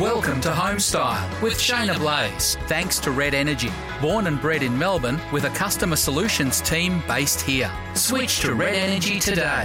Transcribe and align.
Welcome 0.00 0.42
to 0.42 0.50
Homestyle 0.50 1.40
with 1.40 1.54
Shaynna 1.54 1.96
Blaze. 1.96 2.58
Thanks 2.66 2.98
to 2.98 3.10
Red 3.10 3.32
Energy. 3.32 3.70
Born 3.98 4.26
and 4.26 4.38
bred 4.38 4.62
in 4.62 4.78
Melbourne 4.78 5.18
with 5.32 5.44
a 5.44 5.50
customer 5.50 5.96
solutions 5.96 6.60
team 6.60 7.02
based 7.08 7.40
here. 7.40 7.72
Switch 7.94 8.40
to 8.40 8.54
Red 8.54 8.74
Energy 8.74 9.18
today. 9.18 9.64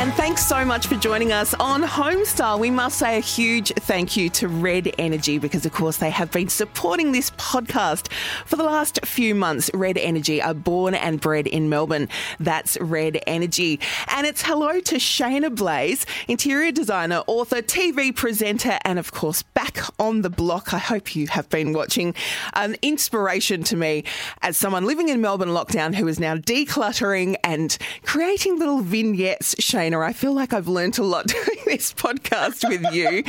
And 0.00 0.14
thanks 0.14 0.46
so 0.46 0.64
much 0.64 0.86
for 0.86 0.94
joining 0.94 1.30
us 1.30 1.52
on 1.60 1.82
Homestyle. 1.82 2.58
We 2.58 2.70
must 2.70 2.98
say 2.98 3.18
a 3.18 3.20
huge 3.20 3.70
thank 3.80 4.16
you 4.16 4.30
to 4.30 4.48
Red 4.48 4.94
Energy 4.96 5.36
because, 5.36 5.66
of 5.66 5.72
course, 5.72 5.98
they 5.98 6.08
have 6.08 6.30
been 6.30 6.48
supporting 6.48 7.12
this 7.12 7.32
podcast 7.32 8.10
for 8.46 8.56
the 8.56 8.62
last 8.62 9.04
few 9.04 9.34
months. 9.34 9.70
Red 9.74 9.98
Energy 9.98 10.40
are 10.40 10.54
born 10.54 10.94
and 10.94 11.20
bred 11.20 11.46
in 11.46 11.68
Melbourne. 11.68 12.08
That's 12.38 12.80
Red 12.80 13.22
Energy. 13.26 13.78
And 14.08 14.26
it's 14.26 14.40
hello 14.40 14.80
to 14.80 14.94
Shaynna 14.94 15.54
Blaze, 15.54 16.06
interior 16.28 16.72
designer, 16.72 17.22
author, 17.26 17.60
TV 17.60 18.16
presenter, 18.16 18.78
and, 18.86 18.98
of 18.98 19.12
course, 19.12 19.42
back 19.42 19.80
on 19.98 20.22
the 20.22 20.30
block. 20.30 20.72
I 20.72 20.78
hope 20.78 21.14
you 21.14 21.26
have 21.26 21.50
been 21.50 21.74
watching. 21.74 22.14
An 22.54 22.74
inspiration 22.80 23.64
to 23.64 23.76
me 23.76 24.04
as 24.40 24.56
someone 24.56 24.86
living 24.86 25.10
in 25.10 25.20
Melbourne 25.20 25.50
lockdown 25.50 25.94
who 25.94 26.08
is 26.08 26.18
now 26.18 26.36
decluttering 26.36 27.36
and 27.44 27.76
creating 28.02 28.58
little 28.58 28.80
vignettes, 28.80 29.54
Shaynna 29.90 30.04
I 30.04 30.12
feel 30.12 30.32
like 30.32 30.52
I've 30.52 30.68
learnt 30.68 30.98
a 30.98 31.02
lot 31.02 31.26
doing 31.46 31.58
this 31.66 31.92
podcast 31.92 32.68
with 32.68 32.92
you. 32.92 33.24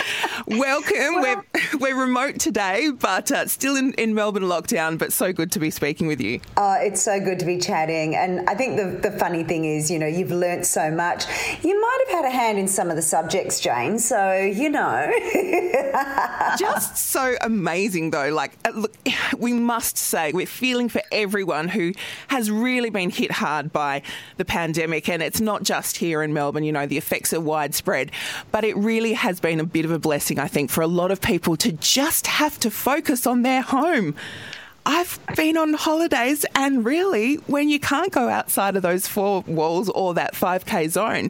Welcome. 0.47 1.21
Well, 1.21 1.43
we're, 1.53 1.79
we're 1.79 1.99
remote 1.99 2.39
today, 2.39 2.91
but 2.91 3.31
uh, 3.31 3.47
still 3.47 3.75
in, 3.75 3.93
in 3.93 4.13
Melbourne 4.13 4.43
lockdown, 4.43 4.97
but 4.97 5.13
so 5.13 5.33
good 5.33 5.51
to 5.53 5.59
be 5.59 5.69
speaking 5.69 6.07
with 6.07 6.21
you. 6.21 6.39
Oh, 6.57 6.77
it's 6.79 7.01
so 7.01 7.19
good 7.19 7.39
to 7.39 7.45
be 7.45 7.57
chatting. 7.57 8.15
And 8.15 8.47
I 8.49 8.55
think 8.55 8.77
the, 8.77 9.09
the 9.09 9.17
funny 9.17 9.43
thing 9.43 9.65
is, 9.65 9.89
you 9.89 9.99
know, 9.99 10.07
you've 10.07 10.31
learnt 10.31 10.65
so 10.65 10.91
much. 10.91 11.25
You 11.63 11.79
might 11.79 12.05
have 12.07 12.23
had 12.23 12.25
a 12.25 12.31
hand 12.31 12.57
in 12.57 12.67
some 12.67 12.89
of 12.89 12.95
the 12.95 13.01
subjects, 13.01 13.59
Jane. 13.59 13.99
So, 13.99 14.33
you 14.33 14.69
know. 14.69 15.11
Just 16.57 16.97
so 16.97 17.35
amazing, 17.41 18.11
though. 18.11 18.29
Like, 18.29 18.53
uh, 18.65 18.71
look, 18.71 18.95
we 19.37 19.53
must 19.53 19.97
say, 19.97 20.31
we're 20.31 20.45
feeling 20.45 20.89
for 20.89 21.01
everyone 21.11 21.67
who 21.67 21.93
has 22.27 22.51
really 22.51 22.89
been 22.89 23.09
hit 23.09 23.31
hard 23.31 23.71
by 23.71 24.01
the 24.37 24.45
pandemic. 24.45 25.09
And 25.09 25.21
it's 25.21 25.41
not 25.41 25.63
just 25.63 25.97
here 25.97 26.23
in 26.23 26.33
Melbourne. 26.33 26.50
Melbourne, 26.51 26.65
you 26.65 26.73
know, 26.73 26.85
the 26.85 26.97
effects 26.97 27.31
are 27.31 27.39
widespread. 27.39 28.11
But 28.51 28.65
it 28.65 28.75
really 28.75 29.13
has 29.13 29.39
been 29.39 29.61
a 29.61 29.63
bit 29.63 29.85
of 29.85 29.91
a 29.91 29.99
blessing, 29.99 30.37
I 30.37 30.47
think, 30.47 30.69
for 30.69 30.81
a 30.81 30.87
lot 30.87 31.09
of 31.09 31.21
people 31.21 31.55
to 31.57 31.71
just 31.71 32.27
have 32.27 32.59
to 32.59 32.69
focus 32.69 33.25
on 33.25 33.43
their 33.43 33.61
home. 33.61 34.15
I've 34.85 35.19
been 35.35 35.57
on 35.57 35.73
holidays, 35.73 36.43
and 36.55 36.83
really, 36.83 37.35
when 37.35 37.69
you 37.69 37.79
can't 37.79 38.11
go 38.11 38.29
outside 38.29 38.75
of 38.75 38.81
those 38.81 39.07
four 39.07 39.41
walls 39.41 39.89
or 39.89 40.15
that 40.15 40.33
5K 40.33 40.89
zone, 40.89 41.29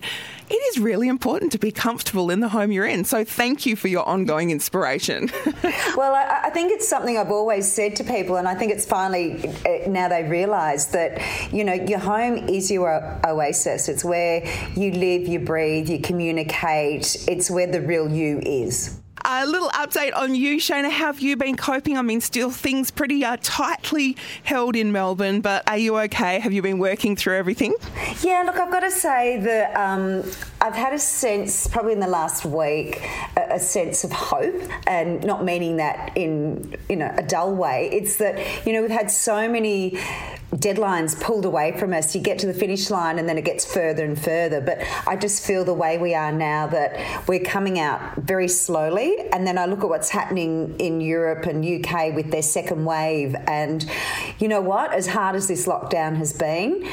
it 0.49 0.53
is 0.53 0.79
really 0.79 1.09
important 1.09 1.51
to 1.51 1.57
be 1.57 1.71
comfortable 1.71 2.29
in 2.29 2.39
the 2.39 2.47
home 2.47 2.71
you're 2.71 2.85
in. 2.85 3.03
So, 3.03 3.25
thank 3.25 3.65
you 3.65 3.75
for 3.75 3.89
your 3.89 4.07
ongoing 4.07 4.51
inspiration. 4.51 5.29
well, 5.97 6.15
I, 6.15 6.43
I, 6.45 6.49
think 6.51 6.71
it's 6.71 6.87
something 6.87 7.17
I've 7.17 7.31
always 7.31 7.69
said 7.69 7.97
to 7.97 8.05
people, 8.05 8.37
and 8.37 8.47
I 8.47 8.55
think 8.55 8.71
it's 8.71 8.85
finally 8.85 9.49
uh, 9.65 9.89
now 9.89 10.07
they 10.07 10.23
realise 10.23 10.85
that, 10.85 11.21
you 11.51 11.65
know, 11.65 11.73
your 11.73 11.99
home 11.99 12.47
is 12.47 12.71
your 12.71 13.19
oasis. 13.25 13.89
It's 13.89 14.05
where 14.05 14.45
you 14.75 14.91
live, 14.91 15.27
you 15.27 15.39
breathe, 15.39 15.89
you 15.89 15.99
communicate, 15.99 17.25
it's 17.27 17.51
where 17.51 17.67
the 17.67 17.81
real 17.81 18.09
you 18.09 18.39
is. 18.45 19.00
A 19.23 19.45
little 19.45 19.69
update 19.69 20.15
on 20.15 20.33
you, 20.33 20.57
Shaynna. 20.57 20.89
How 20.89 21.07
have 21.07 21.19
you 21.19 21.37
been 21.37 21.55
coping? 21.55 21.97
I 21.97 22.01
mean, 22.01 22.21
still 22.21 22.49
things 22.49 22.89
pretty 22.89 23.23
uh, 23.23 23.37
tightly 23.41 24.17
held 24.43 24.75
in 24.75 24.91
Melbourne, 24.91 25.41
but 25.41 25.67
are 25.69 25.77
you 25.77 25.97
okay? 25.99 26.39
Have 26.39 26.53
you 26.53 26.61
been 26.61 26.79
working 26.79 27.15
through 27.15 27.37
everything? 27.37 27.75
Yeah, 28.21 28.43
look, 28.45 28.55
I've 28.55 28.71
got 28.71 28.79
to 28.79 28.91
say 28.91 29.39
that 29.41 29.75
um, 29.75 30.23
I've 30.59 30.73
had 30.73 30.93
a 30.93 30.99
sense, 30.99 31.67
probably 31.67 31.93
in 31.93 31.99
the 31.99 32.07
last 32.07 32.45
week, 32.45 33.01
a, 33.37 33.55
a, 33.55 33.59
sense 33.59 34.03
of 34.03 34.11
hope, 34.11 34.61
and 34.87 35.23
not 35.23 35.43
meaning 35.43 35.77
that 35.77 36.17
in 36.17 36.75
you 36.89 36.95
know 36.95 37.13
a 37.15 37.23
dull 37.23 37.53
way. 37.53 37.89
It's 37.91 38.17
that 38.17 38.65
you 38.65 38.73
know 38.73 38.81
we've 38.81 38.89
had 38.89 39.11
so 39.11 39.47
many 39.47 39.99
deadlines 40.55 41.19
pulled 41.19 41.45
away 41.45 41.77
from 41.77 41.93
us. 41.93 42.13
You 42.13 42.21
get 42.21 42.39
to 42.39 42.47
the 42.47 42.53
finish 42.53 42.89
line 42.89 43.19
and 43.19 43.27
then 43.27 43.37
it 43.37 43.45
gets 43.45 43.71
further 43.71 44.03
and 44.03 44.21
further. 44.21 44.59
But 44.59 44.79
I 45.07 45.15
just 45.15 45.45
feel 45.45 45.63
the 45.63 45.73
way 45.73 45.97
we 45.97 46.13
are 46.13 46.31
now 46.31 46.67
that 46.67 47.27
we're 47.27 47.43
coming 47.43 47.79
out 47.79 48.15
very 48.17 48.47
slowly. 48.47 49.10
And 49.31 49.45
then 49.45 49.57
I 49.57 49.65
look 49.65 49.79
at 49.79 49.89
what's 49.89 50.09
happening 50.09 50.75
in 50.79 51.01
Europe 51.01 51.45
and 51.45 51.63
UK 51.63 52.13
with 52.15 52.31
their 52.31 52.41
second 52.41 52.85
wave. 52.85 53.35
And 53.47 53.89
you 54.39 54.47
know 54.47 54.61
what? 54.61 54.93
As 54.93 55.07
hard 55.07 55.35
as 55.35 55.47
this 55.47 55.67
lockdown 55.67 56.17
has 56.17 56.33
been, 56.33 56.87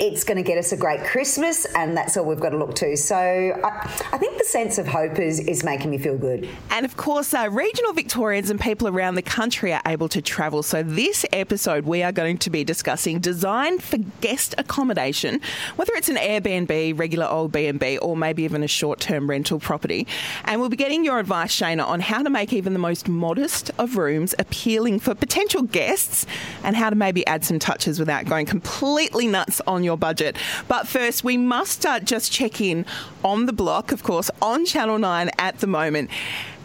it's 0.00 0.24
going 0.24 0.36
to 0.36 0.42
get 0.42 0.58
us 0.58 0.72
a 0.72 0.76
great 0.76 1.04
Christmas, 1.04 1.66
and 1.76 1.96
that's 1.96 2.16
all 2.16 2.24
we've 2.24 2.40
got 2.40 2.50
to 2.50 2.58
look 2.58 2.74
to. 2.76 2.96
So 2.96 3.16
I, 3.16 3.68
I 4.12 4.18
think 4.18 4.38
the 4.38 4.44
sense 4.44 4.76
of 4.78 4.88
hope 4.88 5.20
is, 5.20 5.38
is 5.38 5.62
making 5.62 5.90
me 5.90 5.98
feel 5.98 6.18
good. 6.18 6.48
And 6.70 6.84
of 6.84 6.96
course, 6.96 7.32
uh, 7.32 7.48
regional 7.50 7.92
Victorians 7.92 8.50
and 8.50 8.60
people 8.60 8.88
around 8.88 9.14
the 9.14 9.22
country 9.22 9.72
are 9.72 9.82
able 9.86 10.08
to 10.08 10.20
travel. 10.20 10.64
So 10.64 10.82
this 10.82 11.24
episode, 11.32 11.84
we 11.84 12.02
are 12.02 12.10
going 12.10 12.38
to 12.38 12.50
be 12.50 12.64
discussing 12.64 13.20
design 13.20 13.78
for 13.78 13.98
guest 14.20 14.56
accommodation, 14.58 15.40
whether 15.76 15.92
it's 15.94 16.08
an 16.08 16.16
Airbnb, 16.16 16.98
regular 16.98 17.26
old 17.26 17.52
B&B, 17.52 17.98
or 17.98 18.16
maybe 18.16 18.42
even 18.42 18.64
a 18.64 18.68
short-term 18.68 19.30
rental 19.30 19.60
property. 19.60 20.08
And 20.44 20.60
we'll 20.60 20.70
be 20.70 20.76
getting 20.76 21.04
your 21.04 21.20
advice, 21.20 21.56
Shaynna, 21.56 21.86
on 21.86 22.00
how 22.00 22.22
to 22.22 22.30
make 22.30 22.52
even 22.52 22.72
the 22.72 22.80
most 22.80 23.08
modest 23.08 23.70
of 23.78 23.96
rooms 23.96 24.34
appealing 24.40 24.98
for 24.98 25.14
potential 25.14 25.62
guests, 25.62 26.26
and 26.64 26.74
how 26.74 26.90
to 26.90 26.96
maybe 26.96 27.24
add 27.28 27.44
some 27.44 27.60
touches 27.60 28.00
without 28.00 28.24
going 28.24 28.46
completely 28.46 29.28
nuts 29.28 29.60
on 29.68 29.83
your 29.84 29.96
budget. 29.96 30.36
But 30.66 30.88
first, 30.88 31.22
we 31.22 31.36
must 31.36 31.86
uh, 31.86 32.00
just 32.00 32.32
check 32.32 32.60
in 32.60 32.84
on 33.22 33.46
the 33.46 33.52
block, 33.52 33.92
of 33.92 34.02
course, 34.02 34.30
on 34.42 34.64
Channel 34.64 34.98
9 34.98 35.30
at 35.38 35.58
the 35.58 35.66
moment 35.66 36.10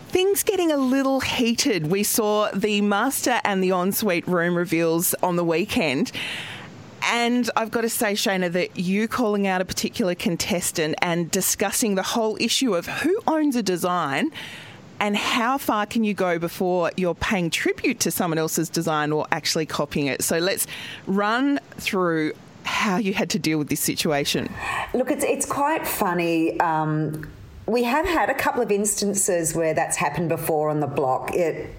things 0.09 0.41
getting 0.41 0.71
a 0.71 0.77
little 0.77 1.19
heated. 1.19 1.85
We 1.85 2.01
saw 2.01 2.49
the 2.51 2.81
master 2.81 3.39
and 3.43 3.63
the 3.63 3.69
ensuite 3.69 4.27
room 4.27 4.55
reveals 4.55 5.13
on 5.21 5.35
the 5.35 5.43
weekend. 5.43 6.11
And 7.03 7.49
I've 7.55 7.71
got 7.71 7.81
to 7.81 7.89
say, 7.89 8.13
Shaynna, 8.13 8.51
that 8.53 8.77
you 8.77 9.07
calling 9.07 9.47
out 9.47 9.61
a 9.61 9.65
particular 9.65 10.15
contestant 10.15 10.95
and 11.01 11.31
discussing 11.31 11.95
the 11.95 12.03
whole 12.03 12.37
issue 12.39 12.75
of 12.75 12.87
who 12.87 13.21
owns 13.27 13.55
a 13.55 13.63
design 13.63 14.31
and 14.99 15.15
how 15.15 15.57
far 15.57 15.85
can 15.85 16.03
you 16.03 16.13
go 16.13 16.37
before 16.37 16.91
you're 16.97 17.15
paying 17.15 17.49
tribute 17.49 18.01
to 18.01 18.11
someone 18.11 18.37
else's 18.37 18.69
design 18.69 19.11
or 19.11 19.25
actually 19.31 19.65
copying 19.65 20.07
it? 20.07 20.23
So 20.23 20.39
let's 20.39 20.67
run 21.07 21.59
through 21.77 22.33
how 22.79 22.95
you 22.95 23.13
had 23.13 23.29
to 23.31 23.39
deal 23.39 23.57
with 23.57 23.67
this 23.67 23.81
situation. 23.81 24.49
Look, 24.93 25.11
it's, 25.11 25.25
it's 25.25 25.45
quite 25.45 25.85
funny. 25.85 26.57
Um, 26.61 27.29
we 27.65 27.83
have 27.83 28.05
had 28.05 28.29
a 28.29 28.33
couple 28.33 28.61
of 28.61 28.71
instances 28.71 29.53
where 29.53 29.73
that's 29.73 29.97
happened 29.97 30.29
before 30.29 30.69
on 30.69 30.79
the 30.79 30.87
block. 30.87 31.35
It, 31.35 31.75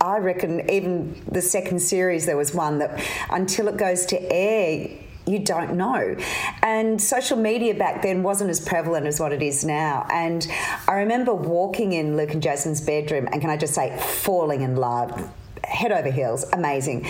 I 0.00 0.18
reckon 0.18 0.70
even 0.70 1.20
the 1.30 1.42
second 1.42 1.80
series, 1.80 2.24
there 2.24 2.36
was 2.36 2.54
one 2.54 2.78
that 2.78 3.04
until 3.30 3.66
it 3.66 3.76
goes 3.76 4.06
to 4.06 4.32
air, 4.32 4.88
you 5.26 5.40
don't 5.40 5.74
know. 5.74 6.16
And 6.62 7.02
social 7.02 7.36
media 7.36 7.74
back 7.74 8.02
then 8.02 8.22
wasn't 8.22 8.50
as 8.50 8.60
prevalent 8.60 9.06
as 9.06 9.18
what 9.18 9.32
it 9.32 9.42
is 9.42 9.64
now. 9.64 10.06
And 10.08 10.46
I 10.86 10.94
remember 10.94 11.34
walking 11.34 11.94
in 11.94 12.16
Luke 12.16 12.32
and 12.32 12.42
Jasmine's 12.42 12.80
bedroom, 12.80 13.28
and 13.32 13.40
can 13.40 13.50
I 13.50 13.56
just 13.56 13.74
say, 13.74 13.98
falling 13.98 14.62
in 14.62 14.76
love 14.76 15.32
head 15.74 15.92
over 15.92 16.10
heels, 16.10 16.44
amazing. 16.52 17.06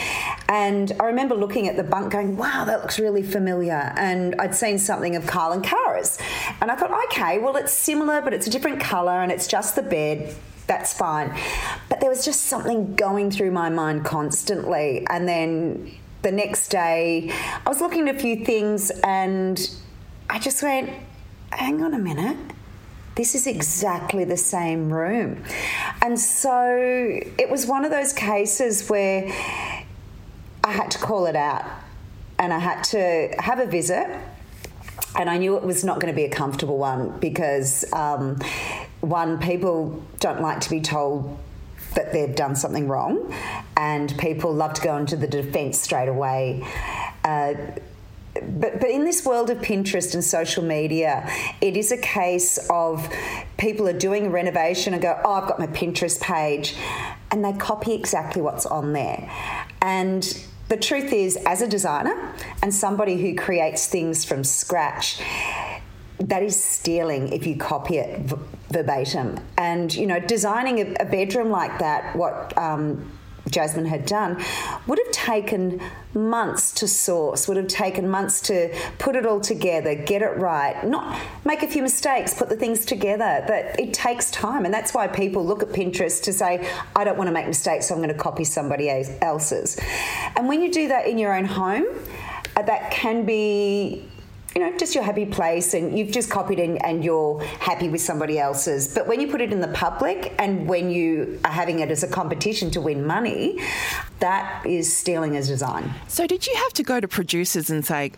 And 0.48 0.92
I 0.98 1.04
remember 1.04 1.34
looking 1.34 1.68
at 1.68 1.76
the 1.76 1.82
bunk 1.82 2.12
going, 2.12 2.36
wow, 2.36 2.64
that 2.64 2.80
looks 2.80 2.98
really 2.98 3.22
familiar. 3.22 3.92
And 3.96 4.34
I'd 4.40 4.54
seen 4.54 4.78
something 4.78 5.16
of 5.16 5.26
Kyle 5.26 5.52
and 5.52 5.62
Kara's. 5.62 6.18
And 6.60 6.70
I 6.70 6.76
thought, 6.76 6.92
okay, 7.06 7.38
well, 7.38 7.56
it's 7.56 7.72
similar, 7.72 8.22
but 8.22 8.32
it's 8.32 8.46
a 8.46 8.50
different 8.50 8.80
colour 8.80 9.22
and 9.22 9.30
it's 9.30 9.46
just 9.46 9.76
the 9.76 9.82
bed. 9.82 10.34
That's 10.66 10.96
fine. 10.96 11.36
But 11.88 12.00
there 12.00 12.08
was 12.08 12.24
just 12.24 12.42
something 12.46 12.94
going 12.94 13.30
through 13.30 13.50
my 13.50 13.68
mind 13.68 14.04
constantly. 14.04 15.06
And 15.10 15.28
then 15.28 15.92
the 16.22 16.32
next 16.32 16.68
day, 16.68 17.30
I 17.32 17.68
was 17.68 17.80
looking 17.80 18.08
at 18.08 18.16
a 18.16 18.18
few 18.18 18.44
things 18.44 18.90
and 19.02 19.70
I 20.30 20.38
just 20.38 20.62
went, 20.62 20.90
hang 21.50 21.82
on 21.82 21.92
a 21.92 21.98
minute 21.98 22.38
this 23.16 23.34
is 23.34 23.46
exactly 23.46 24.24
the 24.24 24.36
same 24.36 24.92
room. 24.92 25.44
And 26.02 26.18
so 26.18 26.76
it 27.38 27.48
was 27.48 27.66
one 27.66 27.84
of 27.84 27.90
those 27.90 28.12
cases 28.12 28.88
where 28.88 29.26
I 30.64 30.72
had 30.72 30.90
to 30.92 30.98
call 30.98 31.26
it 31.26 31.36
out 31.36 31.64
and 32.38 32.52
I 32.52 32.58
had 32.58 32.82
to 32.84 33.34
have 33.38 33.60
a 33.60 33.66
visit. 33.66 34.08
And 35.16 35.30
I 35.30 35.38
knew 35.38 35.56
it 35.56 35.62
was 35.62 35.84
not 35.84 36.00
going 36.00 36.12
to 36.12 36.16
be 36.16 36.24
a 36.24 36.30
comfortable 36.30 36.78
one 36.78 37.18
because, 37.20 37.84
um, 37.92 38.38
one, 39.00 39.38
people 39.38 40.02
don't 40.18 40.40
like 40.40 40.60
to 40.60 40.70
be 40.70 40.80
told 40.80 41.38
that 41.94 42.12
they've 42.12 42.34
done 42.34 42.56
something 42.56 42.88
wrong, 42.88 43.32
and 43.76 44.16
people 44.18 44.52
love 44.52 44.74
to 44.74 44.82
go 44.82 44.96
into 44.96 45.16
the 45.16 45.28
defence 45.28 45.80
straight 45.80 46.08
away. 46.08 46.66
Uh, 47.22 47.54
but 48.42 48.80
but 48.80 48.90
in 48.90 49.04
this 49.04 49.24
world 49.24 49.50
of 49.50 49.58
Pinterest 49.58 50.14
and 50.14 50.24
social 50.24 50.64
media, 50.64 51.28
it 51.60 51.76
is 51.76 51.92
a 51.92 51.98
case 51.98 52.58
of 52.70 53.08
people 53.58 53.88
are 53.88 53.98
doing 53.98 54.26
a 54.26 54.30
renovation 54.30 54.92
and 54.92 55.02
go, 55.02 55.20
"Oh, 55.24 55.32
I've 55.32 55.48
got 55.48 55.58
my 55.58 55.68
Pinterest 55.68 56.20
page," 56.20 56.74
and 57.30 57.44
they 57.44 57.52
copy 57.52 57.94
exactly 57.94 58.42
what's 58.42 58.66
on 58.66 58.92
there. 58.92 59.30
And 59.80 60.22
the 60.68 60.76
truth 60.76 61.12
is, 61.12 61.36
as 61.46 61.62
a 61.62 61.68
designer 61.68 62.32
and 62.62 62.74
somebody 62.74 63.20
who 63.20 63.36
creates 63.36 63.86
things 63.86 64.24
from 64.24 64.42
scratch, 64.42 65.20
that 66.18 66.42
is 66.42 66.62
stealing 66.62 67.32
if 67.32 67.46
you 67.46 67.56
copy 67.56 67.98
it 67.98 68.20
verbatim. 68.70 69.38
And 69.56 69.94
you 69.94 70.06
know, 70.06 70.18
designing 70.18 70.80
a, 70.80 71.02
a 71.02 71.04
bedroom 71.04 71.50
like 71.50 71.78
that, 71.78 72.16
what 72.16 72.56
um, 72.58 73.10
Jasmine 73.48 73.86
had 73.86 74.06
done, 74.06 74.42
would 74.86 74.98
have 74.98 75.12
taken 75.12 75.80
months 76.14 76.72
to 76.72 76.88
source, 76.88 77.46
would 77.46 77.56
have 77.56 77.68
taken 77.68 78.08
months 78.08 78.40
to 78.42 78.74
put 78.98 79.16
it 79.16 79.26
all 79.26 79.40
together, 79.40 79.94
get 79.94 80.22
it 80.22 80.36
right, 80.36 80.84
not 80.86 81.20
make 81.44 81.62
a 81.62 81.68
few 81.68 81.82
mistakes, 81.82 82.34
put 82.34 82.48
the 82.48 82.56
things 82.56 82.84
together. 82.84 83.44
That 83.46 83.78
it 83.78 83.92
takes 83.92 84.30
time, 84.30 84.64
and 84.64 84.72
that's 84.72 84.94
why 84.94 85.06
people 85.08 85.44
look 85.44 85.62
at 85.62 85.68
Pinterest 85.70 86.22
to 86.22 86.32
say, 86.32 86.66
"I 86.96 87.04
don't 87.04 87.18
want 87.18 87.28
to 87.28 87.32
make 87.32 87.46
mistakes, 87.46 87.88
so 87.88 87.94
I'm 87.94 88.00
going 88.00 88.14
to 88.14 88.22
copy 88.22 88.44
somebody 88.44 88.88
else's." 89.20 89.78
And 90.36 90.48
when 90.48 90.62
you 90.62 90.70
do 90.70 90.88
that 90.88 91.06
in 91.06 91.18
your 91.18 91.34
own 91.34 91.44
home, 91.44 91.86
uh, 92.56 92.62
that 92.62 92.90
can 92.90 93.24
be 93.24 94.04
you 94.54 94.62
know, 94.62 94.76
just 94.78 94.94
your 94.94 95.02
happy 95.02 95.26
place 95.26 95.74
and 95.74 95.98
you've 95.98 96.12
just 96.12 96.30
copied 96.30 96.60
and, 96.60 96.84
and 96.84 97.04
you're 97.04 97.42
happy 97.42 97.88
with 97.88 98.00
somebody 98.00 98.38
else's. 98.38 98.94
But 98.94 99.08
when 99.08 99.20
you 99.20 99.28
put 99.28 99.40
it 99.40 99.52
in 99.52 99.60
the 99.60 99.68
public 99.68 100.32
and 100.38 100.68
when 100.68 100.90
you 100.90 101.40
are 101.44 101.50
having 101.50 101.80
it 101.80 101.90
as 101.90 102.04
a 102.04 102.08
competition 102.08 102.70
to 102.72 102.80
win 102.80 103.04
money, 103.04 103.60
that 104.20 104.64
is 104.64 104.94
stealing 104.96 105.36
as 105.36 105.48
design. 105.48 105.92
So, 106.06 106.26
did 106.26 106.46
you 106.46 106.54
have 106.56 106.72
to 106.74 106.82
go 106.84 107.00
to 107.00 107.08
producers 107.08 107.68
and 107.68 107.84
say, 107.84 108.12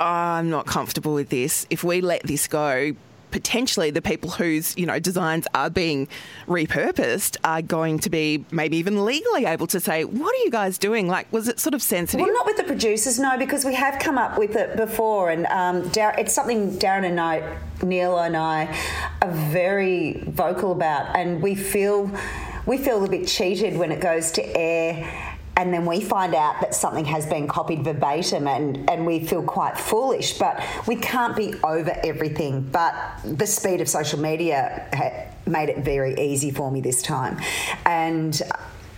oh, 0.00 0.04
I'm 0.04 0.50
not 0.50 0.66
comfortable 0.66 1.14
with 1.14 1.28
this. 1.28 1.66
If 1.70 1.84
we 1.84 2.00
let 2.00 2.22
this 2.24 2.48
go, 2.48 2.92
potentially 3.30 3.90
the 3.90 4.02
people 4.02 4.30
whose 4.30 4.76
you 4.76 4.86
know 4.86 4.98
designs 4.98 5.46
are 5.54 5.70
being 5.70 6.08
repurposed 6.46 7.36
are 7.44 7.62
going 7.62 7.98
to 8.00 8.10
be 8.10 8.44
maybe 8.50 8.76
even 8.76 9.04
legally 9.04 9.44
able 9.44 9.66
to 9.68 9.80
say, 9.80 10.04
"What 10.04 10.34
are 10.34 10.44
you 10.44 10.50
guys 10.50 10.78
doing?" 10.78 11.08
Like, 11.08 11.32
was 11.32 11.48
it 11.48 11.60
sort 11.60 11.74
of 11.74 11.82
sensitive? 11.82 12.24
Well, 12.24 12.34
not 12.34 12.46
with 12.46 12.56
the 12.56 12.64
producers, 12.64 13.18
no, 13.18 13.36
because 13.38 13.64
we 13.64 13.74
have 13.74 13.98
come 13.98 14.18
up 14.18 14.38
with 14.38 14.56
it 14.56 14.76
before, 14.76 15.30
and 15.30 15.46
um, 15.46 15.88
Dar- 15.90 16.14
it's 16.18 16.34
something 16.34 16.78
Darren 16.78 17.04
and 17.04 17.20
I, 17.20 17.58
Neale 17.82 18.18
and 18.18 18.36
I, 18.36 18.76
are 19.22 19.30
very 19.30 20.24
vocal 20.26 20.72
about, 20.72 21.14
and 21.16 21.42
we 21.42 21.54
feel 21.54 22.10
we 22.66 22.78
feel 22.78 23.04
a 23.04 23.08
bit 23.08 23.26
cheated 23.26 23.76
when 23.76 23.92
it 23.92 24.00
goes 24.00 24.32
to 24.32 24.56
air 24.56 25.35
and 25.56 25.72
then 25.72 25.86
we 25.86 26.00
find 26.00 26.34
out 26.34 26.60
that 26.60 26.74
something 26.74 27.06
has 27.06 27.24
been 27.26 27.48
copied 27.48 27.82
verbatim 27.82 28.46
and, 28.46 28.88
and 28.90 29.06
we 29.06 29.20
feel 29.20 29.42
quite 29.42 29.78
foolish 29.78 30.34
but 30.34 30.62
we 30.86 30.96
can't 30.96 31.34
be 31.34 31.54
over 31.64 31.98
everything. 32.04 32.60
But 32.60 32.94
the 33.24 33.46
speed 33.46 33.80
of 33.80 33.88
social 33.88 34.20
media 34.20 35.26
made 35.46 35.70
it 35.70 35.78
very 35.78 36.14
easy 36.20 36.50
for 36.50 36.70
me 36.70 36.80
this 36.80 37.00
time. 37.00 37.40
And 37.86 38.40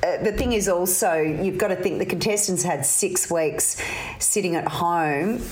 uh, 0.03 0.23
the 0.23 0.33
thing 0.33 0.53
is 0.53 0.69
also 0.69 1.15
you've 1.15 1.59
got 1.59 1.69
to 1.69 1.77
think 1.77 1.99
the 1.99 2.07
contestants 2.07 2.63
had 2.63 2.85
six 2.85 3.31
weeks 3.31 3.81
sitting 4.19 4.57
at 4.57 4.67
home 4.67 5.43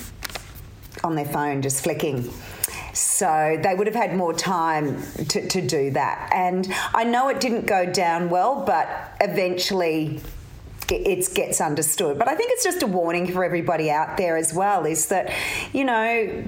on 1.05 1.15
their 1.15 1.25
phone 1.25 1.63
just 1.63 1.85
flicking. 1.85 2.31
So 2.93 3.61
they 3.63 3.75
would 3.75 3.87
have 3.87 3.97
had 3.97 4.17
more 4.17 4.33
time 4.33 5.03
to, 5.29 5.47
to 5.49 5.61
do 5.61 5.91
that. 5.91 6.31
And 6.33 6.67
I 6.95 7.05
know 7.05 7.29
it 7.29 7.41
didn't 7.41 7.67
go 7.67 7.85
down 7.85 8.31
well, 8.31 8.65
but 8.65 8.89
eventually 9.21 10.21
it 10.91 11.35
gets 11.35 11.61
understood. 11.61 12.19
But 12.19 12.29
I 12.29 12.35
think 12.35 12.53
it's 12.53 12.65
just 12.65 12.83
a 12.83 12.87
warning 12.87 13.33
for 13.33 13.45
everybody 13.45 13.91
out 13.91 14.17
there 14.17 14.37
as 14.37 14.53
well 14.53 14.85
is 14.85 15.07
that, 15.09 15.33
you 15.73 15.85
know, 15.85 16.45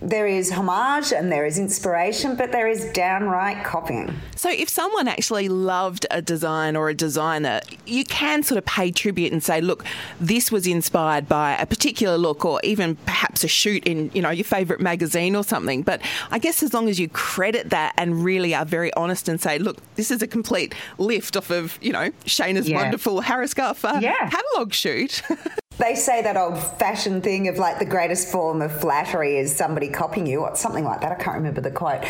there 0.00 0.26
is 0.26 0.50
homage 0.50 1.12
and 1.12 1.30
there 1.30 1.44
is 1.44 1.58
inspiration, 1.58 2.36
but 2.36 2.52
there 2.52 2.68
is 2.68 2.90
downright 2.92 3.64
copying. 3.64 4.14
So, 4.34 4.50
if 4.50 4.68
someone 4.68 5.08
actually 5.08 5.48
loved 5.48 6.06
a 6.10 6.22
design 6.22 6.76
or 6.76 6.88
a 6.88 6.94
designer, 6.94 7.60
you 7.86 8.04
can 8.04 8.42
sort 8.42 8.58
of 8.58 8.64
pay 8.64 8.90
tribute 8.90 9.32
and 9.32 9.42
say, 9.42 9.60
"Look, 9.60 9.84
this 10.20 10.50
was 10.50 10.66
inspired 10.66 11.28
by 11.28 11.56
a 11.56 11.66
particular 11.66 12.16
look, 12.16 12.44
or 12.44 12.60
even 12.64 12.96
perhaps 12.96 13.44
a 13.44 13.48
shoot 13.48 13.84
in 13.84 14.10
you 14.14 14.22
know 14.22 14.30
your 14.30 14.44
favourite 14.44 14.80
magazine 14.80 15.36
or 15.36 15.44
something." 15.44 15.82
But 15.82 16.00
I 16.30 16.38
guess 16.38 16.62
as 16.62 16.72
long 16.72 16.88
as 16.88 16.98
you 16.98 17.08
credit 17.08 17.70
that 17.70 17.94
and 17.98 18.24
really 18.24 18.54
are 18.54 18.64
very 18.64 18.92
honest 18.94 19.28
and 19.28 19.40
say, 19.40 19.58
"Look, 19.58 19.76
this 19.96 20.10
is 20.10 20.22
a 20.22 20.26
complete 20.26 20.74
lift 20.96 21.36
off 21.36 21.50
of 21.50 21.78
you 21.82 21.92
know 21.92 22.10
Shaynna's 22.24 22.68
yeah. 22.68 22.82
wonderful 22.82 23.20
Harris 23.20 23.52
Scarfe 23.52 23.84
uh, 23.84 24.00
yeah. 24.00 24.30
catalogue 24.30 24.72
shoot." 24.72 25.22
they 25.78 25.94
say 25.94 26.22
that 26.22 26.36
old 26.36 26.58
fashioned 26.58 27.22
thing 27.22 27.48
of 27.48 27.58
like 27.58 27.78
the 27.78 27.84
greatest 27.84 28.28
form 28.28 28.60
of 28.60 28.80
flattery 28.80 29.38
is 29.38 29.54
somebody 29.54 29.88
copying 29.88 30.26
you 30.26 30.40
or 30.40 30.54
something 30.56 30.84
like 30.84 31.00
that. 31.00 31.12
I 31.12 31.14
can't 31.14 31.36
remember 31.36 31.60
the 31.60 31.70
quote. 31.70 32.04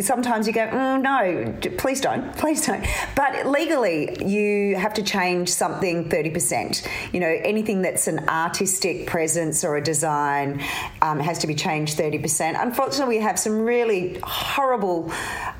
Sometimes 0.00 0.46
you 0.46 0.52
go, 0.52 0.68
mm, 0.68 1.02
no, 1.02 1.70
please 1.78 2.00
don't, 2.00 2.34
please 2.36 2.64
don't. 2.64 2.86
But 3.16 3.46
legally, 3.46 4.24
you 4.24 4.76
have 4.76 4.94
to 4.94 5.02
change 5.02 5.48
something 5.48 6.08
30%. 6.08 6.86
You 7.12 7.20
know, 7.20 7.40
anything 7.42 7.82
that's 7.82 8.06
an 8.06 8.28
artistic 8.28 9.06
presence 9.06 9.64
or 9.64 9.76
a 9.76 9.82
design 9.82 10.62
um, 11.02 11.18
has 11.18 11.38
to 11.40 11.46
be 11.46 11.54
changed 11.54 11.98
30%. 11.98 12.60
Unfortunately, 12.60 13.16
we 13.16 13.22
have 13.22 13.38
some 13.38 13.60
really 13.60 14.18
horrible. 14.22 15.12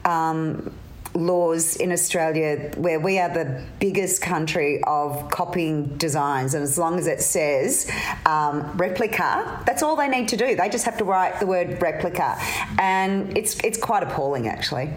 Um, 0.04 0.72
laws 1.18 1.76
in 1.76 1.92
Australia 1.92 2.70
where 2.76 3.00
we 3.00 3.18
are 3.18 3.28
the 3.28 3.64
biggest 3.78 4.22
country 4.22 4.82
of 4.84 5.30
copying 5.30 5.96
designs, 5.98 6.54
and 6.54 6.62
as 6.62 6.78
long 6.78 6.98
as 6.98 7.06
it 7.06 7.20
says 7.20 7.90
um, 8.26 8.76
replica, 8.76 9.62
that's 9.66 9.82
all 9.82 9.96
they 9.96 10.08
need 10.08 10.28
to 10.28 10.36
do. 10.36 10.54
They 10.54 10.68
just 10.68 10.84
have 10.84 10.98
to 10.98 11.04
write 11.04 11.40
the 11.40 11.46
word 11.46 11.80
replica, 11.82 12.36
and 12.78 13.36
it's 13.36 13.58
it's 13.64 13.78
quite 13.78 14.02
appalling 14.02 14.48
actually, 14.48 14.90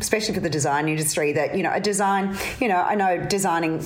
especially 0.00 0.34
for 0.34 0.40
the 0.40 0.50
design 0.50 0.88
industry. 0.88 1.32
That 1.32 1.56
you 1.56 1.62
know 1.62 1.72
a 1.72 1.80
design, 1.80 2.36
you 2.60 2.68
know, 2.68 2.80
I 2.80 2.94
know 2.94 3.24
designing 3.26 3.82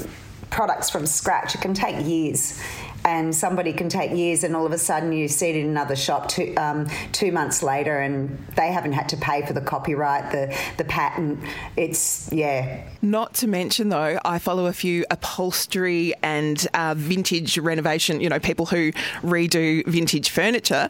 products 0.50 0.88
from 0.88 1.06
scratch 1.06 1.55
it 1.55 1.61
can 1.61 1.75
take 1.75 2.06
years 2.06 2.58
and 3.05 3.35
somebody 3.35 3.73
can 3.73 3.89
take 3.89 4.11
years 4.11 4.45
and 4.45 4.55
all 4.55 4.67
of 4.67 4.73
a 4.73 4.79
sudden 4.79 5.12
you 5.12 5.29
see 5.29 5.50
it 5.50 5.56
in 5.56 5.67
another 5.67 5.97
shop 5.97 6.29
two, 6.29 6.55
um, 6.56 6.87
two 7.12 7.33
months 7.33 7.62
later 7.62 7.99
and 7.99 8.47
they 8.56 8.73
haven't 8.73 8.93
had 8.93 9.09
to 9.09 9.17
pay 9.17 9.45
for 9.47 9.53
the 9.53 9.61
copyright, 9.61 10.31
the, 10.31 10.55
the 10.77 10.85
patent. 10.85 11.39
It's, 11.77 12.31
yeah. 12.33 12.83
Not 13.00 13.35
to 13.35 13.47
mention, 13.47 13.89
though, 13.89 14.19
I 14.25 14.39
follow 14.39 14.67
a 14.67 14.73
few 14.73 15.05
upholstery 15.11 16.15
and 16.23 16.67
uh, 16.75 16.95
vintage 16.97 17.59
renovation, 17.59 18.21
you 18.21 18.29
know, 18.29 18.41
people 18.41 18.67
who 18.67 18.93
redo 19.23 19.87
vintage 19.87 20.31
furniture. 20.31 20.89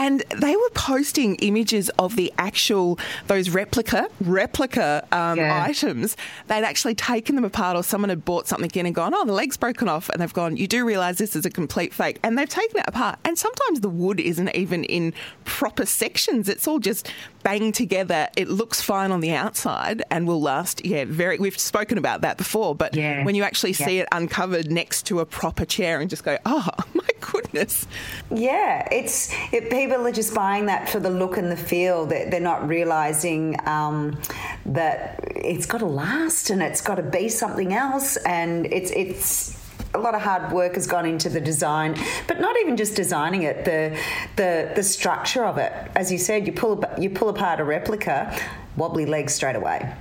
And 0.00 0.24
they 0.34 0.56
were 0.56 0.70
posting 0.70 1.34
images 1.36 1.90
of 1.98 2.16
the 2.16 2.32
actual, 2.38 2.98
those 3.26 3.50
replica, 3.50 4.08
replica 4.22 5.06
um, 5.12 5.36
yeah. 5.36 5.62
items. 5.62 6.16
They'd 6.46 6.64
actually 6.64 6.94
taken 6.94 7.34
them 7.34 7.44
apart 7.44 7.76
or 7.76 7.82
someone 7.82 8.08
had 8.08 8.24
bought 8.24 8.48
something 8.48 8.70
in 8.72 8.86
and 8.86 8.94
gone, 8.94 9.12
oh, 9.14 9.26
the 9.26 9.34
leg's 9.34 9.58
broken 9.58 9.90
off. 9.90 10.08
And 10.08 10.22
they've 10.22 10.32
gone, 10.32 10.56
you 10.56 10.66
do 10.66 10.86
realise 10.86 11.18
this 11.18 11.36
is 11.36 11.44
a 11.44 11.50
complete 11.50 11.92
fake. 11.92 12.18
And 12.22 12.38
they've 12.38 12.48
taken 12.48 12.78
it 12.78 12.86
apart. 12.88 13.18
And 13.26 13.38
sometimes 13.38 13.80
the 13.80 13.90
wood 13.90 14.20
isn't 14.20 14.48
even 14.56 14.84
in 14.84 15.12
proper 15.44 15.84
sections. 15.84 16.48
It's 16.48 16.66
all 16.66 16.78
just 16.78 17.12
banged 17.42 17.74
together. 17.74 18.28
It 18.38 18.48
looks 18.48 18.80
fine 18.80 19.10
on 19.10 19.20
the 19.20 19.32
outside 19.32 20.02
and 20.10 20.26
will 20.26 20.40
last, 20.40 20.82
yeah, 20.82 21.04
very, 21.06 21.38
we've 21.38 21.58
spoken 21.58 21.98
about 21.98 22.22
that 22.22 22.38
before. 22.38 22.74
But 22.74 22.96
yeah. 22.96 23.22
when 23.22 23.34
you 23.34 23.42
actually 23.42 23.72
yeah. 23.72 23.86
see 23.86 23.98
it 23.98 24.08
uncovered 24.12 24.72
next 24.72 25.02
to 25.08 25.20
a 25.20 25.26
proper 25.26 25.66
chair 25.66 26.00
and 26.00 26.08
just 26.08 26.24
go, 26.24 26.38
oh, 26.46 26.70
my 26.94 27.08
goodness. 27.20 27.86
Yeah, 28.30 28.88
it's, 28.90 29.30
it, 29.52 29.70
people 29.70 29.89
are 29.92 30.12
just 30.12 30.34
buying 30.34 30.66
that 30.66 30.88
for 30.88 31.00
the 31.00 31.10
look 31.10 31.36
and 31.36 31.50
the 31.50 31.56
feel. 31.56 32.06
They're, 32.06 32.30
they're 32.30 32.40
not 32.40 32.68
realising 32.68 33.56
um, 33.68 34.20
that 34.66 35.20
it's 35.34 35.66
got 35.66 35.78
to 35.78 35.86
last 35.86 36.50
and 36.50 36.62
it's 36.62 36.80
got 36.80 36.96
to 36.96 37.02
be 37.02 37.28
something 37.28 37.72
else. 37.72 38.16
And 38.18 38.66
it's, 38.66 38.90
it's, 38.92 39.58
a 39.92 39.98
lot 39.98 40.14
of 40.14 40.22
hard 40.22 40.52
work 40.52 40.76
has 40.76 40.86
gone 40.86 41.04
into 41.04 41.28
the 41.28 41.40
design, 41.40 41.96
but 42.28 42.40
not 42.40 42.56
even 42.60 42.76
just 42.76 42.94
designing 42.94 43.42
it, 43.42 43.64
the 43.64 43.98
the 44.36 44.70
the 44.76 44.84
structure 44.84 45.44
of 45.44 45.58
it. 45.58 45.72
As 45.96 46.12
you 46.12 46.18
said, 46.18 46.46
you 46.46 46.52
pull 46.52 46.84
you 46.96 47.10
pull 47.10 47.28
apart 47.28 47.58
a 47.58 47.64
replica, 47.64 48.32
wobbly 48.76 49.04
legs 49.04 49.34
straight 49.34 49.56
away. 49.56 49.92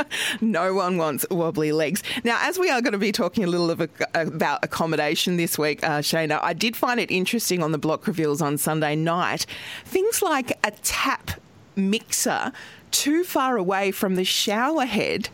no 0.40 0.74
one 0.74 0.96
wants 0.96 1.26
wobbly 1.30 1.72
legs. 1.72 2.02
Now, 2.24 2.38
as 2.42 2.58
we 2.58 2.70
are 2.70 2.80
going 2.80 2.92
to 2.92 2.98
be 2.98 3.12
talking 3.12 3.44
a 3.44 3.46
little 3.46 3.70
a, 3.70 3.88
about 4.14 4.64
accommodation 4.64 5.36
this 5.36 5.58
week, 5.58 5.82
uh, 5.82 6.00
Shaynna, 6.00 6.40
I 6.42 6.52
did 6.52 6.76
find 6.76 7.00
it 7.00 7.10
interesting 7.10 7.62
on 7.62 7.72
the 7.72 7.78
block 7.78 8.06
reveals 8.06 8.42
on 8.42 8.58
Sunday 8.58 8.96
night. 8.96 9.46
Things 9.84 10.22
like 10.22 10.52
a 10.64 10.70
tap 10.82 11.32
mixer 11.76 12.52
too 12.90 13.24
far 13.24 13.56
away 13.56 13.90
from 13.90 14.16
the 14.16 14.24
shower 14.24 14.84
head 14.84 15.28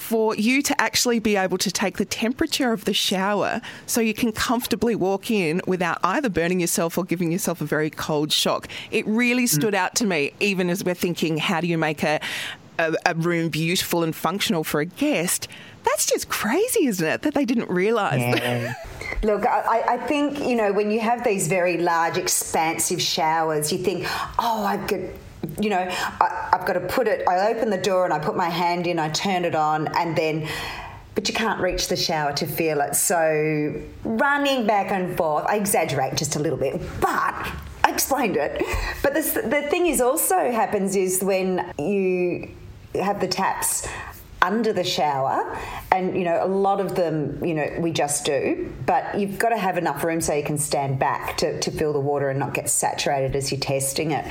for 0.00 0.34
you 0.34 0.62
to 0.62 0.80
actually 0.80 1.18
be 1.18 1.36
able 1.36 1.58
to 1.58 1.70
take 1.70 1.98
the 1.98 2.04
temperature 2.04 2.72
of 2.72 2.84
the 2.84 2.94
shower 2.94 3.60
so 3.86 4.00
you 4.00 4.14
can 4.14 4.32
comfortably 4.32 4.96
walk 4.96 5.30
in 5.30 5.60
without 5.66 5.98
either 6.02 6.28
burning 6.28 6.58
yourself 6.58 6.96
or 6.96 7.04
giving 7.04 7.30
yourself 7.30 7.60
a 7.60 7.64
very 7.64 7.90
cold 7.90 8.32
shock. 8.32 8.66
It 8.90 9.06
really 9.06 9.44
mm. 9.44 9.48
stood 9.48 9.74
mm. 9.74 9.78
out 9.78 9.94
to 9.96 10.06
me, 10.06 10.32
even 10.40 10.70
as 10.70 10.82
we're 10.82 10.94
thinking, 10.94 11.36
how 11.36 11.60
do 11.60 11.66
you 11.66 11.76
make 11.76 12.02
a, 12.02 12.18
a, 12.80 12.94
a 13.06 13.14
room 13.14 13.48
beautiful 13.48 14.02
and 14.02 14.14
functional 14.14 14.64
for 14.64 14.80
a 14.80 14.86
guest? 14.86 15.48
That's 15.84 16.06
just 16.06 16.28
crazy, 16.28 16.86
isn't 16.86 17.06
it? 17.06 17.22
That 17.22 17.34
they 17.34 17.44
didn't 17.44 17.70
realise. 17.70 18.20
Yeah. 18.20 18.74
Look, 19.22 19.46
I, 19.46 19.82
I, 19.86 19.96
think, 20.06 20.38
you 20.40 20.54
know, 20.54 20.72
when 20.72 20.90
you 20.90 21.00
have 21.00 21.24
these 21.24 21.48
very 21.48 21.76
large, 21.78 22.16
expansive 22.16 23.02
showers, 23.02 23.72
you 23.72 23.78
think, 23.78 24.06
oh, 24.38 24.64
I 24.64 24.78
could 24.78 25.12
you 25.58 25.70
know, 25.70 25.88
I, 26.20 26.50
I've 26.52 26.66
got 26.66 26.74
to 26.74 26.80
put 26.80 27.08
it, 27.08 27.26
I 27.26 27.50
open 27.50 27.70
the 27.70 27.78
door 27.78 28.04
and 28.04 28.12
I 28.12 28.18
put 28.18 28.36
my 28.36 28.48
hand 28.50 28.86
in, 28.86 28.98
I 28.98 29.08
turn 29.08 29.44
it 29.44 29.54
on, 29.54 29.88
and 29.96 30.16
then 30.16 30.46
but 31.14 31.28
you 31.28 31.34
can't 31.34 31.60
reach 31.60 31.88
the 31.88 31.96
shower 31.96 32.32
to 32.34 32.46
feel 32.46 32.80
it. 32.80 32.94
So 32.94 33.82
running 34.04 34.66
back 34.66 34.90
and 34.90 35.16
forth, 35.16 35.44
I 35.46 35.56
exaggerate 35.56 36.16
just 36.16 36.36
a 36.36 36.38
little 36.38 36.58
bit, 36.58 36.80
but 37.00 37.34
I 37.84 37.90
explained 37.90 38.36
it. 38.36 38.62
But 39.02 39.14
the, 39.14 39.42
the 39.46 39.68
thing 39.68 39.86
is 39.86 40.00
also 40.00 40.50
happens 40.50 40.96
is 40.96 41.22
when 41.22 41.72
you 41.78 42.48
have 42.94 43.20
the 43.20 43.28
taps 43.28 43.86
under 44.42 44.72
the 44.72 44.84
shower 44.84 45.56
and 45.92 46.16
you 46.16 46.24
know 46.24 46.42
a 46.42 46.46
lot 46.46 46.80
of 46.80 46.94
them 46.94 47.44
you 47.44 47.52
know 47.52 47.68
we 47.78 47.92
just 47.92 48.24
do 48.24 48.72
but 48.86 49.18
you've 49.18 49.38
got 49.38 49.50
to 49.50 49.58
have 49.58 49.76
enough 49.76 50.02
room 50.02 50.20
so 50.20 50.32
you 50.32 50.42
can 50.42 50.56
stand 50.56 50.98
back 50.98 51.36
to, 51.36 51.60
to 51.60 51.70
fill 51.70 51.92
the 51.92 52.00
water 52.00 52.30
and 52.30 52.38
not 52.38 52.54
get 52.54 52.68
saturated 52.70 53.36
as 53.36 53.52
you're 53.52 53.60
testing 53.60 54.12
it. 54.12 54.24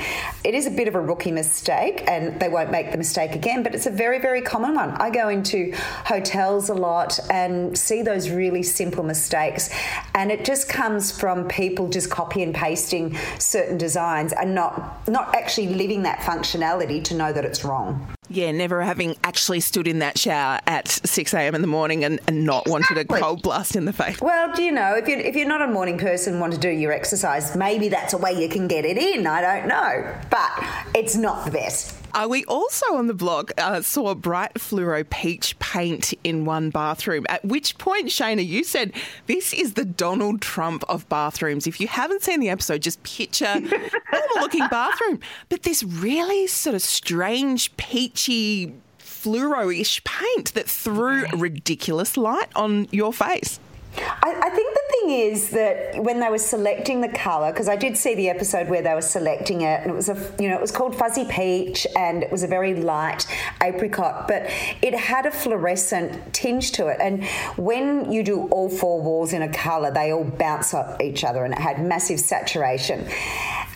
It 0.44 0.54
is 0.54 0.66
a 0.66 0.70
bit 0.70 0.88
of 0.88 0.94
a 0.94 1.00
rookie 1.00 1.30
mistake 1.30 2.02
and 2.08 2.38
they 2.40 2.48
won't 2.48 2.70
make 2.70 2.90
the 2.90 2.98
mistake 2.98 3.34
again 3.36 3.62
but 3.62 3.74
it's 3.74 3.86
a 3.86 3.90
very 3.90 4.18
very 4.18 4.42
common 4.42 4.74
one. 4.74 4.90
I 4.90 5.10
go 5.10 5.28
into 5.28 5.72
hotels 6.04 6.70
a 6.70 6.74
lot 6.74 7.20
and 7.30 7.78
see 7.78 8.02
those 8.02 8.30
really 8.30 8.64
simple 8.64 9.04
mistakes 9.04 9.70
and 10.14 10.32
it 10.32 10.44
just 10.44 10.68
comes 10.68 11.16
from 11.16 11.46
people 11.46 11.88
just 11.88 12.10
copy 12.10 12.42
and 12.42 12.52
pasting 12.52 13.16
certain 13.38 13.78
designs 13.78 14.32
and 14.32 14.56
not 14.56 15.08
not 15.08 15.36
actually 15.36 15.68
living 15.68 16.02
that 16.02 16.18
functionality 16.18 17.02
to 17.04 17.14
know 17.14 17.32
that 17.32 17.44
it's 17.44 17.64
wrong 17.64 18.08
yeah, 18.30 18.52
never 18.52 18.80
having 18.80 19.16
actually 19.24 19.60
stood 19.60 19.88
in 19.88 19.98
that 19.98 20.16
shower 20.16 20.60
at 20.66 20.88
6 20.88 21.34
a.m. 21.34 21.54
in 21.54 21.60
the 21.60 21.66
morning 21.66 22.04
and, 22.04 22.20
and 22.28 22.44
not 22.44 22.66
exactly. 22.66 22.72
wanted 22.72 22.98
a 22.98 23.20
cold 23.20 23.42
blast 23.42 23.74
in 23.76 23.84
the 23.84 23.92
face. 23.92 24.20
Well, 24.20 24.54
do 24.54 24.62
you 24.62 24.70
know, 24.72 24.94
if 24.94 25.08
you're, 25.08 25.18
if 25.18 25.34
you're 25.34 25.48
not 25.48 25.62
a 25.62 25.66
morning 25.66 25.98
person 25.98 26.38
want 26.38 26.52
to 26.52 26.58
do 26.58 26.68
your 26.68 26.92
exercise, 26.92 27.56
maybe 27.56 27.88
that's 27.88 28.12
a 28.12 28.18
way 28.18 28.32
you 28.32 28.48
can 28.48 28.68
get 28.68 28.84
it 28.84 28.96
in. 28.96 29.26
I 29.26 29.40
don't 29.40 29.68
know. 29.68 30.14
But 30.30 30.50
it's 30.94 31.16
not 31.16 31.44
the 31.44 31.50
best. 31.50 31.99
Uh, 32.12 32.26
we 32.28 32.44
also 32.44 32.94
on 32.94 33.06
the 33.06 33.14
block 33.14 33.52
uh, 33.58 33.80
saw 33.82 34.14
bright 34.14 34.54
fluoro 34.54 35.08
peach 35.08 35.58
paint 35.58 36.12
in 36.24 36.44
one 36.44 36.70
bathroom. 36.70 37.26
At 37.28 37.44
which 37.44 37.78
point, 37.78 38.06
Shaynna, 38.06 38.46
you 38.46 38.64
said 38.64 38.92
this 39.26 39.52
is 39.52 39.74
the 39.74 39.84
Donald 39.84 40.40
Trump 40.40 40.84
of 40.88 41.08
bathrooms. 41.08 41.66
If 41.66 41.80
you 41.80 41.88
haven't 41.88 42.22
seen 42.22 42.40
the 42.40 42.50
episode, 42.50 42.82
just 42.82 43.02
picture 43.02 43.60
normal 43.60 43.88
looking 44.36 44.66
bathroom, 44.70 45.20
but 45.48 45.62
this 45.62 45.82
really 45.82 46.46
sort 46.46 46.74
of 46.74 46.82
strange 46.82 47.76
peachy 47.76 48.72
fluoro-ish 48.98 50.02
paint 50.04 50.54
that 50.54 50.68
threw 50.68 51.26
ridiculous 51.36 52.16
light 52.16 52.48
on 52.56 52.88
your 52.90 53.12
face. 53.12 53.60
I, 53.96 54.40
I, 54.44 54.50
think 54.50 54.74
the 54.74 54.82
thing 54.90 55.10
is 55.10 55.50
that 55.50 56.02
when 56.02 56.20
they 56.20 56.28
were 56.28 56.38
selecting 56.38 57.00
the 57.00 57.08
color, 57.08 57.52
because 57.52 57.68
I 57.68 57.76
did 57.76 57.96
see 57.96 58.14
the 58.14 58.28
episode 58.28 58.68
where 58.68 58.82
they 58.82 58.94
were 58.94 59.00
selecting 59.00 59.62
it, 59.62 59.80
and 59.80 59.90
it 59.90 59.94
was 59.94 60.08
a 60.08 60.34
you 60.38 60.48
know 60.48 60.54
it 60.54 60.60
was 60.60 60.70
called 60.70 60.94
fuzzy 60.94 61.24
peach, 61.24 61.86
and 61.96 62.22
it 62.22 62.30
was 62.30 62.42
a 62.42 62.46
very 62.46 62.74
light 62.74 63.26
apricot, 63.62 64.28
but 64.28 64.42
it 64.80 64.94
had 64.94 65.26
a 65.26 65.30
fluorescent 65.30 66.32
tinge 66.32 66.72
to 66.72 66.86
it. 66.86 66.98
And 67.00 67.24
when 67.56 68.12
you 68.12 68.22
do 68.22 68.42
all 68.48 68.68
four 68.68 69.02
walls 69.02 69.32
in 69.32 69.42
a 69.42 69.52
color, 69.52 69.90
they 69.90 70.12
all 70.12 70.24
bounce 70.24 70.72
off 70.72 71.00
each 71.00 71.24
other, 71.24 71.44
and 71.44 71.52
it 71.52 71.60
had 71.60 71.84
massive 71.84 72.20
saturation. 72.20 73.08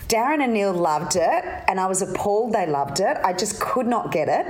Darren 0.07 0.43
and 0.43 0.53
Neale 0.53 0.73
loved 0.73 1.15
it, 1.15 1.45
and 1.67 1.79
I 1.79 1.87
was 1.87 2.01
appalled 2.01 2.53
they 2.53 2.67
loved 2.67 2.99
it. 2.99 3.17
I 3.23 3.33
just 3.33 3.59
could 3.59 3.87
not 3.87 4.11
get 4.11 4.27
it. 4.29 4.45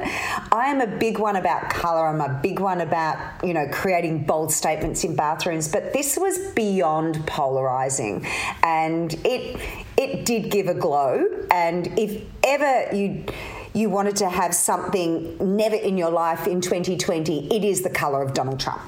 I 0.51 0.65
am 0.65 0.81
a 0.81 0.87
big 0.87 1.17
one 1.17 1.37
about 1.37 1.69
colour. 1.69 2.07
I'm 2.07 2.21
a 2.21 2.39
big 2.41 2.59
one 2.59 2.81
about, 2.81 3.17
you 3.43 3.53
know, 3.53 3.67
creating 3.71 4.25
bold 4.25 4.51
statements 4.51 5.03
in 5.03 5.15
bathrooms, 5.15 5.69
but 5.69 5.93
this 5.93 6.17
was 6.17 6.37
beyond 6.51 7.15
polarising. 7.25 8.25
And 8.63 9.13
it 9.25 9.59
it 9.97 10.25
did 10.25 10.51
give 10.51 10.67
a 10.67 10.73
glow. 10.73 11.25
And 11.51 11.87
if 11.97 12.23
ever 12.43 12.93
you 12.95 13.25
you 13.73 13.89
wanted 13.89 14.15
to 14.17 14.29
have 14.29 14.53
something 14.53 15.37
never 15.57 15.75
in 15.75 15.97
your 15.97 16.11
life 16.11 16.47
in 16.47 16.61
2020, 16.61 17.53
it 17.53 17.63
is 17.63 17.81
the 17.81 17.89
colour 17.89 18.21
of 18.21 18.33
Donald 18.33 18.59
Trump. 18.59 18.81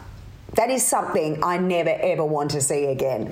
That 0.57 0.71
is 0.71 0.85
something 0.85 1.43
I 1.43 1.59
never 1.59 1.91
ever 1.91 2.25
want 2.25 2.51
to 2.51 2.61
see 2.61 2.85
again. 2.85 3.29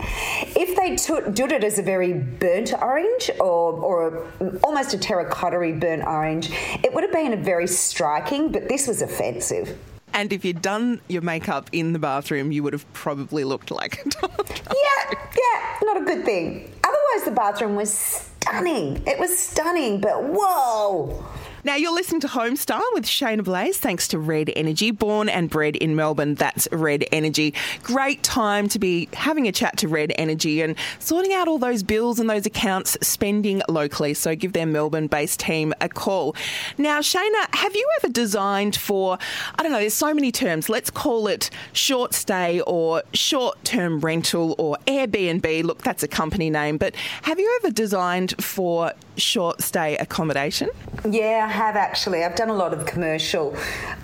If 0.55 0.75
they 0.77 0.95
took, 0.95 1.33
did 1.33 1.51
it 1.51 1.63
as 1.63 1.79
a 1.79 1.81
very 1.81 2.13
burnt 2.13 2.71
orange 2.79 3.31
or, 3.39 3.73
or 3.73 4.27
a, 4.39 4.57
almost 4.63 4.93
a 4.93 4.99
terracotta 4.99 5.57
burnt 5.73 6.03
orange, 6.03 6.51
it 6.83 6.93
would 6.93 7.03
have 7.03 7.11
been 7.11 7.33
a 7.33 7.37
very 7.37 7.65
striking, 7.67 8.51
but 8.51 8.69
this 8.69 8.87
was 8.87 9.01
offensive. 9.01 9.75
And 10.13 10.31
if 10.31 10.45
you'd 10.45 10.61
done 10.61 11.01
your 11.07 11.23
makeup 11.23 11.69
in 11.71 11.93
the 11.93 11.99
bathroom, 11.99 12.51
you 12.51 12.61
would 12.61 12.73
have 12.73 12.91
probably 12.93 13.43
looked 13.43 13.71
like 13.71 14.05
a 14.05 14.07
it. 14.07 14.61
Yeah, 14.67 15.13
yeah, 15.35 15.77
not 15.81 15.97
a 15.97 16.05
good 16.05 16.23
thing. 16.25 16.71
Otherwise, 16.83 17.25
the 17.25 17.31
bathroom 17.31 17.75
was 17.75 17.91
stunning. 17.91 19.03
It 19.07 19.19
was 19.19 19.37
stunning, 19.37 19.99
but 19.99 20.23
whoa. 20.23 21.25
Now, 21.65 21.73
you're 21.73 21.95
listening 21.95 22.21
to 22.21 22.27
Homestyle 22.27 22.93
with 22.93 23.05
Shaynna 23.05 23.43
Blaze, 23.43 23.79
thanks 23.79 24.07
to 24.09 24.19
Red 24.19 24.51
Energy. 24.55 24.91
Born 24.91 25.27
and 25.27 25.49
bred 25.49 25.75
in 25.75 25.95
Melbourne, 25.95 26.35
that's 26.35 26.67
Red 26.71 27.05
Energy. 27.11 27.55
Great 27.81 28.21
time 28.21 28.69
to 28.69 28.77
be 28.77 29.09
having 29.13 29.47
a 29.47 29.51
chat 29.51 29.75
to 29.77 29.87
Red 29.87 30.13
Energy 30.15 30.61
and 30.61 30.75
sorting 30.99 31.33
out 31.33 31.47
all 31.47 31.57
those 31.57 31.81
bills 31.81 32.19
and 32.19 32.29
those 32.29 32.45
accounts 32.45 32.95
spending 33.01 33.63
locally. 33.67 34.13
So 34.13 34.35
give 34.35 34.53
their 34.53 34.67
Melbourne 34.67 35.07
based 35.07 35.39
team 35.39 35.73
a 35.81 35.89
call. 35.89 36.35
Now, 36.77 36.99
Shaynna, 36.99 37.55
have 37.55 37.75
you 37.75 37.89
ever 37.99 38.13
designed 38.13 38.75
for, 38.75 39.17
I 39.57 39.63
don't 39.63 39.71
know, 39.71 39.79
there's 39.79 39.95
so 39.95 40.13
many 40.13 40.31
terms. 40.31 40.69
Let's 40.69 40.91
call 40.91 41.27
it 41.27 41.49
short 41.73 42.13
stay 42.13 42.61
or 42.67 43.01
short 43.13 43.63
term 43.63 44.01
rental 44.01 44.53
or 44.59 44.77
Airbnb. 44.85 45.63
Look, 45.63 45.81
that's 45.81 46.03
a 46.03 46.07
company 46.07 46.51
name. 46.51 46.77
But 46.77 46.95
have 47.23 47.39
you 47.39 47.59
ever 47.63 47.73
designed 47.73 48.35
for 48.39 48.93
short 49.17 49.61
stay 49.61 49.97
accommodation? 49.97 50.69
Yeah, 51.09 51.45
I 51.47 51.51
have 51.51 51.75
actually. 51.75 52.23
I've 52.23 52.35
done 52.35 52.49
a 52.49 52.55
lot 52.55 52.73
of 52.73 52.85
commercial 52.85 53.55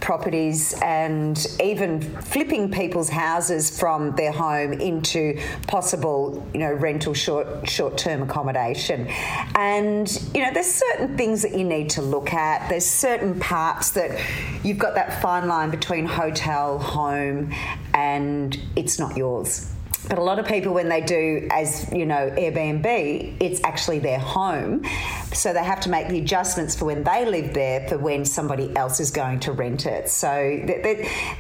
properties 0.02 0.74
and 0.82 1.46
even 1.64 2.02
flipping 2.22 2.72
people's 2.72 3.10
houses 3.10 3.80
from 3.80 4.16
their 4.16 4.32
home 4.32 4.74
into 4.74 5.40
possible, 5.68 6.48
you 6.54 6.60
know, 6.60 6.72
rental 6.74 7.14
short 7.14 7.70
short 7.70 7.98
term 7.98 8.24
accommodation. 8.24 9.08
And 9.56 10.12
you 10.34 10.44
know, 10.44 10.52
there's 10.54 10.72
certain 10.72 11.18
things 11.18 11.42
that 11.42 11.58
you 11.58 11.64
need 11.64 11.90
to 11.92 12.02
look 12.02 12.34
at. 12.34 12.70
There's 12.70 12.86
certain 12.86 13.40
parts 13.40 13.92
that 13.92 14.20
you've 14.64 14.80
got 14.80 14.96
that 14.96 15.22
fine 15.22 15.48
line 15.48 15.72
between 15.72 16.06
hotel, 16.06 16.78
home, 16.78 17.54
and 17.94 18.60
it's 18.76 19.00
not 19.00 19.18
yours. 19.18 19.71
But 20.12 20.20
a 20.20 20.24
lot 20.24 20.40
of 20.40 20.46
people, 20.46 20.74
when 20.74 20.90
they 20.90 21.00
do, 21.00 21.48
as 21.52 21.90
you 21.94 22.06
know, 22.06 22.30
Airbnb, 22.32 23.38
it's 23.40 23.62
actually 23.64 24.00
their 24.00 24.20
home. 24.20 24.84
So 25.32 25.54
they 25.54 25.64
have 25.64 25.80
to 25.82 25.90
make 25.90 26.10
the 26.10 26.20
adjustments 26.20 26.76
for 26.76 26.84
when 26.84 27.06
they 27.06 27.26
live 27.26 27.54
there 27.54 27.88
for 27.88 27.98
when 27.98 28.26
somebody 28.26 28.76
else 28.76 29.00
is 29.00 29.10
going 29.10 29.40
to 29.40 29.54
rent 29.54 29.86
it. 29.86 30.10
So 30.10 30.60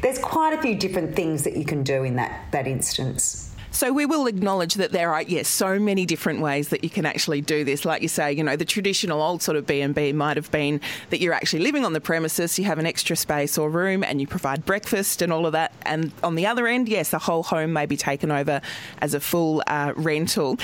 there's 0.02 0.20
quite 0.20 0.58
a 0.58 0.62
few 0.62 0.76
different 0.76 1.18
things 1.18 1.44
that 1.44 1.58
you 1.58 1.66
can 1.66 1.84
do 1.84 2.06
in 2.06 2.16
that, 2.16 2.50
that 2.54 2.66
instance. 2.66 3.51
So 3.74 3.94
we 3.94 4.06
will 4.06 4.28
acknowledge 4.28 4.76
that 4.76 4.92
there 4.92 5.14
are, 5.14 5.22
yes, 5.22 5.48
so 5.48 5.80
many 5.80 6.06
different 6.06 6.42
ways 6.42 6.70
that 6.70 6.84
you 6.84 6.90
can 6.90 7.06
actually 7.06 7.40
do 7.40 7.64
this. 7.64 7.86
Like 7.86 8.02
you 8.02 8.10
say, 8.10 8.34
you 8.34 8.44
know, 8.44 8.58
the 8.58 8.66
traditional 8.66 9.22
old 9.22 9.42
sort 9.42 9.56
of 9.56 9.66
B&B 9.66 10.12
might 10.12 10.36
have 10.36 10.52
been 10.52 10.82
that 11.10 11.22
you're 11.22 11.34
actually 11.34 11.64
living 11.64 11.86
on 11.86 11.94
the 11.94 12.02
premises, 12.02 12.60
you 12.60 12.66
have 12.66 12.80
an 12.80 12.86
extra 12.86 13.16
space 13.16 13.58
or 13.58 13.70
room 13.70 14.04
and 14.04 14.20
you 14.20 14.28
provide 14.28 14.66
breakfast 14.66 15.22
and 15.22 15.32
all 15.32 15.46
of 15.46 15.54
that. 15.54 15.72
And 15.84 16.12
on 16.22 16.36
the 16.36 16.46
other 16.46 16.68
end, 16.68 16.90
yes, 16.90 17.12
the 17.12 17.20
whole 17.20 17.44
home 17.44 17.72
may 17.72 17.86
be 17.86 17.96
taken 17.96 18.30
over 18.30 18.62
as 19.00 19.14
a 19.14 19.22
full 19.22 19.64
uh, 19.68 19.94
rental. 19.96 20.58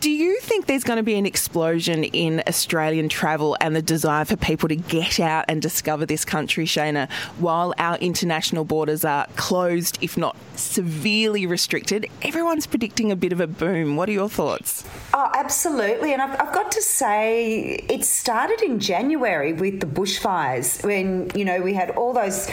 Do 0.00 0.10
you 0.10 0.38
think 0.40 0.66
there's 0.66 0.84
going 0.84 0.98
to 0.98 1.02
be 1.02 1.14
an 1.14 1.26
explosion 1.26 2.04
in 2.04 2.42
Australian 2.46 3.08
travel 3.08 3.56
and 3.60 3.74
the 3.74 3.82
desire 3.82 4.24
for 4.24 4.36
people 4.36 4.68
to 4.68 4.76
get 4.76 5.18
out 5.18 5.44
and 5.48 5.60
discover 5.60 6.06
this 6.06 6.24
country, 6.24 6.64
Shaynna, 6.64 7.10
while 7.38 7.74
our 7.78 7.96
international 7.98 8.64
borders 8.64 9.04
are 9.04 9.26
closed, 9.36 9.98
if 10.00 10.16
not 10.16 10.36
severely 10.54 11.46
restricted? 11.46 12.06
Everyone 12.22 12.51
everyone's 12.52 12.66
predicting 12.66 13.10
a 13.10 13.16
bit 13.16 13.32
of 13.32 13.40
a 13.40 13.46
boom. 13.46 13.96
What 13.96 14.10
are 14.10 14.12
your 14.12 14.28
thoughts? 14.28 14.86
Oh, 15.14 15.30
absolutely. 15.34 16.12
And 16.12 16.20
I've, 16.20 16.38
I've, 16.38 16.52
got 16.52 16.70
to 16.72 16.82
say, 16.82 17.82
it 17.88 18.04
started 18.04 18.60
in 18.60 18.78
January 18.78 19.54
with 19.54 19.80
the 19.80 19.86
bushfires 19.86 20.84
when, 20.84 21.30
you 21.34 21.46
know, 21.46 21.62
we 21.62 21.72
had 21.72 21.92
all 21.92 22.12
those 22.12 22.50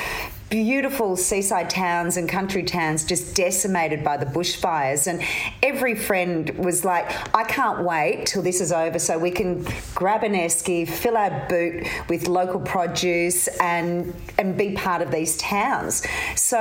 beautiful 0.50 1.16
seaside 1.16 1.70
towns 1.70 2.18
and 2.18 2.28
country 2.28 2.64
towns 2.64 3.06
just 3.06 3.36
decimated 3.36 4.04
by 4.04 4.18
the 4.18 4.26
bushfires. 4.26 5.08
And 5.08 5.22
every 5.62 5.96
friend 5.96 6.50
was 6.58 6.84
like, 6.84 7.06
I 7.36 7.44
can't 7.44 7.86
wait 7.86 8.26
till 8.26 8.42
this 8.42 8.60
is 8.60 8.72
over 8.72 8.98
so 8.98 9.18
we 9.18 9.32
can 9.32 9.66
grab 9.94 10.24
an 10.24 10.34
esky, 10.34 10.88
fill 10.88 11.18
our 11.18 11.48
boot 11.48 11.88
with 12.10 12.28
local 12.28 12.60
produce, 12.60 13.48
and, 13.60 14.14
and 14.38 14.58
be 14.58 14.72
part 14.74 15.02
of 15.02 15.12
these 15.12 15.38
towns. 15.38 16.06
So 16.36 16.60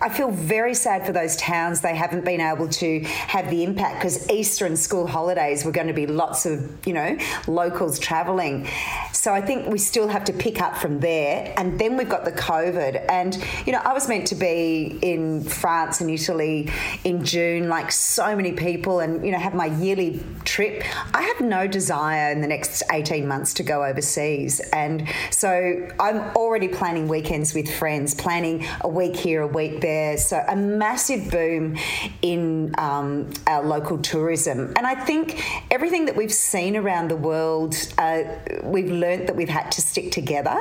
I 0.00 0.08
feel 0.10 0.30
very 0.30 0.74
sad 0.74 1.04
for 1.04 1.12
those 1.12 1.36
towns. 1.36 1.80
They 1.80 1.96
haven't 1.96 2.24
been 2.24 2.40
able 2.40 2.68
to 2.68 3.00
have 3.00 3.50
the 3.50 3.64
impact 3.64 3.96
because 3.96 4.30
Easter 4.30 4.66
and 4.66 4.78
school 4.78 5.06
holidays 5.06 5.64
were 5.64 5.72
going 5.72 5.88
to 5.88 5.92
be 5.92 6.06
lots 6.06 6.46
of, 6.46 6.86
you 6.86 6.92
know, 6.92 7.18
locals 7.48 7.98
travelling. 7.98 8.68
So 9.12 9.34
I 9.34 9.40
think 9.40 9.66
we 9.66 9.78
still 9.78 10.06
have 10.06 10.24
to 10.24 10.32
pick 10.32 10.62
up 10.62 10.76
from 10.76 11.00
there. 11.00 11.52
And 11.56 11.78
then 11.78 11.96
we've 11.96 12.08
got 12.08 12.24
the 12.24 12.32
COVID 12.32 13.07
And, 13.08 13.36
you 13.66 13.72
know, 13.72 13.80
I 13.84 13.92
was 13.92 14.08
meant 14.08 14.26
to 14.28 14.34
be 14.34 14.98
in 15.02 15.42
France 15.42 16.00
and 16.00 16.10
Italy 16.10 16.70
in 17.04 17.24
June, 17.24 17.68
like 17.68 17.90
so 17.92 18.36
many 18.36 18.52
people, 18.52 19.00
and, 19.00 19.24
you 19.24 19.32
know, 19.32 19.38
have 19.38 19.54
my 19.54 19.66
yearly 19.66 20.22
trip. 20.44 20.84
I 21.14 21.22
have 21.22 21.40
no 21.40 21.66
desire 21.66 22.32
in 22.32 22.40
the 22.40 22.46
next 22.46 22.82
18 22.90 23.26
months 23.26 23.54
to 23.54 23.62
go 23.62 23.84
overseas. 23.84 24.60
And 24.72 25.08
so 25.30 25.88
I'm 26.00 26.20
already 26.36 26.68
planning 26.68 27.08
weekends 27.08 27.54
with 27.54 27.72
friends, 27.74 28.14
planning 28.14 28.66
a 28.80 28.88
week 28.88 29.16
here, 29.16 29.42
a 29.42 29.46
week 29.46 29.80
there. 29.80 30.16
So 30.16 30.42
a 30.46 30.56
massive 30.56 31.30
boom 31.30 31.76
in 32.22 32.74
um, 32.78 33.30
our 33.46 33.64
local 33.64 33.98
tourism. 33.98 34.72
And 34.76 34.86
I 34.86 34.94
think 34.94 35.42
everything 35.70 36.06
that 36.06 36.16
we've 36.16 36.32
seen 36.32 36.76
around 36.76 37.08
the 37.08 37.16
world, 37.16 37.76
uh, 37.98 38.22
we've 38.62 38.90
learnt 38.90 39.26
that 39.26 39.36
we've 39.36 39.48
had 39.48 39.70
to 39.72 39.80
stick 39.80 40.12
together. 40.12 40.56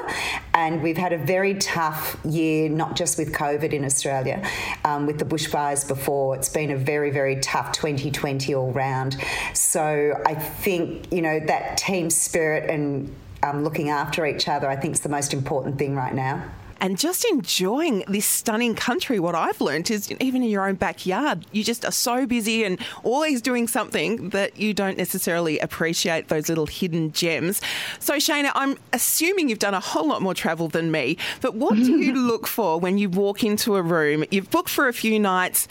And 0.53 0.81
we've 0.81 0.97
had 0.97 1.13
a 1.13 1.17
very 1.17 1.55
tough 1.55 2.17
year, 2.25 2.37
not 2.70 2.96
just 2.96 3.17
with 3.17 3.32
COVID 3.34 3.74
in 3.74 3.86
Australia, 3.86 4.48
um, 4.86 5.06
with 5.06 5.20
the 5.20 5.25
bushfires 5.25 5.88
before. 5.88 6.36
It's 6.36 6.50
been 6.50 6.72
a 6.72 6.77
very, 6.77 7.12
very 7.12 7.39
tough 7.39 7.72
2020 7.72 8.53
all 8.53 8.72
round. 8.72 9.17
So 9.53 10.22
I 10.25 10.36
think, 10.36 11.12
you 11.12 11.22
know, 11.22 11.39
that 11.39 11.77
team 11.77 12.10
spirit 12.10 12.70
and 12.70 13.13
um, 13.44 13.63
looking 13.63 13.89
after 13.89 14.25
each 14.25 14.48
other, 14.48 14.70
I 14.70 14.75
think 14.75 14.94
is 14.94 15.01
the 15.01 15.10
most 15.10 15.34
important 15.34 15.77
thing 15.77 15.96
right 15.96 16.13
now 16.13 16.44
and 16.79 16.98
just 16.98 17.25
enjoying 17.25 18.03
this 18.07 18.25
stunning 18.25 18.75
country. 18.75 19.19
What 19.19 19.36
I've 19.36 19.60
learned 19.62 19.89
is 19.91 20.12
even 20.12 20.43
in 20.43 20.50
your 20.50 20.67
own 20.67 20.75
backyard, 20.75 21.46
you 21.51 21.63
just 21.63 21.86
are 21.86 21.91
so 21.91 22.25
busy 22.25 22.63
and 22.63 22.79
always 23.03 23.41
doing 23.41 23.67
something 23.67 24.29
that 24.29 24.57
you 24.57 24.74
don't 24.74 24.98
necessarily 24.98 25.60
appreciate 25.60 26.27
those 26.27 26.50
little 26.50 26.67
hidden 26.67 27.12
gems. 27.12 27.62
So, 28.00 28.15
Shaynna, 28.15 28.51
I'm 28.55 28.77
assuming 28.93 29.50
you've 29.50 29.60
done 29.60 29.74
a 29.74 29.79
whole 29.79 30.07
lot 30.07 30.22
more 30.22 30.34
travel 30.34 30.67
than 30.67 30.91
me, 30.91 31.17
but 31.41 31.55
what 31.55 31.75
do 31.75 31.98
you 31.98 32.13
look 32.27 32.48
for 32.48 32.79
when 32.79 32.98
you 32.98 33.10
walk 33.10 33.43
into 33.43 33.75
a 33.75 33.81
room? 33.81 34.24
You've 34.31 34.50
booked 34.50 34.69
for 34.69 34.88
a 34.88 34.93
few 34.93 35.19
nights 35.19 35.67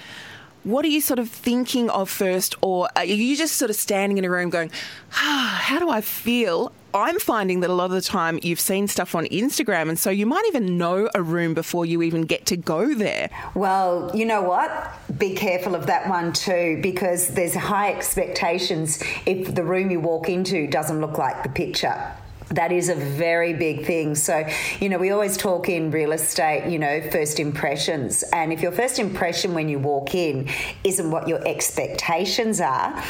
what 0.66 0.84
are 0.84 0.88
you 0.88 1.00
sort 1.00 1.20
of 1.20 1.30
thinking 1.30 1.88
of 1.90 2.10
first, 2.10 2.56
or 2.60 2.88
are 2.96 3.04
you 3.04 3.36
just 3.36 3.54
sort 3.54 3.70
of 3.70 3.76
standing 3.76 4.18
in 4.18 4.24
a 4.24 4.30
room 4.30 4.50
going, 4.50 4.72
ah, 5.12 5.60
how 5.62 5.78
do 5.78 5.88
I 5.88 6.00
feel? 6.00 6.72
I'm 6.96 7.18
finding 7.18 7.60
that 7.60 7.70
a 7.70 7.74
lot 7.74 7.86
of 7.86 7.90
the 7.92 8.00
time 8.00 8.38
you've 8.42 8.60
seen 8.60 8.88
stuff 8.88 9.14
on 9.14 9.26
Instagram, 9.26 9.88
and 9.88 9.98
so 9.98 10.10
you 10.10 10.26
might 10.26 10.44
even 10.48 10.78
know 10.78 11.10
a 11.14 11.22
room 11.22 11.54
before 11.54 11.84
you 11.84 12.02
even 12.02 12.22
get 12.22 12.46
to 12.46 12.56
go 12.56 12.94
there. 12.94 13.30
Well, 13.54 14.10
you 14.14 14.24
know 14.24 14.42
what? 14.42 14.94
Be 15.18 15.34
careful 15.34 15.74
of 15.74 15.86
that 15.86 16.08
one 16.08 16.32
too, 16.32 16.80
because 16.82 17.28
there's 17.28 17.54
high 17.54 17.92
expectations 17.92 19.02
if 19.26 19.54
the 19.54 19.62
room 19.62 19.90
you 19.90 20.00
walk 20.00 20.28
into 20.28 20.66
doesn't 20.66 21.00
look 21.00 21.18
like 21.18 21.42
the 21.42 21.50
picture 21.50 22.14
that 22.50 22.70
is 22.70 22.88
a 22.88 22.94
very 22.94 23.52
big 23.52 23.84
thing. 23.84 24.14
So, 24.14 24.46
you 24.80 24.88
know, 24.88 24.98
we 24.98 25.10
always 25.10 25.36
talk 25.36 25.68
in 25.68 25.90
real 25.90 26.12
estate, 26.12 26.70
you 26.70 26.78
know, 26.78 27.00
first 27.10 27.40
impressions. 27.40 28.22
And 28.32 28.52
if 28.52 28.60
your 28.60 28.72
first 28.72 28.98
impression 28.98 29.54
when 29.54 29.68
you 29.68 29.78
walk 29.78 30.14
in 30.14 30.48
isn't 30.84 31.10
what 31.10 31.26
your 31.26 31.46
expectations 31.46 32.60
are, 32.60 33.02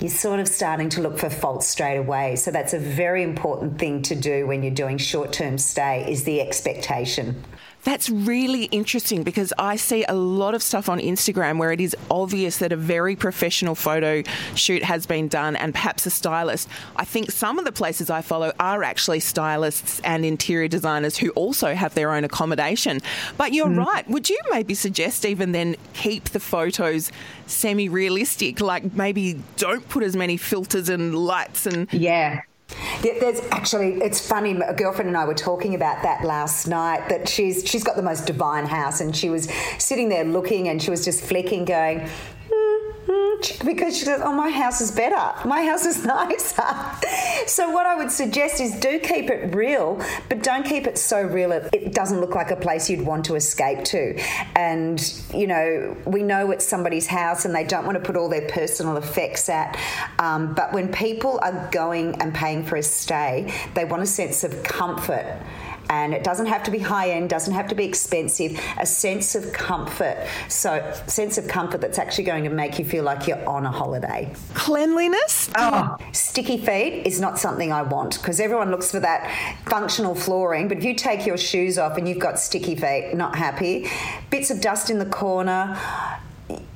you're 0.00 0.10
sort 0.10 0.40
of 0.40 0.48
starting 0.48 0.88
to 0.90 1.00
look 1.00 1.18
for 1.18 1.30
faults 1.30 1.66
straight 1.66 1.96
away. 1.96 2.36
So 2.36 2.50
that's 2.50 2.74
a 2.74 2.78
very 2.78 3.22
important 3.22 3.78
thing 3.78 4.02
to 4.02 4.14
do 4.14 4.46
when 4.46 4.62
you're 4.62 4.74
doing 4.74 4.98
short-term 4.98 5.56
stay 5.58 6.10
is 6.10 6.24
the 6.24 6.40
expectation. 6.40 7.42
That's 7.86 8.10
really 8.10 8.64
interesting 8.64 9.22
because 9.22 9.52
I 9.60 9.76
see 9.76 10.04
a 10.08 10.12
lot 10.12 10.56
of 10.56 10.62
stuff 10.64 10.88
on 10.88 10.98
Instagram 10.98 11.56
where 11.58 11.70
it 11.70 11.80
is 11.80 11.94
obvious 12.10 12.58
that 12.58 12.72
a 12.72 12.76
very 12.76 13.14
professional 13.14 13.76
photo 13.76 14.24
shoot 14.56 14.82
has 14.82 15.06
been 15.06 15.28
done 15.28 15.54
and 15.54 15.72
perhaps 15.72 16.04
a 16.04 16.10
stylist. 16.10 16.68
I 16.96 17.04
think 17.04 17.30
some 17.30 17.60
of 17.60 17.64
the 17.64 17.70
places 17.70 18.10
I 18.10 18.22
follow 18.22 18.52
are 18.58 18.82
actually 18.82 19.20
stylists 19.20 20.00
and 20.00 20.24
interior 20.24 20.66
designers 20.66 21.16
who 21.16 21.30
also 21.30 21.76
have 21.76 21.94
their 21.94 22.12
own 22.12 22.24
accommodation. 22.24 22.98
But 23.38 23.52
you're 23.52 23.68
mm. 23.68 23.86
right. 23.86 24.10
Would 24.10 24.30
you 24.30 24.40
maybe 24.50 24.74
suggest 24.74 25.24
even 25.24 25.52
then 25.52 25.76
keep 25.94 26.24
the 26.30 26.40
photos 26.40 27.12
semi 27.46 27.88
realistic? 27.88 28.60
Like 28.60 28.94
maybe 28.94 29.40
don't 29.58 29.88
put 29.88 30.02
as 30.02 30.16
many 30.16 30.36
filters 30.36 30.88
and 30.88 31.14
lights 31.14 31.66
and. 31.66 31.86
Yeah. 31.92 32.40
Yeah, 33.02 33.18
there's 33.20 33.40
actually, 33.52 33.94
it's 34.02 34.26
funny. 34.26 34.52
A 34.60 34.74
girlfriend 34.74 35.08
and 35.08 35.16
I 35.16 35.24
were 35.24 35.34
talking 35.34 35.74
about 35.74 36.02
that 36.02 36.24
last 36.24 36.66
night. 36.66 37.08
That 37.08 37.28
she's 37.28 37.64
she's 37.68 37.84
got 37.84 37.96
the 37.96 38.02
most 38.02 38.26
divine 38.26 38.66
house, 38.66 39.00
and 39.00 39.14
she 39.14 39.30
was 39.30 39.48
sitting 39.78 40.08
there 40.08 40.24
looking, 40.24 40.68
and 40.68 40.82
she 40.82 40.90
was 40.90 41.04
just 41.04 41.22
flicking, 41.22 41.64
going, 41.64 42.08
because 43.64 43.96
she 43.96 44.04
says, 44.04 44.20
"Oh, 44.22 44.32
my 44.32 44.50
house 44.50 44.80
is 44.80 44.90
better. 44.90 45.48
My 45.48 45.64
house 45.64 45.84
is 45.84 46.04
nicer." 46.16 46.62
so 47.46 47.70
what 47.70 47.86
I 47.86 47.96
would 47.96 48.10
suggest 48.10 48.60
is 48.60 48.72
do 48.80 48.98
keep 48.98 49.30
it 49.30 49.54
real, 49.54 50.00
but 50.28 50.42
don't 50.42 50.64
keep 50.64 50.86
it 50.86 50.98
so 50.98 51.22
real 51.22 51.52
it, 51.52 51.68
it 51.72 51.92
doesn't 51.92 52.20
look 52.20 52.34
like 52.34 52.50
a 52.50 52.56
place 52.56 52.88
you'd 52.90 53.06
want 53.06 53.24
to 53.26 53.34
escape 53.34 53.84
to. 53.84 54.18
And 54.54 55.00
you 55.32 55.46
know, 55.46 55.96
we 56.04 56.22
know 56.22 56.50
it's 56.50 56.66
somebody's 56.66 57.06
house, 57.06 57.44
and 57.44 57.54
they 57.54 57.64
don't 57.64 57.84
want 57.84 57.96
to 57.96 58.04
put 58.04 58.16
all 58.16 58.28
their 58.28 58.48
personal 58.48 58.96
effects 58.96 59.48
at. 59.48 59.78
Um, 60.18 60.54
but 60.54 60.72
when 60.72 60.92
people 60.92 61.38
are 61.42 61.68
going 61.70 62.20
and 62.20 62.34
paying 62.34 62.64
for 62.64 62.76
a 62.76 62.82
stay, 62.82 63.52
they 63.74 63.84
want 63.84 64.02
a 64.02 64.06
sense 64.06 64.44
of 64.44 64.62
comfort 64.62 65.40
and 65.90 66.14
it 66.14 66.24
doesn't 66.24 66.46
have 66.46 66.62
to 66.64 66.70
be 66.70 66.78
high 66.78 67.10
end, 67.10 67.30
doesn't 67.30 67.54
have 67.54 67.68
to 67.68 67.74
be 67.74 67.84
expensive. 67.84 68.58
A 68.78 68.86
sense 68.86 69.34
of 69.34 69.52
comfort, 69.52 70.26
so 70.48 70.92
sense 71.06 71.38
of 71.38 71.48
comfort 71.48 71.80
that's 71.80 71.98
actually 71.98 72.24
going 72.24 72.44
to 72.44 72.50
make 72.50 72.78
you 72.78 72.84
feel 72.84 73.04
like 73.04 73.26
you're 73.26 73.46
on 73.48 73.66
a 73.66 73.70
holiday. 73.70 74.32
Cleanliness. 74.54 75.50
Oh, 75.56 75.96
sticky 76.12 76.58
feet 76.58 77.06
is 77.06 77.20
not 77.20 77.38
something 77.38 77.72
I 77.72 77.82
want 77.82 78.18
because 78.18 78.40
everyone 78.40 78.70
looks 78.70 78.90
for 78.90 79.00
that 79.00 79.30
functional 79.66 80.14
flooring. 80.14 80.68
But 80.68 80.78
if 80.78 80.84
you 80.84 80.94
take 80.94 81.26
your 81.26 81.38
shoes 81.38 81.78
off 81.78 81.96
and 81.96 82.08
you've 82.08 82.18
got 82.18 82.38
sticky 82.38 82.76
feet, 82.76 83.12
not 83.14 83.36
happy. 83.36 83.88
Bits 84.30 84.50
of 84.50 84.60
dust 84.60 84.90
in 84.90 84.98
the 84.98 85.06
corner 85.06 85.78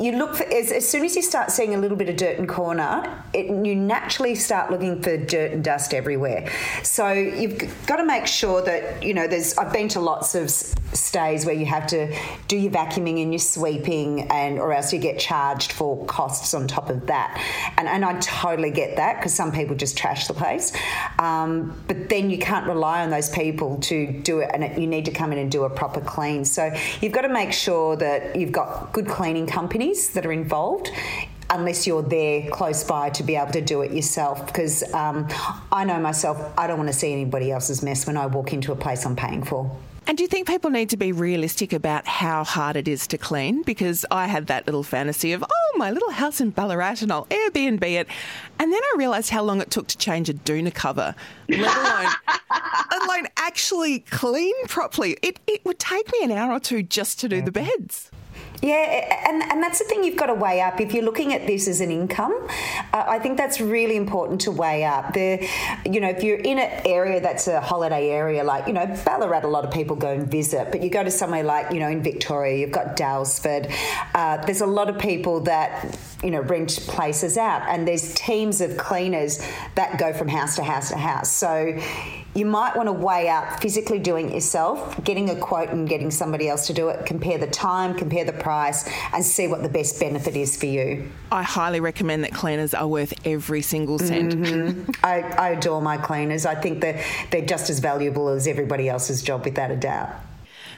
you 0.01 0.13
look 0.13 0.35
for 0.35 0.45
as, 0.45 0.73
as, 0.73 0.89
soon 0.89 1.05
as 1.05 1.15
you 1.15 1.23
start 1.23 1.51
seeing 1.51 1.75
a 1.75 1.79
little 1.79 1.97
bit 1.97 2.09
of 2.09 2.17
dirt 2.17 2.39
and 2.39 2.49
corner, 2.49 3.23
it, 3.33 3.47
you 3.47 3.77
naturally 3.77 4.35
start 4.35 4.71
looking 4.71 5.01
for 5.01 5.17
dirt 5.17 5.53
and 5.53 5.63
dust 5.63 5.95
everywhere. 5.95 6.51
So 6.83 7.13
you've 7.13 7.87
got 7.87 7.97
to 7.97 8.05
make 8.05 8.27
sure 8.27 8.63
that 8.63 9.03
you 9.03 9.15
know. 9.15 9.29
There's 9.29 9.57
I've 9.59 9.73
been 9.73 9.89
to 9.91 10.01
lots 10.01 10.35
of 10.35 10.51
stays 10.51 11.47
where 11.47 11.55
you 11.55 11.67
have 11.67 11.87
to 11.89 12.17
do 12.49 12.57
your 12.57 12.73
vacuuming 12.73 13.23
and 13.23 13.33
your 13.33 13.39
sweeping, 13.39 14.23
and 14.31 14.59
or 14.59 14.73
else 14.73 14.93
you 14.93 14.99
get 14.99 15.21
charged 15.21 15.71
for 15.71 16.05
costs 16.07 16.53
on 16.53 16.67
top 16.67 16.91
of 16.91 17.07
that. 17.07 17.41
And 17.77 17.87
and 17.87 18.05
I 18.05 18.19
totally 18.19 18.73
get 18.73 18.97
that 18.97 19.19
because 19.19 19.35
some 19.35 19.53
people 19.53 19.77
just 19.77 19.97
trash 19.97 20.27
the 20.27 20.35
place, 20.35 20.73
um, 21.21 21.81
but 21.87 22.09
then 22.09 22.29
you 22.29 22.39
can't 22.39 22.67
rely 22.67 23.03
on 23.03 23.11
those 23.11 23.29
people 23.29 23.79
to 23.83 24.21
do 24.23 24.41
it, 24.41 24.51
and 24.53 24.81
you 24.81 24.89
need 24.89 25.05
to 25.05 25.13
come 25.13 25.33
in 25.33 25.39
and 25.39 25.53
do 25.53 25.63
a 25.63 25.71
proper 25.71 26.01
clean. 26.01 26.45
So 26.45 26.75
you've 27.01 27.13
got 27.13 27.23
to 27.23 27.29
make 27.29 27.53
sure 27.53 27.95
that 27.97 28.35
you've 28.35 28.53
got 28.53 28.93
good 28.93 29.07
cleaning 29.07 29.47
companies 29.47 29.60
that 29.69 30.27
are 30.27 30.33
involved 30.33 30.91
unless 31.51 31.87
you're 31.87 32.03
there 32.03 32.49
close 32.51 32.85
by 32.85 33.11
to 33.11 33.23
be 33.23 33.37
able 33.37 33.53
to 33.53 33.61
do 33.61 33.83
it 33.83 33.93
yourself. 33.93 34.47
Because 34.47 34.83
um, 34.95 35.29
I 35.73 35.85
know 35.85 35.99
myself, 35.99 36.53
I 36.57 36.67
don't 36.67 36.79
want 36.79 36.89
to 36.89 36.97
see 36.97 37.13
anybody 37.13 37.51
else's 37.51 37.83
mess 37.83 38.07
when 38.07 38.17
I 38.17 38.27
walk 38.27 38.53
into 38.53 38.73
a 38.73 38.77
place 38.77 39.05
I'm 39.05 39.17
paying 39.17 39.43
for. 39.43 39.71
And 40.07 40.17
do 40.17 40.25
you 40.25 40.29
think 40.29 40.49
people 40.49 40.71
need 40.71 40.91
to 40.91 40.97
be 40.97 41.13
realistic 41.13 41.73
about 41.73 42.07
how 42.07 42.43
hard 42.43 42.75
it 42.75 42.89
is 42.89 43.07
to 43.09 43.19
clean? 43.19 43.63
Because 43.63 44.05
I 44.11 44.27
had 44.27 44.47
that 44.47 44.67
little 44.67 44.83
fantasy 44.83 45.33
of, 45.33 45.45
oh, 45.45 45.77
my 45.77 45.91
little 45.91 46.11
house 46.11 46.41
in 46.41 46.51
Ballarat 46.51 46.97
and 47.03 47.13
I'll 47.13 47.27
Airbnb 47.27 47.83
it. 47.83 48.09
And 48.59 48.73
then 48.73 48.81
I 48.83 48.95
realised 48.97 49.31
how 49.31 49.43
long 49.43 49.61
it 49.61 49.71
took 49.71 49.87
to 49.89 49.99
change 49.99 50.29
a 50.29 50.35
doona 50.35 50.75
cover, 50.75 51.15
let 51.49 51.77
alone, 51.77 52.13
let 52.91 53.03
alone 53.05 53.29
actually 53.37 54.01
clean 54.01 54.55
properly. 54.67 55.17
It, 55.23 55.39
it 55.47 55.65
would 55.65 55.79
take 55.79 56.11
me 56.13 56.25
an 56.25 56.33
hour 56.33 56.53
or 56.53 56.61
two 56.61 56.83
just 56.83 57.21
to 57.21 57.29
do 57.29 57.41
the 57.43 57.53
beds. 57.53 58.10
Yeah, 58.63 59.27
and, 59.27 59.43
and 59.43 59.63
that's 59.63 59.79
the 59.79 59.87
thing 59.87 60.05
you've 60.05 60.19
got 60.19 60.27
to 60.27 60.35
weigh 60.35 60.61
up. 60.61 60.83
If 60.83 60.93
you're 60.93 61.05
looking 61.05 61.33
at 61.33 61.47
this 61.47 61.67
as 61.67 61.81
an 61.81 61.91
income, 61.91 62.35
uh, 62.93 63.05
I 63.09 63.19
think 63.19 63.39
that's 63.39 63.59
really 63.59 63.97
important 63.97 64.43
to 64.43 64.51
weigh 64.51 64.85
up. 64.85 65.15
The, 65.15 65.49
you 65.87 65.99
know, 65.99 66.11
if 66.11 66.23
you're 66.23 66.39
in 66.39 66.59
an 66.59 66.83
area 66.85 67.21
that's 67.23 67.49
a 67.49 67.63
holiday 67.63 68.11
area, 68.11 68.45
like, 68.45 68.67
you 68.67 68.75
know, 68.75 68.87
Ballarat, 69.07 69.45
a 69.45 69.49
lot 69.49 69.65
of 69.65 69.73
people 69.73 69.97
go 69.97 70.13
and 70.13 70.31
visit, 70.31 70.71
but 70.71 70.83
you 70.83 70.91
go 70.91 71.03
to 71.03 71.11
somewhere 71.11 71.43
like, 71.43 71.73
you 71.73 71.81
know, 71.81 71.89
in 71.89 72.03
Victoria, 72.03 72.59
you've 72.59 72.71
got 72.71 72.99
Daylesford. 72.99 73.73
Uh, 74.15 74.45
there's 74.45 74.61
a 74.61 74.67
lot 74.67 74.91
of 74.91 74.99
people 74.99 75.41
that, 75.41 75.99
you 76.23 76.31
know, 76.31 76.41
rent 76.41 76.81
places 76.87 77.39
out, 77.39 77.63
and 77.67 77.89
there's 77.89 78.15
teams 78.15 78.61
of 78.61 78.77
cleaners 78.77 79.43
that 79.75 79.99
go 79.99 80.13
from 80.13 80.29
house 80.29 80.57
to 80.57 80.63
house 80.63 80.91
to 80.91 80.99
house. 80.99 81.33
So, 81.33 81.81
you 82.35 82.47
might 82.47 82.77
want 82.77 82.87
to 82.87 82.93
weigh 82.93 83.29
up 83.29 83.61
physically 83.61 83.99
doing 83.99 84.31
it 84.31 84.35
yourself, 84.35 85.03
getting 85.03 85.31
a 85.31 85.37
quote 85.37 85.71
and 85.71 85.89
getting 85.89 86.11
somebody 86.11 86.49
else 86.49 86.67
to 86.69 86.73
do 86.73 86.89
it, 86.89 87.05
compare 87.05 87.39
the 87.39 87.47
time, 87.49 87.95
compare 87.95 88.25
the 88.25 88.33
price, 88.33 88.89
and 89.13 89.25
see 89.25 89.49
what 89.49 89.63
the 89.63 89.69
best 89.69 89.99
benefit 89.99 90.37
is 90.37 90.57
for 90.57 90.67
you. 90.67 91.11
I 91.33 91.43
highly 91.43 91.81
recommend 91.81 92.25
that 92.25 92.33
cleaners 92.33 92.73
are 92.73 92.87
worth 92.87 93.15
every 93.27 93.63
single 93.63 93.99
cent. 93.99 94.35
Mm-hmm. 94.35 94.91
I, 95.05 95.23
I 95.23 95.49
adore 95.51 95.83
my 95.83 95.97
cleaners. 95.97 96.47
I 96.47 96.55
think 96.55 96.81
that 96.83 97.05
they're 97.31 97.47
just 97.47 97.69
as 97.69 97.81
valuable 97.81 98.29
as 98.29 98.47
everybody 98.47 98.89
else's 98.89 99.23
job, 99.23 99.45
without 99.45 99.71
a 99.71 99.77
doubt. 99.77 100.11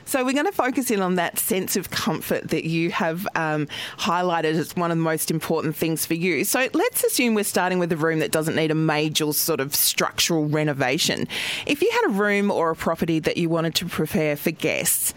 So 0.05 0.25
we're 0.25 0.33
going 0.33 0.47
to 0.47 0.53
focus 0.53 0.91
in 0.91 1.01
on 1.01 1.15
that 1.17 1.38
sense 1.38 1.77
of 1.77 1.91
comfort 1.91 2.49
that 2.49 2.65
you 2.65 2.91
have 2.91 3.27
um, 3.35 3.69
highlighted 3.99 4.55
as 4.55 4.75
one 4.77 4.91
of 4.91 4.97
the 4.97 5.03
most 5.03 5.31
important 5.31 5.77
things 5.77 6.05
for 6.05 6.15
you. 6.15 6.45
So 6.45 6.69
let's 6.73 7.05
assume 7.05 7.35
we're 7.35 7.45
starting 7.45 7.79
with 7.79 7.93
a 7.93 7.97
room 7.97 8.19
that 8.19 8.31
doesn't 8.31 8.57
need 8.57 8.71
a 8.71 8.75
major 8.75 9.33
sort 9.33 9.61
of 9.61 9.75
structural 9.75 10.47
renovation. 10.47 11.29
If 11.67 11.83
you 11.83 11.91
had 11.91 12.11
a 12.11 12.12
room 12.12 12.51
or 12.51 12.71
a 12.71 12.77
property 12.77 13.19
that 13.21 13.37
you 13.37 13.49
wanted 13.49 13.75
to 13.77 13.87
prepare 13.87 14.37
for 14.37 14.51
guests, 14.51 15.15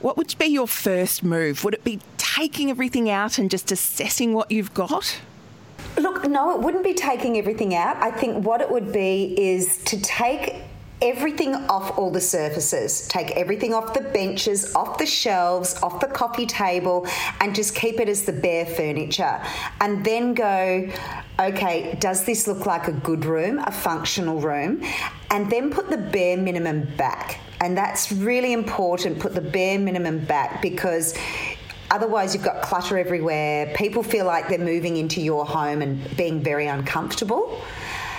what 0.00 0.16
would 0.16 0.34
be 0.38 0.46
your 0.46 0.68
first 0.68 1.24
move? 1.24 1.64
Would 1.64 1.74
it 1.74 1.84
be 1.84 2.00
taking 2.16 2.70
everything 2.70 3.08
out 3.08 3.38
and 3.38 3.50
just 3.50 3.72
assessing 3.72 4.34
what 4.34 4.50
you've 4.50 4.74
got? 4.74 5.18
Look, 5.98 6.28
no, 6.28 6.54
it 6.54 6.60
wouldn't 6.60 6.84
be 6.84 6.92
taking 6.92 7.38
everything 7.38 7.74
out. 7.74 7.96
I 7.96 8.10
think 8.10 8.44
what 8.44 8.60
it 8.60 8.70
would 8.70 8.92
be 8.92 9.34
is 9.38 9.78
to 9.84 10.00
take 10.00 10.56
everything 11.02 11.54
off 11.54 11.98
all 11.98 12.10
the 12.10 12.20
surfaces. 12.20 13.06
Take 13.08 13.32
everything 13.32 13.74
off 13.74 13.92
the 13.92 14.00
benches, 14.00 14.74
off 14.74 14.98
the 14.98 15.06
shelves, 15.06 15.80
off 15.82 16.00
the 16.00 16.06
coffee 16.06 16.46
table, 16.46 17.06
and 17.40 17.54
just 17.54 17.74
keep 17.74 18.00
it 18.00 18.08
as 18.08 18.24
the 18.24 18.32
bare 18.32 18.66
furniture. 18.66 19.42
And 19.80 20.04
then 20.04 20.34
go, 20.34 20.88
okay, 21.38 21.96
does 22.00 22.24
this 22.24 22.46
look 22.46 22.66
like 22.66 22.88
a 22.88 22.92
good 22.92 23.24
room, 23.24 23.58
a 23.58 23.70
functional 23.70 24.40
room? 24.40 24.82
And 25.30 25.50
then 25.50 25.70
put 25.70 25.90
the 25.90 25.98
bare 25.98 26.36
minimum 26.36 26.88
back. 26.96 27.40
And 27.60 27.76
that's 27.76 28.12
really 28.12 28.52
important, 28.52 29.18
put 29.18 29.34
the 29.34 29.40
bare 29.40 29.78
minimum 29.78 30.24
back 30.24 30.60
because 30.60 31.16
otherwise 31.90 32.34
you've 32.34 32.44
got 32.44 32.62
clutter 32.62 32.98
everywhere. 32.98 33.72
People 33.74 34.02
feel 34.02 34.26
like 34.26 34.48
they're 34.48 34.58
moving 34.58 34.96
into 34.96 35.20
your 35.20 35.44
home 35.46 35.82
and 35.82 36.16
being 36.16 36.42
very 36.42 36.66
uncomfortable. 36.66 37.62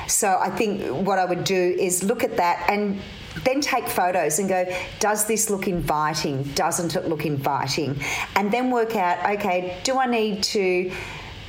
So 0.08 0.38
I 0.40 0.50
think 0.50 1.06
what 1.06 1.20
I 1.20 1.26
would 1.26 1.44
do 1.44 1.76
is 1.78 2.04
look 2.04 2.24
at 2.24 2.38
that 2.38 2.70
and 2.70 3.00
then 3.44 3.62
take 3.62 3.88
photos 3.88 4.40
and 4.40 4.50
go, 4.50 4.66
does 5.00 5.26
this 5.26 5.50
look 5.50 5.68
inviting? 5.68 6.44
Doesn't 6.56 6.96
it 6.96 7.08
look 7.08 7.26
inviting? 7.26 8.00
And 8.36 8.52
then 8.52 8.72
work 8.72 8.96
out, 8.96 9.38
okay, 9.38 9.80
do 9.84 9.98
I 10.00 10.08
need 10.08 10.44
to 10.44 10.92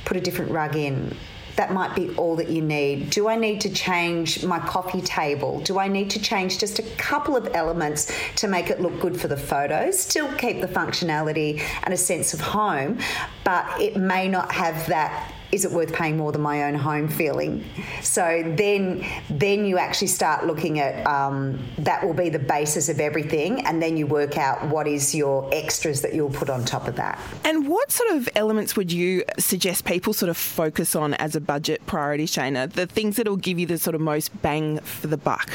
put 0.05 0.17
a 0.17 0.21
different 0.21 0.51
rug 0.51 0.75
in? 0.75 1.15
That 1.55 1.73
might 1.73 1.93
be 1.93 2.15
all 2.15 2.37
that 2.37 2.47
you 2.49 2.61
need. 2.61 3.09
Do 3.09 3.27
I 3.27 3.35
need 3.35 3.59
to 3.61 3.69
change 3.69 4.45
my 4.45 4.59
coffee 4.59 5.01
table? 5.01 5.59
Do 5.59 5.77
I 5.77 5.89
need 5.89 6.09
to 6.11 6.21
change 6.21 6.57
just 6.57 6.79
a 6.79 6.83
couple 6.97 7.35
of 7.35 7.49
elements 7.53 8.09
to 8.37 8.47
make 8.47 8.69
it 8.69 8.79
look 8.79 8.97
good 9.01 9.19
for 9.19 9.27
the 9.27 9.35
photos? 9.35 9.99
Still 9.99 10.31
keep 10.35 10.61
the 10.61 10.67
functionality 10.67 11.61
and 11.83 11.93
a 11.93 11.97
sense 11.97 12.33
of 12.33 12.39
home, 12.39 12.99
but 13.43 13.65
it 13.81 13.97
may 13.97 14.29
not 14.29 14.53
have 14.53 14.87
that 14.87 15.33
is 15.51 15.65
it 15.65 15.71
worth 15.71 15.93
paying 15.93 16.17
more 16.17 16.31
than 16.31 16.41
my 16.41 16.63
own 16.63 16.75
home 16.75 17.07
feeling? 17.07 17.65
So 18.01 18.43
then, 18.55 19.05
then 19.29 19.65
you 19.65 19.77
actually 19.77 20.07
start 20.07 20.45
looking 20.45 20.79
at 20.79 21.05
um, 21.07 21.59
that 21.79 22.05
will 22.05 22.13
be 22.13 22.29
the 22.29 22.39
basis 22.39 22.89
of 22.89 22.99
everything, 22.99 23.65
and 23.65 23.81
then 23.81 23.97
you 23.97 24.05
work 24.07 24.37
out 24.37 24.67
what 24.67 24.87
is 24.87 25.15
your 25.15 25.49
extras 25.53 26.01
that 26.01 26.13
you'll 26.13 26.29
put 26.29 26.49
on 26.49 26.65
top 26.65 26.87
of 26.87 26.95
that. 26.97 27.19
And 27.43 27.67
what 27.67 27.91
sort 27.91 28.11
of 28.11 28.29
elements 28.35 28.75
would 28.75 28.91
you 28.91 29.23
suggest 29.37 29.85
people 29.85 30.13
sort 30.13 30.29
of 30.29 30.37
focus 30.37 30.95
on 30.95 31.13
as 31.15 31.35
a 31.35 31.41
budget 31.41 31.85
priority, 31.85 32.25
Shaynna? 32.25 32.71
The 32.71 32.85
things 32.85 33.15
that 33.17 33.27
will 33.27 33.37
give 33.37 33.57
you 33.59 33.65
the 33.65 33.77
sort 33.77 33.95
of 33.95 34.01
most 34.01 34.41
bang 34.41 34.79
for 34.79 35.07
the 35.07 35.17
buck. 35.17 35.49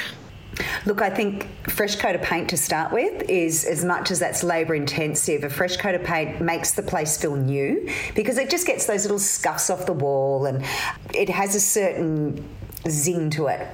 Look, 0.86 1.02
I 1.02 1.10
think 1.10 1.48
fresh 1.68 1.96
coat 1.96 2.14
of 2.14 2.22
paint 2.22 2.50
to 2.50 2.56
start 2.56 2.92
with 2.92 3.28
is 3.28 3.64
as 3.64 3.84
much 3.84 4.10
as 4.10 4.18
that's 4.18 4.42
labour 4.42 4.74
intensive. 4.74 5.44
A 5.44 5.50
fresh 5.50 5.76
coat 5.76 5.94
of 5.94 6.04
paint 6.04 6.40
makes 6.40 6.72
the 6.72 6.82
place 6.82 7.16
feel 7.16 7.36
new 7.36 7.88
because 8.14 8.38
it 8.38 8.50
just 8.50 8.66
gets 8.66 8.86
those 8.86 9.02
little 9.04 9.18
scuffs 9.18 9.70
off 9.70 9.86
the 9.86 9.92
wall 9.92 10.46
and 10.46 10.64
it 11.12 11.28
has 11.28 11.54
a 11.54 11.60
certain 11.60 12.48
zing 12.88 13.30
to 13.30 13.46
it 13.46 13.66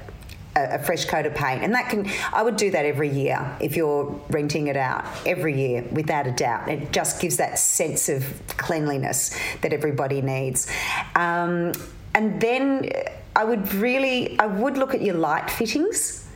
a, 0.56 0.78
fresh 0.78 1.04
coat 1.04 1.26
of 1.26 1.34
paint. 1.34 1.62
And 1.62 1.74
that 1.74 1.88
can 1.88 2.08
i 2.32 2.42
would 2.42 2.56
do 2.56 2.70
that 2.70 2.84
every 2.84 3.08
year 3.08 3.56
if 3.60 3.76
you're 3.76 4.04
renting 4.30 4.66
it 4.66 4.76
out 4.76 5.04
every 5.26 5.60
year 5.60 5.84
without 5.92 6.26
a 6.26 6.32
doubt. 6.32 6.68
It 6.68 6.92
just 6.92 7.20
gives 7.20 7.36
that 7.38 7.58
sense 7.58 8.08
of 8.08 8.24
cleanliness 8.56 9.36
that 9.62 9.72
everybody 9.72 10.22
needs. 10.22 10.70
Um, 11.14 11.72
and 12.14 12.40
then 12.40 12.90
i 13.36 13.44
would 13.44 13.72
really 13.74 14.38
i 14.40 14.46
would 14.46 14.76
look 14.76 14.94
at 14.94 15.00
your 15.00 15.14
light 15.14 15.48
fittings 15.48 16.28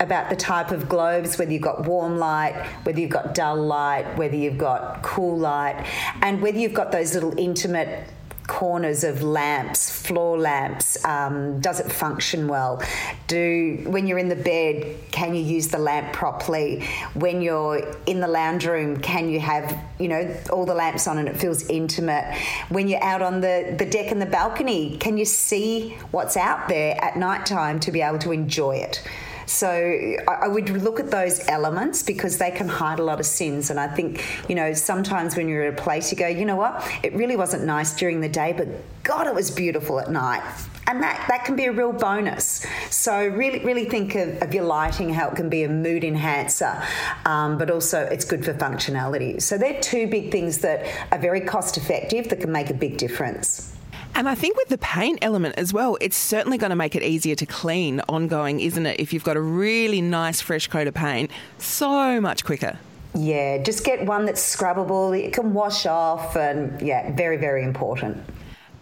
about 0.00 0.30
the 0.30 0.36
type 0.36 0.70
of 0.70 0.88
globes, 0.88 1.38
whether 1.38 1.52
you've 1.52 1.62
got 1.62 1.86
warm 1.86 2.18
light, 2.18 2.54
whether 2.84 3.00
you've 3.00 3.10
got 3.10 3.34
dull 3.34 3.56
light, 3.56 4.16
whether 4.16 4.36
you've 4.36 4.58
got 4.58 5.02
cool 5.02 5.38
light, 5.38 5.86
and 6.22 6.42
whether 6.42 6.58
you've 6.58 6.74
got 6.74 6.92
those 6.92 7.14
little 7.14 7.36
intimate 7.38 8.08
corners 8.46 9.04
of 9.04 9.22
lamps, 9.22 9.90
floor 9.90 10.38
lamps? 10.38 11.04
Um, 11.04 11.60
does 11.60 11.80
it 11.80 11.90
function 11.90 12.48
well? 12.48 12.82
Do 13.26 13.82
when 13.86 14.06
you're 14.06 14.18
in 14.18 14.28
the 14.28 14.36
bed, 14.36 14.96
can 15.10 15.34
you 15.34 15.42
use 15.42 15.68
the 15.68 15.78
lamp 15.78 16.12
properly? 16.12 16.84
When 17.14 17.42
you're 17.42 17.94
in 18.06 18.20
the 18.20 18.28
lounge 18.28 18.66
room, 18.66 18.98
can 18.98 19.28
you 19.28 19.40
have 19.40 19.78
you 19.98 20.08
know 20.08 20.36
all 20.52 20.64
the 20.64 20.74
lamps 20.74 21.06
on 21.06 21.18
and 21.18 21.28
it 21.28 21.36
feels 21.36 21.68
intimate? 21.68 22.34
When 22.68 22.88
you're 22.88 23.02
out 23.02 23.22
on 23.22 23.40
the 23.40 23.74
the 23.76 23.86
deck 23.86 24.10
and 24.12 24.20
the 24.20 24.26
balcony, 24.26 24.96
can 24.98 25.16
you 25.16 25.24
see 25.24 25.96
what's 26.10 26.36
out 26.36 26.68
there 26.68 27.02
at 27.02 27.16
night 27.16 27.46
time 27.46 27.80
to 27.80 27.90
be 27.90 28.02
able 28.02 28.18
to 28.20 28.32
enjoy 28.32 28.76
it? 28.76 29.02
So 29.46 30.16
I, 30.28 30.48
would 30.48 30.68
look 30.70 30.98
at 30.98 31.10
those 31.10 31.46
elements 31.48 32.02
because 32.02 32.36
they 32.38 32.50
can 32.50 32.68
hide 32.68 32.98
a 32.98 33.04
lot 33.04 33.20
of 33.20 33.26
sins. 33.26 33.70
And 33.70 33.78
I 33.78 33.86
think, 33.86 34.24
you 34.48 34.56
know, 34.56 34.72
sometimes 34.72 35.36
when 35.36 35.48
you're 35.48 35.64
at 35.64 35.78
a 35.78 35.82
place, 35.82 36.10
you 36.10 36.18
go, 36.18 36.26
you 36.26 36.44
know 36.44 36.56
what, 36.56 36.84
it 37.02 37.14
really 37.14 37.36
wasn't 37.36 37.64
nice 37.64 37.94
during 37.94 38.20
the 38.20 38.28
day, 38.28 38.52
but 38.52 38.66
God, 39.04 39.28
it 39.28 39.34
was 39.34 39.50
beautiful 39.50 40.00
at 40.00 40.10
night. 40.10 40.42
And 40.88 41.02
that, 41.02 41.24
that 41.28 41.44
can 41.44 41.56
be 41.56 41.64
a 41.66 41.72
real 41.72 41.92
bonus. 41.92 42.64
So 42.90 43.26
really, 43.28 43.60
really 43.60 43.84
think 43.84 44.14
of, 44.16 44.42
of 44.42 44.52
your 44.52 44.64
lighting, 44.64 45.10
how 45.10 45.28
it 45.28 45.36
can 45.36 45.48
be 45.48 45.62
a 45.62 45.68
mood 45.68 46.04
enhancer, 46.04 46.82
um, 47.24 47.56
but 47.58 47.70
also 47.70 48.00
it's 48.00 48.24
good 48.24 48.44
for 48.44 48.54
functionality. 48.54 49.40
So 49.40 49.58
they're 49.58 49.80
two 49.80 50.08
big 50.08 50.32
things 50.32 50.58
that 50.58 50.86
are 51.12 51.18
very 51.18 51.40
cost 51.40 51.76
effective 51.76 52.28
that 52.28 52.40
can 52.40 52.52
make 52.52 52.70
a 52.70 52.74
big 52.74 52.98
difference. 52.98 53.75
And 54.16 54.30
I 54.30 54.34
think 54.34 54.56
with 54.56 54.68
the 54.68 54.78
paint 54.78 55.18
element 55.20 55.56
as 55.58 55.74
well, 55.74 55.98
it's 56.00 56.16
certainly 56.16 56.56
going 56.56 56.70
to 56.70 56.76
make 56.76 56.94
it 56.94 57.02
easier 57.02 57.34
to 57.34 57.44
clean 57.44 58.00
ongoing, 58.08 58.60
isn't 58.60 58.86
it? 58.86 58.98
If 58.98 59.12
you've 59.12 59.24
got 59.24 59.36
a 59.36 59.42
really 59.42 60.00
nice 60.00 60.40
fresh 60.40 60.68
coat 60.68 60.86
of 60.86 60.94
paint, 60.94 61.30
so 61.58 62.18
much 62.18 62.42
quicker. 62.42 62.78
Yeah, 63.14 63.58
just 63.58 63.84
get 63.84 64.06
one 64.06 64.24
that's 64.24 64.40
scrubbable, 64.40 65.12
it 65.12 65.34
can 65.34 65.52
wash 65.52 65.84
off, 65.84 66.34
and 66.34 66.80
yeah, 66.80 67.14
very, 67.14 67.36
very 67.36 67.62
important. 67.62 68.16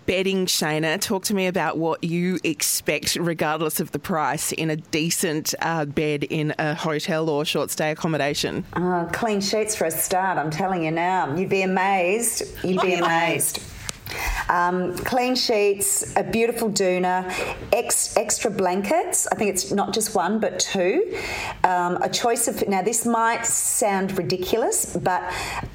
Bedding, 0.07 0.47
Shaynna, 0.47 1.01
talk 1.01 1.25
to 1.25 1.35
me 1.35 1.49
about 1.49 1.79
what 1.79 2.05
you 2.05 2.39
expect, 2.45 3.17
regardless 3.17 3.81
of 3.81 3.91
the 3.91 3.99
price, 3.99 4.53
in 4.53 4.71
a 4.71 4.77
decent 4.77 5.53
uh, 5.61 5.85
bed 5.85 6.23
in 6.23 6.55
a 6.61 6.77
hotel 6.77 7.29
or 7.29 7.45
short 7.45 7.73
stay 7.73 7.91
accommodation. 7.91 8.65
Uh, 8.75 9.07
clean 9.07 9.41
sheets 9.41 9.75
for 9.75 9.87
a 9.87 9.91
start, 9.91 10.39
I'm 10.39 10.51
telling 10.53 10.85
you 10.85 10.93
now. 10.93 11.35
You'd 11.35 11.49
be 11.49 11.63
amazed. 11.63 12.45
You'd 12.63 12.83
be 12.83 12.95
amazed. 13.01 13.61
Um, 14.49 14.97
clean 14.99 15.35
sheets, 15.35 16.15
a 16.17 16.23
beautiful 16.23 16.71
doona, 16.71 17.33
ex, 17.73 18.17
extra 18.17 18.51
blankets. 18.51 19.27
I 19.27 19.37
think 19.37 19.51
it's 19.51 19.73
not 19.73 19.95
just 19.95 20.15
one, 20.15 20.41
but 20.41 20.59
two. 20.59 21.19
Um, 21.65 21.97
a 22.03 22.09
choice 22.09 22.47
of, 22.49 22.67
now 22.69 22.83
this 22.83 23.07
might 23.07 23.47
sound 23.47 24.17
ridiculous, 24.19 24.97
but 24.97 25.23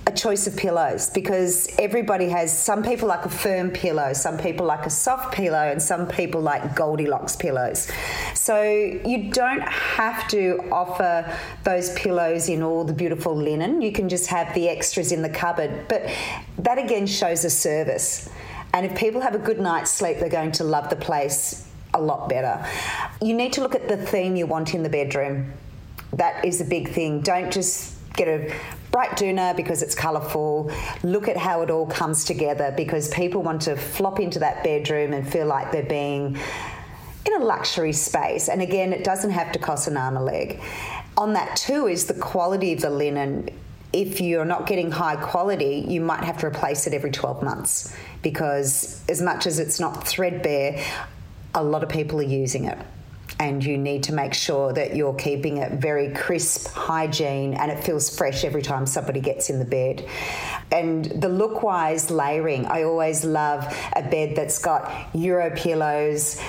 a 0.09 0.11
choice 0.11 0.47
of 0.47 0.57
pillows 0.57 1.09
because 1.11 1.69
everybody 1.77 2.27
has, 2.29 2.51
some 2.51 2.83
people 2.83 3.07
like 3.07 3.25
a 3.25 3.29
firm 3.29 3.69
pillow, 3.69 4.11
some 4.11 4.37
people 4.37 4.65
like 4.65 4.85
a 4.87 4.89
soft 4.89 5.33
pillow, 5.33 5.69
and 5.71 5.81
some 5.81 6.07
people 6.07 6.41
like 6.41 6.75
Goldilocks 6.75 7.35
pillows. 7.35 7.87
So 8.33 8.61
you 8.61 9.31
don't 9.31 9.61
have 9.61 10.27
to 10.29 10.67
offer 10.71 11.37
those 11.63 11.93
pillows 11.93 12.49
in 12.49 12.63
all 12.63 12.83
the 12.83 12.93
beautiful 12.93 13.35
linen. 13.35 13.81
You 13.81 13.91
can 13.91 14.09
just 14.09 14.27
have 14.27 14.53
the 14.55 14.67
extras 14.67 15.11
in 15.11 15.21
the 15.21 15.29
cupboard. 15.29 15.87
But 15.87 16.09
that 16.57 16.79
again 16.79 17.05
shows 17.05 17.45
a 17.45 17.49
service. 17.49 18.29
And 18.73 18.85
if 18.85 18.97
people 18.97 19.21
have 19.21 19.35
a 19.35 19.39
good 19.39 19.59
night's 19.59 19.91
sleep, 19.91 20.17
they're 20.19 20.29
going 20.29 20.51
to 20.53 20.63
love 20.63 20.89
the 20.89 20.95
place 20.95 21.67
a 21.93 22.01
lot 22.01 22.29
better. 22.29 22.65
You 23.21 23.35
need 23.35 23.53
to 23.53 23.61
look 23.61 23.75
at 23.75 23.87
the 23.87 23.97
theme 23.97 24.35
you 24.35 24.47
want 24.47 24.73
in 24.73 24.81
the 24.81 24.89
bedroom. 24.89 25.53
That 26.13 26.43
is 26.43 26.61
a 26.61 26.65
big 26.65 26.89
thing. 26.89 27.21
Don't 27.21 27.51
just 27.53 27.95
get 28.13 28.27
a 28.27 28.53
bright 28.91 29.11
doona 29.11 29.55
because 29.55 29.81
it's 29.81 29.95
colourful. 29.95 30.71
Look 31.03 31.27
at 31.27 31.37
how 31.37 31.61
it 31.61 31.69
all 31.69 31.85
comes 31.85 32.25
together 32.25 32.73
because 32.75 33.07
people 33.09 33.41
want 33.41 33.61
to 33.63 33.75
flop 33.75 34.19
into 34.19 34.39
that 34.39 34.63
bedroom 34.63 35.13
and 35.13 35.27
feel 35.27 35.45
like 35.45 35.71
they're 35.71 35.83
being 35.83 36.37
in 37.25 37.41
a 37.41 37.45
luxury 37.45 37.93
space. 37.93 38.49
And 38.49 38.61
again, 38.61 38.93
it 38.93 39.03
doesn't 39.03 39.31
have 39.31 39.51
to 39.51 39.59
cost 39.59 39.87
an 39.87 39.97
arm 39.97 40.17
a 40.17 40.23
leg. 40.23 40.61
On 41.17 41.33
that 41.33 41.55
too 41.55 41.87
is 41.87 42.05
the 42.05 42.13
quality 42.13 42.73
of 42.73 42.81
the 42.81 42.89
linen 42.89 43.49
if 43.91 44.21
you're 44.21 44.45
not 44.45 44.67
getting 44.67 44.91
high 44.91 45.15
quality, 45.15 45.83
you 45.87 46.01
might 46.01 46.23
have 46.23 46.37
to 46.39 46.45
replace 46.45 46.85
it 46.85 46.93
every 46.93 47.11
12 47.11 47.41
months 47.41 47.95
because, 48.21 49.03
as 49.09 49.21
much 49.21 49.47
as 49.47 49.59
it's 49.59 49.79
not 49.79 50.07
threadbare, 50.07 50.83
a 51.55 51.63
lot 51.63 51.81
of 51.81 51.89
people 51.89 52.19
are 52.19 52.23
using 52.23 52.65
it. 52.65 52.77
And 53.39 53.63
you 53.63 53.77
need 53.77 54.03
to 54.03 54.13
make 54.13 54.33
sure 54.33 54.73
that 54.73 54.95
you're 54.95 55.13
keeping 55.13 55.57
it 55.57 55.73
very 55.73 56.11
crisp, 56.13 56.67
hygiene, 56.73 57.53
and 57.53 57.71
it 57.71 57.81
feels 57.83 58.15
fresh 58.15 58.43
every 58.43 58.61
time 58.61 58.85
somebody 58.85 59.21
gets 59.21 59.49
in 59.49 59.59
the 59.59 59.65
bed. 59.65 60.05
And 60.71 61.05
the 61.05 61.29
look 61.29 61.63
wise 61.63 62.11
layering, 62.11 62.65
I 62.65 62.83
always 62.83 63.23
love 63.23 63.65
a 63.95 64.03
bed 64.03 64.35
that's 64.35 64.59
got 64.59 65.15
Euro 65.15 65.51
pillows, 65.55 66.39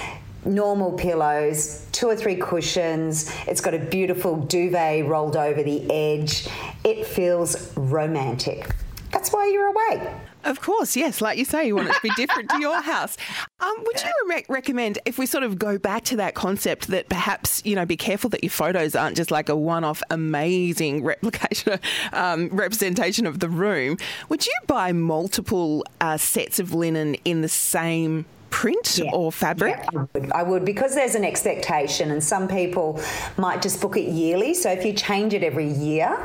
normal 0.44 0.92
pillows, 0.92 1.86
two 1.92 2.08
or 2.08 2.16
three 2.16 2.36
cushions. 2.36 3.30
It's 3.46 3.60
got 3.60 3.74
a 3.74 3.78
beautiful 3.78 4.36
duvet 4.36 5.06
rolled 5.06 5.36
over 5.36 5.62
the 5.62 5.90
edge. 5.90 6.48
It 6.84 7.06
feels 7.06 7.76
romantic. 7.76 8.74
that's 9.10 9.32
why 9.32 9.46
you're 9.46 9.68
away. 9.68 10.12
Of 10.44 10.60
course, 10.60 10.96
yes. 10.96 11.20
Like 11.20 11.38
you 11.38 11.44
say, 11.44 11.66
you 11.66 11.76
want 11.76 11.88
it 11.88 11.94
to 11.94 12.00
be 12.02 12.10
different 12.16 12.50
to 12.50 12.60
your 12.60 12.80
house. 12.80 13.16
Um, 13.60 13.74
would 13.78 14.02
you 14.02 14.12
re- 14.26 14.44
recommend, 14.48 14.98
if 15.04 15.18
we 15.18 15.26
sort 15.26 15.44
of 15.44 15.58
go 15.58 15.78
back 15.78 16.04
to 16.04 16.16
that 16.16 16.34
concept, 16.34 16.88
that 16.88 17.08
perhaps 17.08 17.62
you 17.64 17.74
know 17.74 17.84
be 17.84 17.96
careful 17.96 18.30
that 18.30 18.42
your 18.42 18.50
photos 18.50 18.94
aren't 18.94 19.16
just 19.16 19.30
like 19.30 19.48
a 19.48 19.56
one-off 19.56 20.02
amazing 20.10 21.04
replication, 21.04 21.78
um, 22.12 22.48
representation 22.48 23.26
of 23.26 23.40
the 23.40 23.48
room? 23.48 23.98
Would 24.28 24.46
you 24.46 24.54
buy 24.66 24.92
multiple 24.92 25.84
uh, 26.00 26.16
sets 26.16 26.58
of 26.58 26.74
linen 26.74 27.14
in 27.24 27.42
the 27.42 27.48
same 27.48 28.24
print 28.48 28.98
yeah. 28.98 29.10
or 29.12 29.30
fabric? 29.30 29.76
Yeah, 29.92 30.00
I 30.00 30.18
would. 30.18 30.32
I 30.32 30.42
would 30.42 30.64
because 30.64 30.94
there's 30.94 31.14
an 31.14 31.24
expectation, 31.24 32.10
and 32.10 32.24
some 32.24 32.48
people 32.48 33.00
might 33.36 33.60
just 33.60 33.80
book 33.80 33.96
it 33.96 34.10
yearly. 34.10 34.54
So 34.54 34.70
if 34.70 34.84
you 34.84 34.92
change 34.94 35.34
it 35.34 35.42
every 35.42 35.70
year 35.70 36.16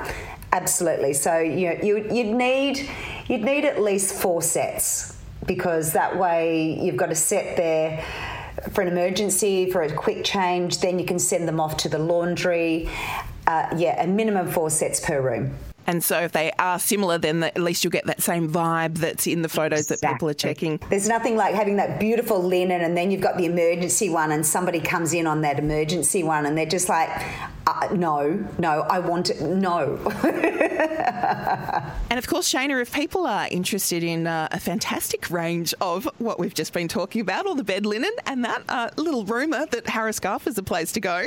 Absolutely. 0.56 1.12
So 1.12 1.39
you 1.39 1.69
know, 1.69 1.84
you 1.84 1.97
you'd 2.10 2.34
need 2.34 2.89
you'd 3.28 3.44
need 3.44 3.66
at 3.66 3.82
least 3.82 4.14
four 4.14 4.42
sets 4.42 5.18
because 5.46 5.94
that 5.94 6.18
way 6.18 6.80
you've 6.82 6.98
got 6.98 7.12
a 7.12 7.16
set 7.16 7.56
there 7.58 8.04
for 8.72 8.82
an 8.82 8.88
emergency, 8.88 9.70
for 9.70 9.84
a 9.84 9.94
quick 9.94 10.24
change. 10.24 10.80
Then 10.80 11.00
you 11.00 11.06
can 11.06 11.20
send 11.20 11.48
them 11.48 11.60
off 11.60 11.78
to 11.78 11.90
the 11.90 12.00
laundry. 12.00 12.90
Uh, 13.48 13.68
yeah, 13.78 14.02
a 14.04 14.08
minimum 14.08 14.52
four 14.52 14.70
sets 14.70 15.00
per 15.00 15.22
room. 15.22 15.56
And 15.88 16.04
so, 16.04 16.21
if 16.21 16.32
they 16.32 16.52
are 16.58 16.80
similar, 16.80 17.17
then 17.17 17.43
at 17.43 17.58
least 17.58 17.84
you'll 17.84 17.91
get 17.91 18.06
that 18.08 18.21
same 18.21 18.50
vibe 18.50 18.95
that's 18.95 19.28
in 19.28 19.41
the 19.41 19.50
photos 19.50 19.82
exactly. 19.82 20.08
that 20.08 20.13
people 20.13 20.30
are 20.30 20.34
checking. 20.34 20.80
There's 20.89 21.08
nothing 21.08 21.36
like 21.36 21.54
having 21.54 21.76
that 21.78 22.00
beautiful 22.00 22.41
linen, 22.41 22.82
and 22.82 22.98
then 22.98 23.12
you've 23.12 23.21
got 23.21 23.38
the 23.38 23.45
emergency 23.45 24.10
one, 24.10 24.32
and 24.32 24.45
somebody 24.45 24.80
comes 24.80 25.13
in 25.13 25.28
on 25.28 25.41
that 25.41 25.60
emergency 25.60 26.24
one, 26.24 26.45
and 26.45 26.58
they're 26.58 26.65
just 26.65 26.89
like, 26.89 27.10
uh, 27.67 27.88
no, 27.93 28.48
no, 28.58 28.82
I 28.82 29.00
want 29.00 29.30
it, 29.30 29.41
no. 29.41 29.98
and 32.10 32.17
of 32.17 32.28
course, 32.28 32.52
Shaynna, 32.52 32.82
if 32.82 32.93
people 32.93 33.26
are 33.26 33.48
interested 33.50 34.04
in 34.04 34.28
uh, 34.28 34.48
a 34.52 34.60
fantastic 34.60 35.30
range 35.30 35.74
of 35.82 36.08
what 36.17 36.39
we've 36.39 36.54
just 36.54 36.74
been 36.74 36.88
talking 36.88 37.21
about, 37.21 37.45
all 37.45 37.56
the 37.56 37.63
bed 37.63 37.86
linen 37.86 38.12
and 38.26 38.45
that 38.45 38.63
uh, 38.69 38.89
little 38.98 39.26
rumour 39.26 39.65
that 39.67 39.88
Harris 39.88 40.19
Scarfe 40.19 40.48
is 40.48 40.58
a 40.58 40.63
place 40.63 40.91
to 40.93 41.00
go. 41.00 41.26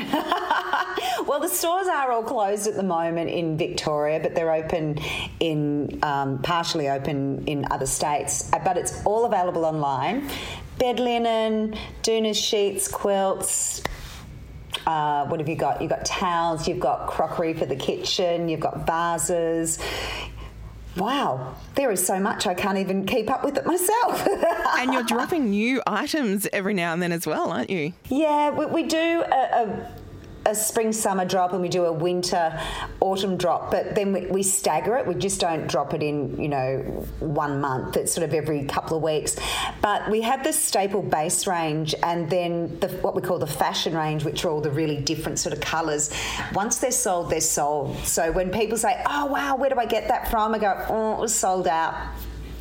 well, 1.26 1.40
the 1.40 1.48
stores 1.48 1.86
are 1.86 2.10
all 2.12 2.22
closed 2.22 2.66
at 2.66 2.74
the 2.74 2.82
moment 2.82 3.30
in 3.30 3.56
Victoria, 3.56 4.20
but 4.20 4.34
they're 4.34 4.52
open 4.52 4.98
in 5.40 5.98
um, 6.02 6.40
partially 6.42 6.88
open 6.88 7.46
in 7.46 7.66
other 7.70 7.86
states. 7.86 8.50
Uh, 8.52 8.58
but 8.64 8.76
it's 8.76 9.04
all 9.04 9.24
available 9.24 9.64
online. 9.64 10.28
Bed 10.78 10.98
linen, 10.98 11.76
Doonas 12.02 12.36
sheets, 12.36 12.88
quilts, 12.88 13.82
uh, 14.86 15.26
what 15.26 15.40
have 15.40 15.48
you 15.48 15.56
got? 15.56 15.80
You've 15.80 15.90
got 15.90 16.04
towels, 16.04 16.66
you've 16.66 16.80
got 16.80 17.06
crockery 17.06 17.54
for 17.54 17.66
the 17.66 17.76
kitchen, 17.76 18.48
you've 18.48 18.60
got 18.60 18.86
vases. 18.86 19.78
Wow, 21.00 21.54
there 21.76 21.90
is 21.90 22.06
so 22.06 22.20
much 22.20 22.46
I 22.46 22.52
can't 22.52 22.76
even 22.76 23.06
keep 23.06 23.30
up 23.30 23.42
with 23.42 23.56
it 23.56 23.64
myself. 23.64 24.26
and 24.78 24.92
you're 24.92 25.02
dropping 25.02 25.48
new 25.48 25.80
items 25.86 26.46
every 26.52 26.74
now 26.74 26.92
and 26.92 27.02
then 27.02 27.10
as 27.10 27.26
well, 27.26 27.50
aren't 27.50 27.70
you? 27.70 27.94
Yeah, 28.10 28.50
we, 28.50 28.66
we 28.66 28.82
do 28.82 29.22
a, 29.22 29.64
a 29.64 29.90
a 30.50 30.54
spring 30.54 30.92
summer 30.92 31.24
drop 31.24 31.52
and 31.52 31.62
we 31.62 31.68
do 31.68 31.84
a 31.84 31.92
winter 31.92 32.60
autumn 33.00 33.36
drop 33.36 33.70
but 33.70 33.94
then 33.94 34.12
we, 34.12 34.26
we, 34.26 34.42
stagger 34.42 34.96
it. 34.96 35.06
We 35.06 35.14
just 35.14 35.40
don't 35.40 35.68
drop 35.68 35.94
it 35.94 36.02
in 36.02 36.40
you 36.40 36.48
know 36.48 36.78
one 37.20 37.60
month. 37.60 37.96
It's 37.96 38.12
sort 38.12 38.24
of 38.24 38.34
every 38.34 38.64
couple 38.64 38.96
of 38.96 39.02
weeks. 39.02 39.36
But 39.80 40.10
we 40.10 40.22
have 40.22 40.42
the 40.42 40.52
staple 40.52 41.02
base 41.02 41.46
range 41.46 41.94
and 42.02 42.28
then 42.28 42.78
the, 42.80 42.88
what 42.88 43.14
we 43.14 43.22
call 43.22 43.38
the 43.38 43.46
fashion 43.46 43.96
range 43.96 44.24
which 44.24 44.44
are 44.44 44.50
all 44.50 44.60
the 44.60 44.70
really 44.70 44.96
different 44.96 45.38
sort 45.38 45.52
of 45.52 45.60
colors 45.60 46.12
once 46.52 46.78
they're 46.78 46.90
sold 46.90 47.30
they're 47.30 47.40
sold. 47.40 47.96
So 47.98 48.32
when 48.32 48.50
people 48.50 48.76
say 48.76 49.02
oh 49.06 49.26
wow 49.26 49.56
where 49.56 49.70
do 49.70 49.78
i 49.78 49.86
get 49.86 50.08
that 50.08 50.30
from? 50.30 50.54
I 50.54 50.58
go 50.58 50.84
oh 50.88 51.14
it 51.14 51.20
was 51.20 51.34
sold 51.34 51.68
out. 51.68 51.94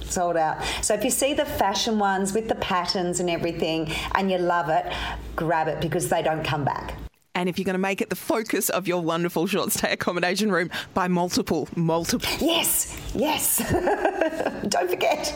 Sold 0.04 0.38
out. 0.38 0.64
So 0.82 0.94
if 0.94 1.04
you 1.04 1.12
see 1.12 1.34
the 1.34 1.46
fashion 1.46 2.00
ones 2.00 2.34
with 2.34 2.50
the 2.50 2.56
patterns 2.56 3.20
and 3.20 3.30
everything 3.30 3.92
and 4.16 4.32
you 4.32 4.38
love 4.38 4.70
it, 4.70 4.92
grab 5.36 5.68
it 5.68 5.82
because 5.82 6.10
they 6.10 6.22
don't 6.22 6.44
come 6.44 6.64
back. 6.64 6.96
And 7.40 7.48
if 7.48 7.58
you're 7.58 7.64
going 7.64 7.76
to 7.76 7.80
make 7.80 8.02
it 8.02 8.10
the 8.10 8.18
focus 8.18 8.68
of 8.68 8.86
your 8.86 9.02
wonderful 9.02 9.48
short 9.48 9.72
stay 9.72 9.94
accommodation 9.94 10.52
room, 10.52 10.70
buy 10.94 11.08
multiple, 11.08 11.70
multiple. 11.74 12.30
Yes, 12.46 13.00
yes. 13.16 13.60
Don't 14.68 14.90
forget. 14.90 15.34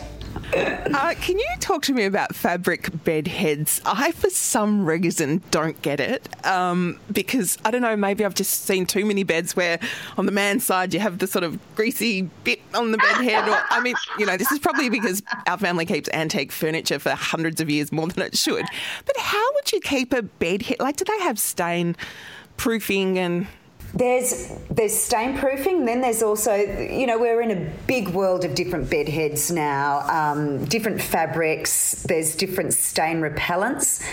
Uh, 0.94 1.16
can 1.16 1.38
you 1.38 1.48
talk 1.60 1.82
to 1.82 1.92
me 1.92 2.06
about 2.06 2.36
fabric 2.36 3.04
bed 3.04 3.28
heads? 3.28 3.82
I, 3.84 4.12
for 4.12 4.30
some 4.30 4.86
reason, 4.86 5.42
don't 5.50 5.80
get 5.82 6.00
it 6.00 6.30
um, 6.46 7.00
because 7.12 7.58
I 7.66 7.72
don't 7.72 7.82
know. 7.82 7.96
Maybe 7.96 8.24
I've 8.24 8.36
just 8.36 8.66
seen 8.66 8.86
too 8.86 9.04
many 9.04 9.24
beds 9.24 9.56
where, 9.56 9.80
on 10.18 10.28
the 10.28 10.32
man's 10.32 10.64
side, 10.64 10.94
you 10.94 11.00
have 11.00 11.18
the 11.18 11.26
sort 11.26 11.44
of 11.44 11.60
greasy 11.76 12.30
bit 12.44 12.62
on 12.76 12.92
the 12.92 13.00
bed 13.00 13.24
head. 13.24 13.50
Or 13.50 13.60
I 13.70 13.82
mean, 13.82 13.96
you 14.20 14.26
know, 14.26 14.38
this 14.38 14.52
is 14.52 14.60
probably 14.60 14.90
because 14.90 15.24
our 15.48 15.58
family 15.58 15.86
keeps 15.86 16.10
antique 16.14 16.52
furniture 16.52 17.00
for 17.00 17.10
hundreds 17.12 17.60
of 17.60 17.70
years 17.70 17.92
more 17.92 18.08
than 18.08 18.24
it 18.24 18.38
should. 18.38 18.66
But 19.06 19.18
how 19.18 19.54
would 19.56 19.72
you 19.72 19.80
keep 19.82 20.14
a 20.14 20.22
bed 20.22 20.62
head? 20.62 20.80
Like, 20.80 20.98
do 20.98 21.06
they 21.06 21.20
have 21.20 21.40
stain 21.40 21.96
proofing 22.56 23.18
and 23.18 23.48
there's 23.94 24.52
there's 24.70 24.96
stain 24.96 25.38
proofing. 25.38 25.86
Then 25.86 26.02
there's 26.02 26.24
also 26.24 26.56
you 26.56 27.06
know 27.06 27.20
we're 27.20 27.42
in 27.42 27.52
a 27.52 27.72
big 27.88 28.10
world 28.10 28.44
of 28.44 28.56
different 28.56 28.90
bed 28.90 29.08
heads 29.08 29.52
now, 29.52 30.00
um, 30.10 30.66
different 30.66 31.02
fabrics. 31.02 32.04
There's 32.04 32.36
different 32.36 32.74
stain 32.74 33.22
repellents. 33.22 34.04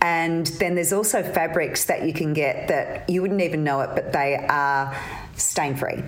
And 0.00 0.46
then 0.46 0.74
there's 0.74 0.92
also 0.92 1.22
fabrics 1.22 1.86
that 1.86 2.06
you 2.06 2.12
can 2.12 2.32
get 2.34 2.68
that 2.68 3.08
you 3.08 3.22
wouldn't 3.22 3.40
even 3.40 3.64
know 3.64 3.80
it, 3.80 3.90
but 3.94 4.12
they 4.12 4.36
are 4.36 4.94
stain 5.36 5.74
free 5.74 6.02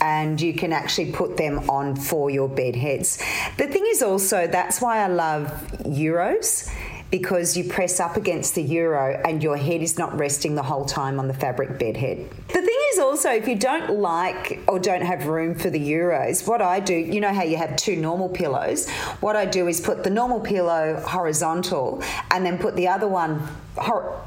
and 0.00 0.40
you 0.40 0.52
can 0.52 0.72
actually 0.72 1.12
put 1.12 1.36
them 1.36 1.58
on 1.70 1.96
for 1.96 2.28
your 2.28 2.48
bed 2.48 2.76
heads. 2.76 3.16
The 3.56 3.66
thing 3.66 3.84
is 3.86 4.02
also 4.02 4.46
that's 4.46 4.80
why 4.80 4.98
I 4.98 5.06
love 5.06 5.46
Euros 5.84 6.70
because 7.14 7.56
you 7.56 7.62
press 7.62 8.00
up 8.00 8.16
against 8.16 8.56
the 8.56 8.62
euro 8.62 9.22
and 9.24 9.40
your 9.40 9.56
head 9.56 9.80
is 9.80 9.96
not 9.96 10.18
resting 10.18 10.56
the 10.56 10.62
whole 10.64 10.84
time 10.84 11.20
on 11.20 11.28
the 11.28 11.32
fabric 11.32 11.78
bed 11.78 11.96
head. 11.96 12.28
The 12.48 12.60
thing 12.60 12.80
is 12.92 12.98
also, 12.98 13.30
if 13.30 13.46
you 13.46 13.54
don't 13.54 14.00
like 14.00 14.58
or 14.66 14.80
don't 14.80 15.02
have 15.02 15.28
room 15.28 15.54
for 15.54 15.70
the 15.70 15.78
euros, 15.78 16.44
what 16.48 16.60
I 16.60 16.80
do, 16.80 16.92
you 16.92 17.20
know 17.20 17.32
how 17.32 17.44
you 17.44 17.56
have 17.56 17.76
two 17.76 17.94
normal 17.94 18.28
pillows? 18.28 18.90
What 19.20 19.36
I 19.36 19.46
do 19.46 19.68
is 19.68 19.80
put 19.80 20.02
the 20.02 20.10
normal 20.10 20.40
pillow 20.40 21.00
horizontal 21.06 22.02
and 22.32 22.44
then 22.44 22.58
put 22.58 22.74
the 22.74 22.88
other 22.88 23.06
one 23.06 23.46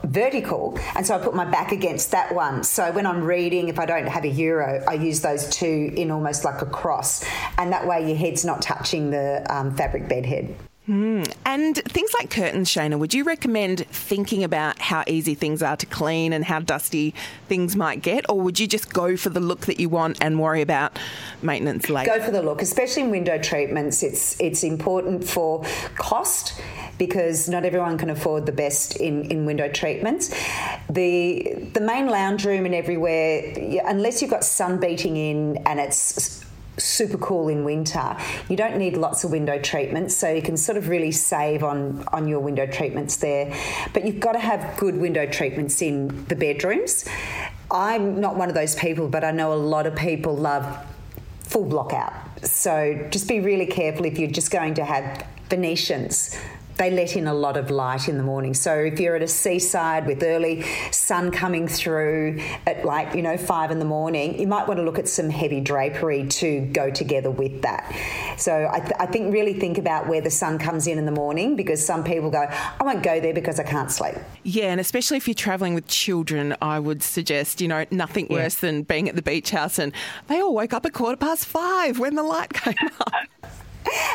vertical 0.05 0.79
and 0.95 1.05
so 1.05 1.15
I 1.15 1.19
put 1.19 1.35
my 1.35 1.45
back 1.45 1.73
against 1.73 2.11
that 2.11 2.33
one 2.33 2.65
so 2.65 2.91
when 2.91 3.05
I'm 3.05 3.23
reading 3.23 3.69
if 3.69 3.79
I 3.79 3.85
don't 3.85 4.07
have 4.07 4.25
a 4.25 4.29
euro 4.29 4.83
I 4.85 4.95
use 4.95 5.21
those 5.21 5.49
two 5.49 5.93
in 5.95 6.11
almost 6.11 6.43
like 6.43 6.61
a 6.61 6.65
cross 6.65 7.25
and 7.57 7.71
that 7.71 7.87
way 7.87 8.05
your 8.05 8.17
head's 8.17 8.43
not 8.43 8.61
touching 8.61 9.09
the 9.09 9.45
um, 9.49 9.73
fabric 9.73 10.09
bed 10.09 10.25
head 10.25 10.53
Mm. 10.87 11.35
And 11.45 11.75
things 11.75 12.11
like 12.17 12.29
curtains, 12.29 12.69
Shaynna, 12.69 12.97
would 12.97 13.13
you 13.13 13.25
recommend 13.25 13.85
thinking 13.87 14.43
about 14.43 14.79
how 14.79 15.03
easy 15.05 15.35
things 15.35 15.61
are 15.61 15.75
to 15.75 15.85
clean 15.85 16.31
and 16.31 16.45
how 16.45 16.59
dusty 16.59 17.13
things 17.49 17.75
might 17.75 18.01
get? 18.01 18.25
Or 18.29 18.39
would 18.39 18.59
you 18.59 18.67
just 18.67 18.93
go 18.93 19.17
for 19.17 19.29
the 19.29 19.41
look 19.41 19.65
that 19.65 19.79
you 19.81 19.89
want 19.89 20.17
and 20.21 20.39
worry 20.39 20.61
about 20.61 20.97
maintenance 21.41 21.89
later? 21.89 22.17
Go 22.17 22.23
for 22.23 22.31
the 22.31 22.41
look, 22.41 22.61
especially 22.61 23.03
in 23.03 23.11
window 23.11 23.37
treatments. 23.37 24.01
It's, 24.01 24.39
it's 24.39 24.63
important 24.63 25.27
for 25.27 25.65
cost 25.95 26.59
because 26.97 27.49
not 27.49 27.65
everyone 27.65 27.97
can 27.97 28.09
afford 28.09 28.45
the 28.45 28.51
best 28.53 28.95
in, 28.95 29.29
in 29.29 29.45
window 29.45 29.69
treatments. 29.69 30.33
The, 30.89 31.53
the 31.73 31.81
main 31.81 32.07
lounge 32.07 32.45
room 32.45 32.65
and 32.65 32.73
everywhere, 32.73 33.53
unless 33.85 34.21
you've 34.21 34.31
got 34.31 34.45
sun 34.45 34.79
beating 34.79 35.17
in 35.17 35.57
and 35.65 35.81
it's 35.81 36.46
super 36.77 37.17
cool 37.17 37.47
in 37.47 37.63
winter. 37.63 38.15
You 38.49 38.55
don't 38.55 38.77
need 38.77 38.97
lots 38.97 39.23
of 39.23 39.31
window 39.31 39.59
treatments, 39.59 40.15
so 40.15 40.31
you 40.31 40.41
can 40.41 40.57
sort 40.57 40.77
of 40.77 40.89
really 40.89 41.11
save 41.11 41.63
on, 41.63 42.07
on 42.13 42.27
your 42.27 42.39
window 42.39 42.65
treatments 42.65 43.17
there. 43.17 43.53
But 43.93 44.05
you've 44.05 44.19
got 44.19 44.33
to 44.33 44.39
have 44.39 44.77
good 44.77 44.97
window 44.97 45.25
treatments 45.25 45.81
in 45.81 46.25
the 46.25 46.35
bedrooms. 46.35 47.07
I'm 47.69 48.21
not 48.21 48.35
one 48.35 48.49
of 48.49 48.55
those 48.55 48.75
people, 48.75 49.07
but 49.07 49.23
I 49.23 49.31
know 49.31 49.53
a 49.53 49.55
lot 49.55 49.87
of 49.87 49.95
people 49.95 50.35
love 50.35 50.85
full 51.39 51.65
block 51.65 51.93
out. 51.93 52.13
So 52.45 53.07
just 53.11 53.27
be 53.27 53.39
really 53.39 53.65
careful 53.65 54.05
if 54.05 54.19
you're 54.19 54.31
just 54.31 54.51
going 54.51 54.75
to 54.75 54.85
have 54.85 55.25
Venetians 55.49 56.37
they 56.77 56.91
let 56.91 57.15
in 57.15 57.27
a 57.27 57.33
lot 57.33 57.57
of 57.57 57.71
light 57.71 58.07
in 58.07 58.17
the 58.17 58.23
morning. 58.23 58.53
So 58.53 58.73
if 58.75 58.99
you're 58.99 59.15
at 59.15 59.21
a 59.21 59.27
seaside 59.27 60.05
with 60.05 60.23
early 60.23 60.63
sun 60.91 61.31
coming 61.31 61.67
through 61.67 62.41
at 62.65 62.85
like, 62.85 63.15
you 63.15 63.21
know, 63.21 63.37
five 63.37 63.71
in 63.71 63.79
the 63.79 63.85
morning, 63.85 64.39
you 64.39 64.47
might 64.47 64.67
want 64.67 64.79
to 64.79 64.83
look 64.83 64.99
at 64.99 65.07
some 65.07 65.29
heavy 65.29 65.59
drapery 65.59 66.27
to 66.27 66.61
go 66.67 66.89
together 66.89 67.31
with 67.31 67.61
that. 67.63 67.93
So 68.37 68.69
I, 68.71 68.79
th- 68.79 68.93
I 68.99 69.05
think 69.07 69.33
really 69.33 69.53
think 69.53 69.77
about 69.77 70.07
where 70.07 70.21
the 70.21 70.29
sun 70.29 70.59
comes 70.59 70.87
in 70.87 70.97
in 70.97 71.05
the 71.05 71.11
morning 71.11 71.55
because 71.55 71.83
some 71.83 72.03
people 72.03 72.29
go, 72.29 72.45
I 72.49 72.83
won't 72.83 73.03
go 73.03 73.19
there 73.19 73.33
because 73.33 73.59
I 73.59 73.63
can't 73.63 73.91
sleep. 73.91 74.15
Yeah, 74.43 74.71
and 74.71 74.79
especially 74.79 75.17
if 75.17 75.27
you're 75.27 75.35
travelling 75.35 75.73
with 75.73 75.87
children, 75.87 76.55
I 76.61 76.79
would 76.79 77.01
suggest, 77.01 77.59
you 77.61 77.67
know, 77.67 77.85
nothing 77.91 78.27
yeah. 78.29 78.37
worse 78.37 78.55
than 78.55 78.83
being 78.83 79.09
at 79.09 79.15
the 79.15 79.21
beach 79.21 79.51
house 79.51 79.79
and 79.79 79.93
they 80.27 80.41
all 80.41 80.53
woke 80.53 80.73
up 80.73 80.85
at 80.85 80.93
quarter 80.93 81.17
past 81.17 81.45
five 81.45 81.99
when 81.99 82.15
the 82.15 82.23
light 82.23 82.53
came 82.53 82.75
up. 82.99 83.13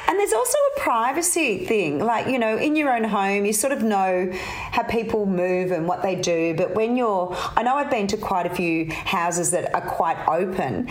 And 0.09 0.19
there's 0.19 0.33
also 0.33 0.59
a 0.77 0.81
privacy 0.81 1.65
thing. 1.67 1.99
Like, 1.99 2.27
you 2.27 2.39
know, 2.39 2.57
in 2.57 2.77
your 2.77 2.95
own 2.95 3.05
home, 3.05 3.45
you 3.45 3.53
sort 3.53 3.73
of 3.73 3.83
know 3.83 4.31
how 4.33 4.83
people 4.83 5.27
move 5.27 5.71
and 5.71 5.87
what 5.87 6.03
they 6.03 6.15
do. 6.15 6.55
But 6.55 6.75
when 6.75 6.97
you're, 6.97 7.35
I 7.57 7.63
know 7.63 7.77
I've 7.77 7.91
been 7.91 8.07
to 8.09 8.17
quite 8.17 8.47
a 8.47 8.55
few 8.55 8.91
houses 8.91 9.51
that 9.53 9.75
are 9.75 9.81
quite 9.81 10.19
open 10.29 10.89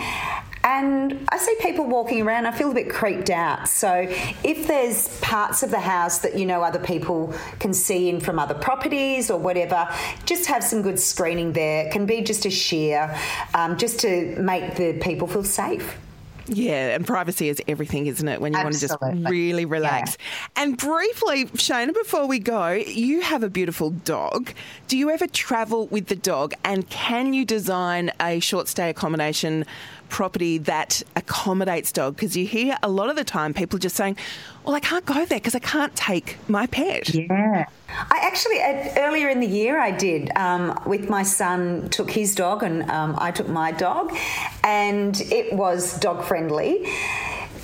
And 0.64 1.26
I 1.28 1.38
see 1.38 1.56
people 1.60 1.86
walking 1.86 2.22
around, 2.22 2.46
I 2.46 2.52
feel 2.52 2.70
a 2.70 2.74
bit 2.74 2.88
creeped 2.88 3.30
out. 3.30 3.68
So 3.68 4.06
if 4.44 4.68
there's 4.68 5.08
parts 5.20 5.62
of 5.62 5.70
the 5.70 5.80
house 5.80 6.18
that 6.20 6.38
you 6.38 6.46
know 6.46 6.62
other 6.62 6.78
people 6.78 7.34
can 7.58 7.74
see 7.74 8.08
in 8.08 8.20
from 8.20 8.38
other 8.38 8.54
properties 8.54 9.30
or 9.30 9.38
whatever, 9.38 9.88
just 10.24 10.46
have 10.46 10.62
some 10.62 10.82
good 10.82 11.00
screening 11.00 11.52
there. 11.52 11.86
It 11.86 11.92
can 11.92 12.06
be 12.06 12.22
just 12.22 12.46
a 12.46 12.50
sheer, 12.50 13.16
um, 13.54 13.76
just 13.76 13.98
to 14.00 14.36
make 14.40 14.76
the 14.76 14.98
people 15.00 15.26
feel 15.26 15.44
safe. 15.44 15.98
Yeah, 16.46 16.94
and 16.94 17.06
privacy 17.06 17.48
is 17.48 17.62
everything, 17.68 18.06
isn't 18.06 18.26
it? 18.26 18.40
When 18.40 18.52
you 18.52 18.58
Absolutely. 18.58 18.96
want 18.96 19.16
to 19.16 19.22
just 19.22 19.32
really 19.32 19.64
relax. 19.64 20.16
Yeah. 20.18 20.62
And 20.62 20.76
briefly, 20.76 21.46
Shaynna, 21.46 21.94
before 21.94 22.26
we 22.26 22.38
go, 22.38 22.70
you 22.70 23.20
have 23.20 23.42
a 23.42 23.48
beautiful 23.48 23.90
dog. 23.90 24.52
Do 24.88 24.96
you 24.96 25.10
ever 25.10 25.26
travel 25.26 25.86
with 25.86 26.06
the 26.06 26.16
dog? 26.16 26.54
And 26.64 26.88
can 26.90 27.32
you 27.32 27.44
design 27.44 28.10
a 28.20 28.40
short 28.40 28.68
stay 28.68 28.90
accommodation 28.90 29.64
property 30.12 30.58
that 30.58 31.02
accommodates 31.16 31.90
dog? 31.90 32.14
Because 32.14 32.36
you 32.36 32.46
hear 32.46 32.76
a 32.82 32.88
lot 32.88 33.08
of 33.08 33.16
the 33.16 33.24
time 33.24 33.54
people 33.54 33.78
just 33.78 33.96
saying, 33.96 34.16
well, 34.64 34.76
I 34.76 34.80
can't 34.80 35.04
go 35.04 35.14
there 35.14 35.38
because 35.38 35.54
I 35.54 35.58
can't 35.58 35.94
take 35.96 36.36
my 36.48 36.66
pet. 36.66 37.12
Yeah. 37.12 37.66
I 37.88 38.18
actually, 38.22 38.58
earlier 39.02 39.28
in 39.28 39.40
the 39.40 39.46
year, 39.46 39.80
I 39.80 39.90
did 39.90 40.30
um, 40.36 40.78
with 40.86 41.08
my 41.08 41.22
son, 41.22 41.88
took 41.88 42.10
his 42.10 42.34
dog 42.34 42.62
and 42.62 42.88
um, 42.90 43.16
I 43.18 43.30
took 43.30 43.48
my 43.48 43.72
dog, 43.72 44.16
and 44.62 45.18
it 45.32 45.52
was 45.52 45.98
dog 45.98 46.24
friendly 46.24 46.86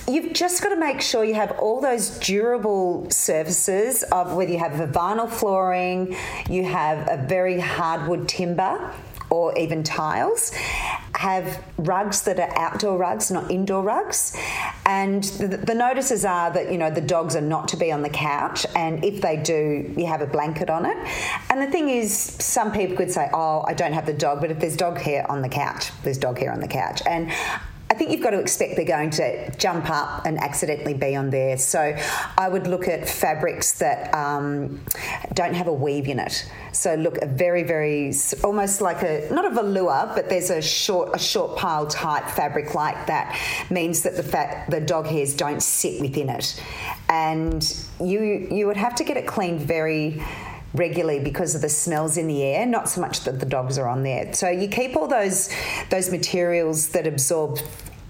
you've 0.08 0.32
just 0.32 0.62
got 0.62 0.70
to 0.70 0.76
make 0.76 1.02
sure 1.02 1.22
you 1.22 1.34
have 1.34 1.52
all 1.58 1.82
those 1.82 2.18
durable 2.18 3.10
surfaces 3.10 4.02
of 4.04 4.34
whether 4.34 4.50
you 4.50 4.58
have 4.58 4.80
a 4.80 4.86
vinyl 4.86 5.28
flooring, 5.28 6.16
you 6.48 6.64
have 6.64 7.06
a 7.10 7.22
very 7.26 7.60
hardwood 7.60 8.26
timber 8.26 8.90
or 9.30 9.56
even 9.58 9.82
tiles. 9.82 10.52
Have 11.18 11.62
rugs 11.78 12.22
that 12.22 12.38
are 12.38 12.56
outdoor 12.56 12.96
rugs, 12.96 13.30
not 13.30 13.50
indoor 13.50 13.82
rugs. 13.82 14.36
And 14.86 15.24
the, 15.24 15.48
the, 15.56 15.74
notices 15.74 16.24
are 16.24 16.52
that, 16.52 16.70
you 16.70 16.78
know, 16.78 16.90
the 16.90 17.00
dogs 17.00 17.34
are 17.34 17.40
not 17.40 17.66
to 17.68 17.76
be 17.76 17.90
on 17.90 18.02
the 18.02 18.08
couch. 18.08 18.64
And 18.76 19.04
if 19.04 19.20
they 19.20 19.36
do, 19.36 19.92
you 19.96 20.06
have 20.06 20.20
a 20.20 20.26
blanket 20.26 20.70
on 20.70 20.86
it. 20.86 20.96
And 21.50 21.60
the 21.60 21.70
thing 21.70 21.88
is, 21.88 22.14
some 22.14 22.70
people 22.70 22.96
could 22.96 23.10
say, 23.10 23.28
oh, 23.34 23.64
I 23.66 23.74
don't 23.74 23.92
have 23.92 24.06
the 24.06 24.12
dog, 24.12 24.40
but 24.40 24.52
if 24.52 24.60
there's 24.60 24.76
dog 24.76 24.98
hair 24.98 25.28
on 25.30 25.42
the 25.42 25.48
couch, 25.48 25.90
there's 26.04 26.18
dog 26.18 26.38
hair 26.38 26.52
on 26.52 26.60
the 26.60 26.68
couch. 26.68 27.02
And 27.04 27.32
I 27.90 27.94
think 27.94 28.10
you've 28.10 28.22
got 28.22 28.30
to 28.30 28.38
expect 28.38 28.76
they're 28.76 28.84
going 28.84 29.10
to 29.10 29.50
jump 29.56 29.88
up 29.88 30.26
and 30.26 30.38
accidentally 30.38 30.92
be 30.92 31.16
on 31.16 31.30
there. 31.30 31.56
So 31.56 31.96
I 32.36 32.48
would 32.48 32.66
look 32.66 32.86
at 32.86 33.08
fabrics 33.08 33.72
that 33.78 34.14
um, 34.14 34.80
don't 35.32 35.54
have 35.54 35.68
a 35.68 35.72
weave 35.72 36.06
in 36.06 36.18
it. 36.18 36.50
So 36.72 36.94
look, 36.94 37.16
a 37.22 37.26
very, 37.26 37.62
very 37.62 38.12
almost 38.44 38.82
like 38.82 39.02
a 39.02 39.32
not 39.32 39.46
a 39.46 39.50
velour, 39.50 40.12
but 40.14 40.28
there's 40.28 40.50
a 40.50 40.60
short 40.60 41.10
a 41.14 41.18
short 41.18 41.56
pile 41.56 41.86
type 41.86 42.28
fabric 42.28 42.74
like 42.74 43.06
that 43.06 43.36
means 43.70 44.02
that 44.02 44.16
the 44.16 44.22
fat 44.22 44.70
the 44.70 44.80
dog 44.80 45.06
hairs 45.06 45.34
don't 45.34 45.62
sit 45.62 46.00
within 46.00 46.28
it, 46.28 46.62
and 47.08 47.86
you 48.00 48.48
you 48.50 48.66
would 48.66 48.76
have 48.76 48.94
to 48.96 49.04
get 49.04 49.16
it 49.16 49.26
cleaned 49.26 49.60
very 49.60 50.22
regularly 50.74 51.20
because 51.20 51.54
of 51.54 51.62
the 51.62 51.68
smells 51.68 52.16
in 52.16 52.26
the 52.26 52.42
air, 52.42 52.66
not 52.66 52.88
so 52.88 53.00
much 53.00 53.24
that 53.24 53.40
the 53.40 53.46
dogs 53.46 53.78
are 53.78 53.88
on 53.88 54.02
there. 54.02 54.32
So 54.34 54.48
you 54.48 54.68
keep 54.68 54.96
all 54.96 55.08
those 55.08 55.50
those 55.90 56.10
materials 56.10 56.88
that 56.88 57.06
absorb 57.06 57.58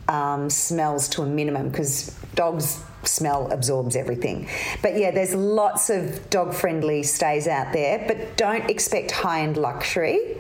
um, 0.09 0.51
smells 0.51 1.09
to 1.11 1.23
a 1.23 1.27
minimum 1.27 1.69
because 1.69 2.17
dogs 2.35 2.83
smell 3.05 3.51
absorbs 3.53 3.97
everything. 3.97 4.49
But 4.83 4.99
yeah, 4.99 5.11
there's 5.11 5.35
lots 5.35 5.91
of 5.91 6.31
dog 6.31 6.55
friendly 6.55 7.03
stays 7.03 7.47
out 7.47 7.73
there, 7.73 8.05
but 8.07 8.37
don't 8.37 8.69
expect 8.69 9.11
high 9.11 9.43
end 9.43 9.57
luxury. 9.57 10.37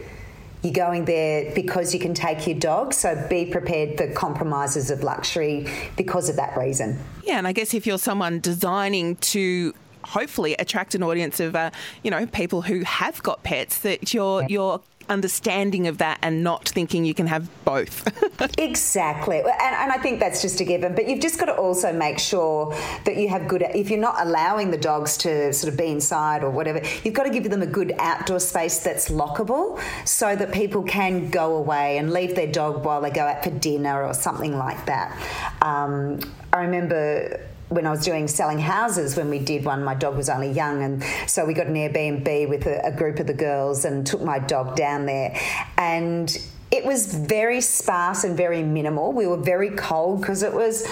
You're 0.63 0.73
going 0.73 1.05
there 1.05 1.55
because 1.55 1.95
you 1.95 2.01
can 2.01 2.15
take 2.15 2.49
your 2.49 2.59
dog, 2.59 2.93
so 2.93 3.27
be 3.31 3.47
prepared 3.47 3.97
for 3.97 4.11
compromises 4.13 4.91
of 4.91 5.05
luxury 5.05 5.69
because 5.97 6.29
of 6.29 6.35
that 6.35 6.57
reason. 6.57 6.99
Yeah, 7.23 7.39
and 7.39 7.47
I 7.47 7.53
guess 7.53 7.75
if 7.75 7.87
you're 7.87 7.97
someone 7.99 8.41
designing 8.41 9.17
to 9.17 9.73
hopefully 10.05 10.55
attract 10.59 10.95
an 10.95 11.03
audience 11.03 11.41
of 11.41 11.55
uh, 11.55 11.71
you 12.03 12.11
know 12.11 12.27
people 12.27 12.63
who 12.63 12.81
have 12.81 13.23
got 13.23 13.43
pets 13.43 13.81
that 13.81 14.15
you're 14.15 14.45
you're 14.49 14.81
understanding 15.09 15.87
of 15.87 15.99
that 15.99 16.19
and 16.23 16.45
not 16.45 16.69
thinking 16.69 17.05
you 17.05 17.15
can 17.15 17.27
have 17.27 17.49
both. 17.65 18.07
exactly. 18.59 19.39
And, 19.39 19.49
and, 19.49 19.93
I 19.93 19.99
think 19.99 20.21
that's 20.21 20.43
just 20.43 20.61
a 20.61 20.65
given. 20.65 20.95
But 20.95 21.09
you've 21.09 21.21
just 21.21 21.39
got 21.39 21.47
to 21.47 21.55
also 21.55 21.93
make 21.93 22.19
sure 22.19 22.75
that 23.05 23.17
you 23.17 23.29
have 23.29 23.49
good, 23.49 23.63
if 23.75 23.91
you're 23.91 24.01
not 24.01 24.17
allowing 24.27 24.71
the 24.71 24.77
dogs 24.77 25.17
to 25.19 25.53
sort 25.53 25.73
of 25.73 25.79
be 25.79 25.87
inside 25.87 26.43
or 26.43 26.51
whatever, 26.51 26.83
you've 27.05 27.15
got 27.15 27.25
to 27.25 27.31
give 27.31 27.49
them 27.51 27.63
a 27.63 27.67
good 27.67 27.95
outdoor 27.99 28.41
space 28.41 28.81
that's 28.81 29.09
lockable 29.09 29.81
so 30.07 30.37
that 30.37 30.53
people 30.53 30.83
can 30.83 31.31
go 31.31 31.57
away 31.57 31.99
and 31.99 32.13
leave 32.13 32.35
their 32.35 32.51
dog 32.51 32.85
while 32.85 33.01
they 33.01 33.11
go 33.11 33.23
out 33.23 33.43
for 33.43 33.51
dinner 33.51 34.05
or 34.05 34.15
something 34.15 34.57
like 34.57 34.85
that. 34.87 35.17
Um, 35.63 36.21
I 36.53 36.63
remember 36.63 37.41
when 37.69 37.87
I 37.87 37.91
was 37.91 38.05
doing 38.05 38.29
selling 38.29 38.59
houses 38.59 39.17
when 39.17 39.29
we 39.29 39.39
did 39.39 39.65
one, 39.65 39.85
my 39.85 39.95
dog 39.95 40.17
was 40.17 40.29
only 40.29 40.51
young, 40.51 40.83
and 40.83 41.05
so 41.27 41.45
we 41.45 41.55
got 41.55 41.67
an 41.67 41.75
Airbnb 41.75 42.49
with 42.49 42.67
a, 42.67 42.87
a 42.87 42.93
group 42.93 43.19
of 43.21 43.27
the 43.27 43.35
girls 43.35 43.85
and 43.85 44.07
took 44.07 44.23
my 44.23 44.39
dog 44.39 44.77
down 44.77 45.07
there, 45.07 45.39
and 45.77 46.37
it 46.71 46.85
was 46.85 47.15
very 47.15 47.61
sparse 47.61 48.25
and 48.25 48.37
very 48.37 48.63
minimal. 48.63 49.13
We 49.13 49.27
were 49.27 49.39
very 49.39 49.71
cold 49.71 50.21
because 50.21 50.43
it 50.43 50.53
was 50.53 50.87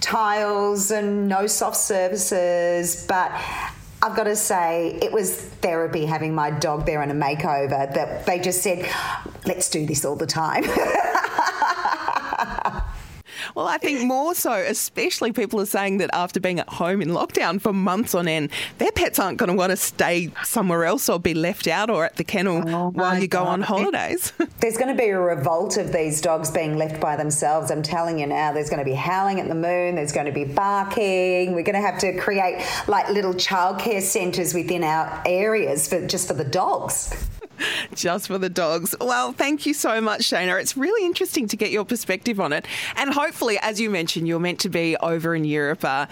tiles 0.00 0.90
and 0.90 1.28
no 1.28 1.46
soft 1.46 1.76
surfaces, 1.76 3.06
but 3.06 3.32
I've 4.02 4.14
got 4.14 4.24
to 4.24 4.36
say, 4.36 4.98
it 5.00 5.12
was 5.12 5.34
therapy 5.34 6.04
having 6.04 6.34
my 6.34 6.50
dog 6.50 6.84
there 6.84 7.02
in 7.02 7.10
a 7.10 7.14
makeover 7.14 7.92
that 7.94 8.26
they 8.26 8.38
just 8.38 8.62
said, 8.62 8.86
let's 9.46 9.70
do 9.70 9.86
this 9.86 10.04
all 10.04 10.16
the 10.16 10.26
time. 10.26 10.64
Well, 13.54 13.68
I 13.68 13.78
think 13.78 14.02
more 14.02 14.34
so, 14.34 14.52
especially 14.52 15.32
people 15.32 15.60
are 15.60 15.66
saying 15.66 15.98
that 15.98 16.10
after 16.12 16.40
being 16.40 16.58
at 16.58 16.68
home 16.68 17.00
in 17.00 17.10
lockdown 17.10 17.60
for 17.60 17.72
months 17.72 18.12
on 18.12 18.26
end, 18.26 18.50
their 18.78 18.90
pets 18.90 19.20
aren't 19.20 19.38
going 19.38 19.48
to 19.48 19.54
want 19.54 19.70
to 19.70 19.76
stay 19.76 20.32
somewhere 20.42 20.84
else 20.84 21.08
or 21.08 21.20
be 21.20 21.34
left 21.34 21.68
out 21.68 21.88
or 21.88 22.04
at 22.04 22.16
the 22.16 22.24
kennel 22.24 22.68
oh 22.68 22.90
while 22.90 23.16
you 23.16 23.28
God. 23.28 23.44
go 23.44 23.50
on 23.50 23.60
holidays. 23.62 24.32
There's 24.60 24.76
going 24.76 24.88
to 24.88 25.00
be 25.00 25.08
a 25.10 25.20
revolt 25.20 25.76
of 25.76 25.92
these 25.92 26.20
dogs 26.20 26.50
being 26.50 26.76
left 26.76 27.00
by 27.00 27.14
themselves. 27.14 27.70
I'm 27.70 27.82
telling 27.82 28.18
you 28.18 28.26
now, 28.26 28.52
there's 28.52 28.70
going 28.70 28.80
to 28.80 28.84
be 28.84 28.94
howling 28.94 29.38
at 29.38 29.48
the 29.48 29.54
moon, 29.54 29.94
there's 29.94 30.12
going 30.12 30.26
to 30.26 30.32
be 30.32 30.44
barking. 30.44 31.54
We're 31.54 31.62
going 31.62 31.74
to 31.74 31.80
have 31.80 31.98
to 32.00 32.18
create 32.18 32.66
like 32.88 33.08
little 33.10 33.34
childcare 33.34 34.02
centres 34.02 34.54
within 34.54 34.82
our 34.82 35.22
areas 35.26 35.88
for 35.88 36.04
just 36.06 36.26
for 36.28 36.34
the 36.34 36.44
dogs. 36.44 37.28
just 37.94 38.26
for 38.26 38.38
the 38.38 38.48
dogs. 38.48 38.94
Well, 39.00 39.32
thank 39.32 39.66
you 39.66 39.74
so 39.74 40.00
much, 40.00 40.22
Shaynna. 40.22 40.60
It's 40.60 40.76
really 40.76 41.04
interesting 41.06 41.48
to 41.48 41.56
get 41.56 41.70
your 41.70 41.84
perspective 41.84 42.40
on 42.40 42.52
it. 42.52 42.66
And 42.96 43.12
hopefully, 43.12 43.58
as 43.60 43.80
you 43.80 43.90
mentioned, 43.90 44.28
you're 44.28 44.40
meant 44.40 44.60
to 44.60 44.68
be 44.68 44.96
over 44.98 45.34
in 45.34 45.44
Europe. 45.44 45.84
Uh, 45.84 46.06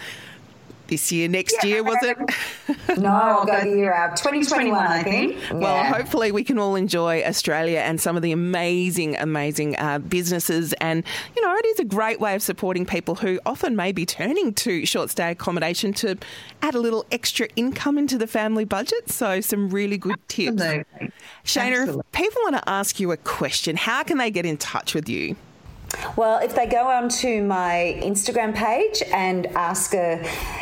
this 0.92 1.10
year, 1.10 1.26
next 1.26 1.56
yeah, 1.62 1.70
year, 1.70 1.82
was 1.82 1.96
it? 2.02 2.18
no, 2.98 3.08
I'll 3.08 3.46
go 3.46 3.60
the 3.62 3.76
year 3.76 3.94
out. 3.94 4.14
2021, 4.14 4.78
I 4.78 5.02
think. 5.02 5.38
Well, 5.50 5.84
hopefully 5.84 6.32
we 6.32 6.44
can 6.44 6.58
all 6.58 6.76
enjoy 6.76 7.22
Australia 7.24 7.78
and 7.78 7.98
some 7.98 8.14
of 8.14 8.22
the 8.22 8.30
amazing, 8.30 9.16
amazing 9.16 9.78
uh, 9.78 10.00
businesses. 10.00 10.74
And, 10.74 11.02
you 11.34 11.40
know, 11.40 11.54
it 11.56 11.64
is 11.64 11.78
a 11.80 11.84
great 11.84 12.20
way 12.20 12.34
of 12.34 12.42
supporting 12.42 12.84
people 12.84 13.14
who 13.14 13.40
often 13.46 13.74
may 13.74 13.92
be 13.92 14.04
turning 14.04 14.52
to 14.54 14.84
short 14.84 15.08
stay 15.08 15.30
accommodation 15.30 15.94
to 15.94 16.18
add 16.60 16.74
a 16.74 16.78
little 16.78 17.06
extra 17.10 17.48
income 17.56 17.96
into 17.96 18.18
the 18.18 18.26
family 18.26 18.66
budget. 18.66 19.08
So, 19.08 19.40
some 19.40 19.70
really 19.70 19.96
good 19.96 20.18
tips. 20.28 20.60
Absolutely. 20.60 21.12
Shaynna, 21.44 21.80
Absolutely. 21.80 22.00
if 22.00 22.12
people 22.12 22.42
want 22.42 22.56
to 22.56 22.68
ask 22.68 23.00
you 23.00 23.12
a 23.12 23.16
question, 23.16 23.76
how 23.76 24.02
can 24.02 24.18
they 24.18 24.30
get 24.30 24.44
in 24.44 24.58
touch 24.58 24.94
with 24.94 25.08
you? 25.08 25.36
Well, 26.16 26.38
if 26.38 26.54
they 26.54 26.66
go 26.66 26.88
onto 26.88 27.42
my 27.42 27.98
Instagram 28.02 28.54
page 28.54 29.02
and 29.12 29.46
ask 29.48 29.94
a, 29.94 30.20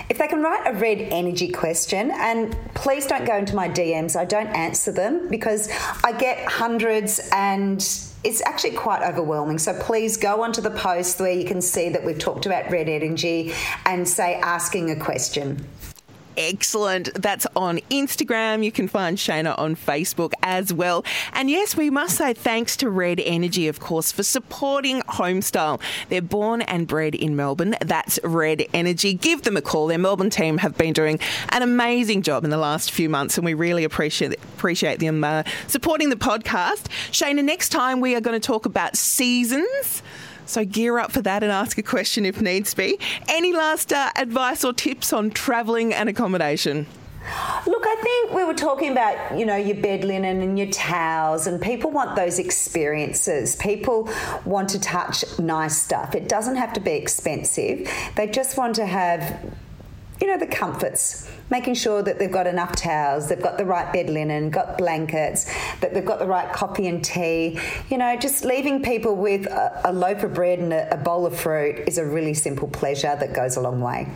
if 0.08 0.18
they 0.18 0.28
can 0.28 0.42
write 0.42 0.66
a 0.66 0.72
red 0.78 1.00
energy 1.00 1.50
question, 1.50 2.10
and 2.12 2.56
please 2.74 3.06
don't 3.06 3.24
go 3.24 3.36
into 3.36 3.54
my 3.54 3.68
DMs, 3.68 4.16
I 4.16 4.24
don't 4.24 4.48
answer 4.48 4.92
them 4.92 5.28
because 5.28 5.68
I 6.04 6.12
get 6.12 6.46
hundreds 6.46 7.20
and 7.32 7.78
it's 8.22 8.42
actually 8.44 8.72
quite 8.72 9.02
overwhelming. 9.02 9.58
So 9.58 9.78
please 9.80 10.16
go 10.16 10.42
onto 10.42 10.60
the 10.60 10.70
post 10.70 11.20
where 11.20 11.32
you 11.32 11.44
can 11.44 11.60
see 11.60 11.88
that 11.88 12.04
we've 12.04 12.18
talked 12.18 12.46
about 12.46 12.70
red 12.70 12.88
energy 12.88 13.52
and 13.86 14.06
say 14.06 14.34
asking 14.34 14.90
a 14.90 14.96
question. 14.96 15.66
Excellent. 16.36 17.12
That's 17.14 17.46
on 17.56 17.78
Instagram. 17.90 18.64
You 18.64 18.72
can 18.72 18.88
find 18.88 19.18
Shaynna 19.18 19.58
on 19.58 19.76
Facebook 19.76 20.32
as 20.42 20.72
well. 20.72 21.04
And 21.32 21.50
yes, 21.50 21.76
we 21.76 21.90
must 21.90 22.16
say 22.16 22.32
thanks 22.34 22.76
to 22.78 22.90
Red 22.90 23.20
Energy, 23.20 23.68
of 23.68 23.80
course, 23.80 24.12
for 24.12 24.22
supporting 24.22 25.00
Homestyle. 25.02 25.80
They're 26.08 26.22
born 26.22 26.62
and 26.62 26.86
bred 26.86 27.14
in 27.14 27.36
Melbourne. 27.36 27.76
That's 27.80 28.18
Red 28.22 28.66
Energy. 28.72 29.14
Give 29.14 29.42
them 29.42 29.56
a 29.56 29.62
call. 29.62 29.88
Their 29.88 29.98
Melbourne 29.98 30.30
team 30.30 30.58
have 30.58 30.76
been 30.78 30.92
doing 30.92 31.18
an 31.50 31.62
amazing 31.62 32.22
job 32.22 32.44
in 32.44 32.50
the 32.50 32.56
last 32.56 32.90
few 32.90 33.08
months, 33.08 33.36
and 33.36 33.44
we 33.44 33.54
really 33.54 33.84
appreciate 33.84 34.34
appreciate 34.34 35.00
them 35.00 35.24
uh, 35.24 35.42
supporting 35.66 36.10
the 36.10 36.16
podcast. 36.16 36.86
Shaynna, 37.10 37.44
next 37.44 37.70
time 37.70 38.00
we 38.00 38.14
are 38.14 38.20
going 38.20 38.40
to 38.40 38.46
talk 38.46 38.66
about 38.66 38.96
seasons. 38.96 40.02
So 40.50 40.64
gear 40.64 40.98
up 40.98 41.12
for 41.12 41.22
that 41.22 41.44
and 41.44 41.52
ask 41.52 41.78
a 41.78 41.82
question 41.82 42.26
if 42.26 42.40
needs 42.40 42.74
be. 42.74 42.98
Any 43.28 43.52
last 43.52 43.92
uh, 43.92 44.10
advice 44.16 44.64
or 44.64 44.72
tips 44.72 45.12
on 45.12 45.30
travelling 45.30 45.94
and 45.94 46.08
accommodation? 46.08 46.86
Look, 47.66 47.84
I 47.86 47.96
think 48.02 48.32
we 48.32 48.42
were 48.42 48.54
talking 48.54 48.90
about, 48.90 49.38
you 49.38 49.46
know, 49.46 49.54
your 49.54 49.76
bed 49.76 50.02
linen 50.02 50.40
and 50.40 50.58
your 50.58 50.70
towels, 50.70 51.46
and 51.46 51.60
people 51.60 51.92
want 51.92 52.16
those 52.16 52.40
experiences. 52.40 53.54
People 53.56 54.08
want 54.44 54.70
to 54.70 54.80
touch 54.80 55.24
nice 55.38 55.76
stuff. 55.76 56.16
It 56.16 56.28
doesn't 56.28 56.56
have 56.56 56.72
to 56.72 56.80
be 56.80 56.92
expensive. 56.92 57.88
They 58.16 58.26
just 58.26 58.58
want 58.58 58.74
to 58.76 58.86
have, 58.86 59.54
you 60.20 60.26
know, 60.26 60.38
the 60.38 60.46
comforts. 60.46 61.30
Making 61.50 61.74
sure 61.74 62.02
that 62.02 62.18
they've 62.18 62.30
got 62.30 62.46
enough 62.46 62.76
towels, 62.76 63.28
they've 63.28 63.42
got 63.42 63.58
the 63.58 63.64
right 63.64 63.92
bed 63.92 64.08
linen, 64.08 64.50
got 64.50 64.78
blankets, 64.78 65.46
that 65.80 65.92
they've 65.92 66.04
got 66.04 66.20
the 66.20 66.26
right 66.26 66.52
coffee 66.52 66.86
and 66.86 67.04
tea. 67.04 67.58
You 67.90 67.98
know, 67.98 68.16
just 68.16 68.44
leaving 68.44 68.82
people 68.82 69.16
with 69.16 69.46
a, 69.46 69.80
a 69.84 69.92
loaf 69.92 70.22
of 70.22 70.34
bread 70.34 70.60
and 70.60 70.72
a, 70.72 70.94
a 70.94 70.96
bowl 70.96 71.26
of 71.26 71.36
fruit 71.36 71.84
is 71.88 71.98
a 71.98 72.04
really 72.04 72.34
simple 72.34 72.68
pleasure 72.68 73.16
that 73.18 73.34
goes 73.34 73.56
a 73.56 73.60
long 73.60 73.80
way 73.80 74.08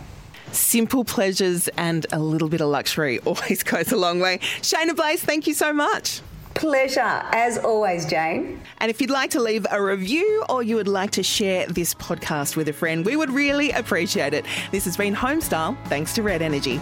simple 0.53 1.05
pleasures 1.05 1.69
and 1.77 2.07
a 2.13 2.19
little 2.19 2.49
bit 2.49 2.61
of 2.61 2.69
luxury 2.69 3.19
always 3.25 3.63
goes 3.63 3.93
a 3.93 3.97
long 3.97 4.21
way. 4.21 4.39
Shaynna 4.61 4.95
Blaze, 4.95 5.23
thank 5.23 5.47
you 5.47 5.55
so 5.55 5.73
much. 5.73 6.21
Pleasure, 6.55 7.01
as 7.01 7.59
always, 7.59 8.07
Jane. 8.07 8.61
And 8.79 8.89
if 8.89 9.01
you'd 9.01 9.11
like 9.11 9.31
to 9.31 9.41
leave 9.41 9.67
a 9.73 9.83
review 9.83 10.45
or 10.49 10.63
you 10.63 10.77
would 10.77 10.89
like 10.89 11.11
to 11.13 11.23
share 11.23 11.67
this 11.67 11.95
podcast 11.95 12.55
with 12.55 12.69
a 12.69 12.73
friend, 12.73 13.05
we 13.05 13.17
would 13.17 13.31
really 13.31 13.73
appreciate 13.73 14.35
it. 14.35 14.47
This 14.71 14.85
has 14.85 14.97
been 14.97 15.17
Homestyle, 15.17 15.77
thanks 15.89 16.15
to 16.15 16.23
Red 16.23 16.43
Energy. 16.43 16.81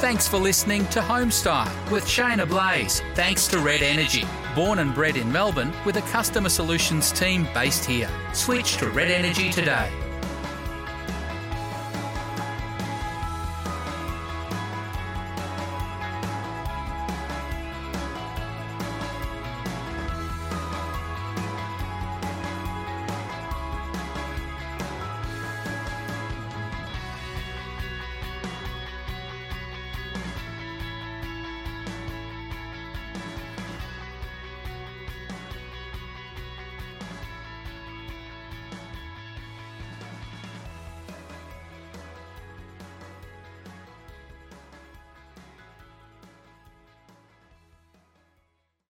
Thanks 0.00 0.26
for 0.26 0.38
listening 0.38 0.86
to 0.86 1.00
Homestyle 1.00 1.68
with 1.90 2.06
Shaynna 2.06 2.48
Blaze. 2.48 3.02
Thanks 3.14 3.46
to 3.48 3.58
Red 3.58 3.82
Energy. 3.82 4.24
Born 4.54 4.78
and 4.78 4.94
bred 4.94 5.18
in 5.18 5.30
Melbourne 5.30 5.74
with 5.84 5.98
a 5.98 6.00
customer 6.10 6.48
solutions 6.48 7.12
team 7.12 7.46
based 7.52 7.84
here. 7.84 8.08
Switch 8.32 8.78
to 8.78 8.88
Red 8.88 9.10
Energy 9.10 9.50
today. 9.50 9.90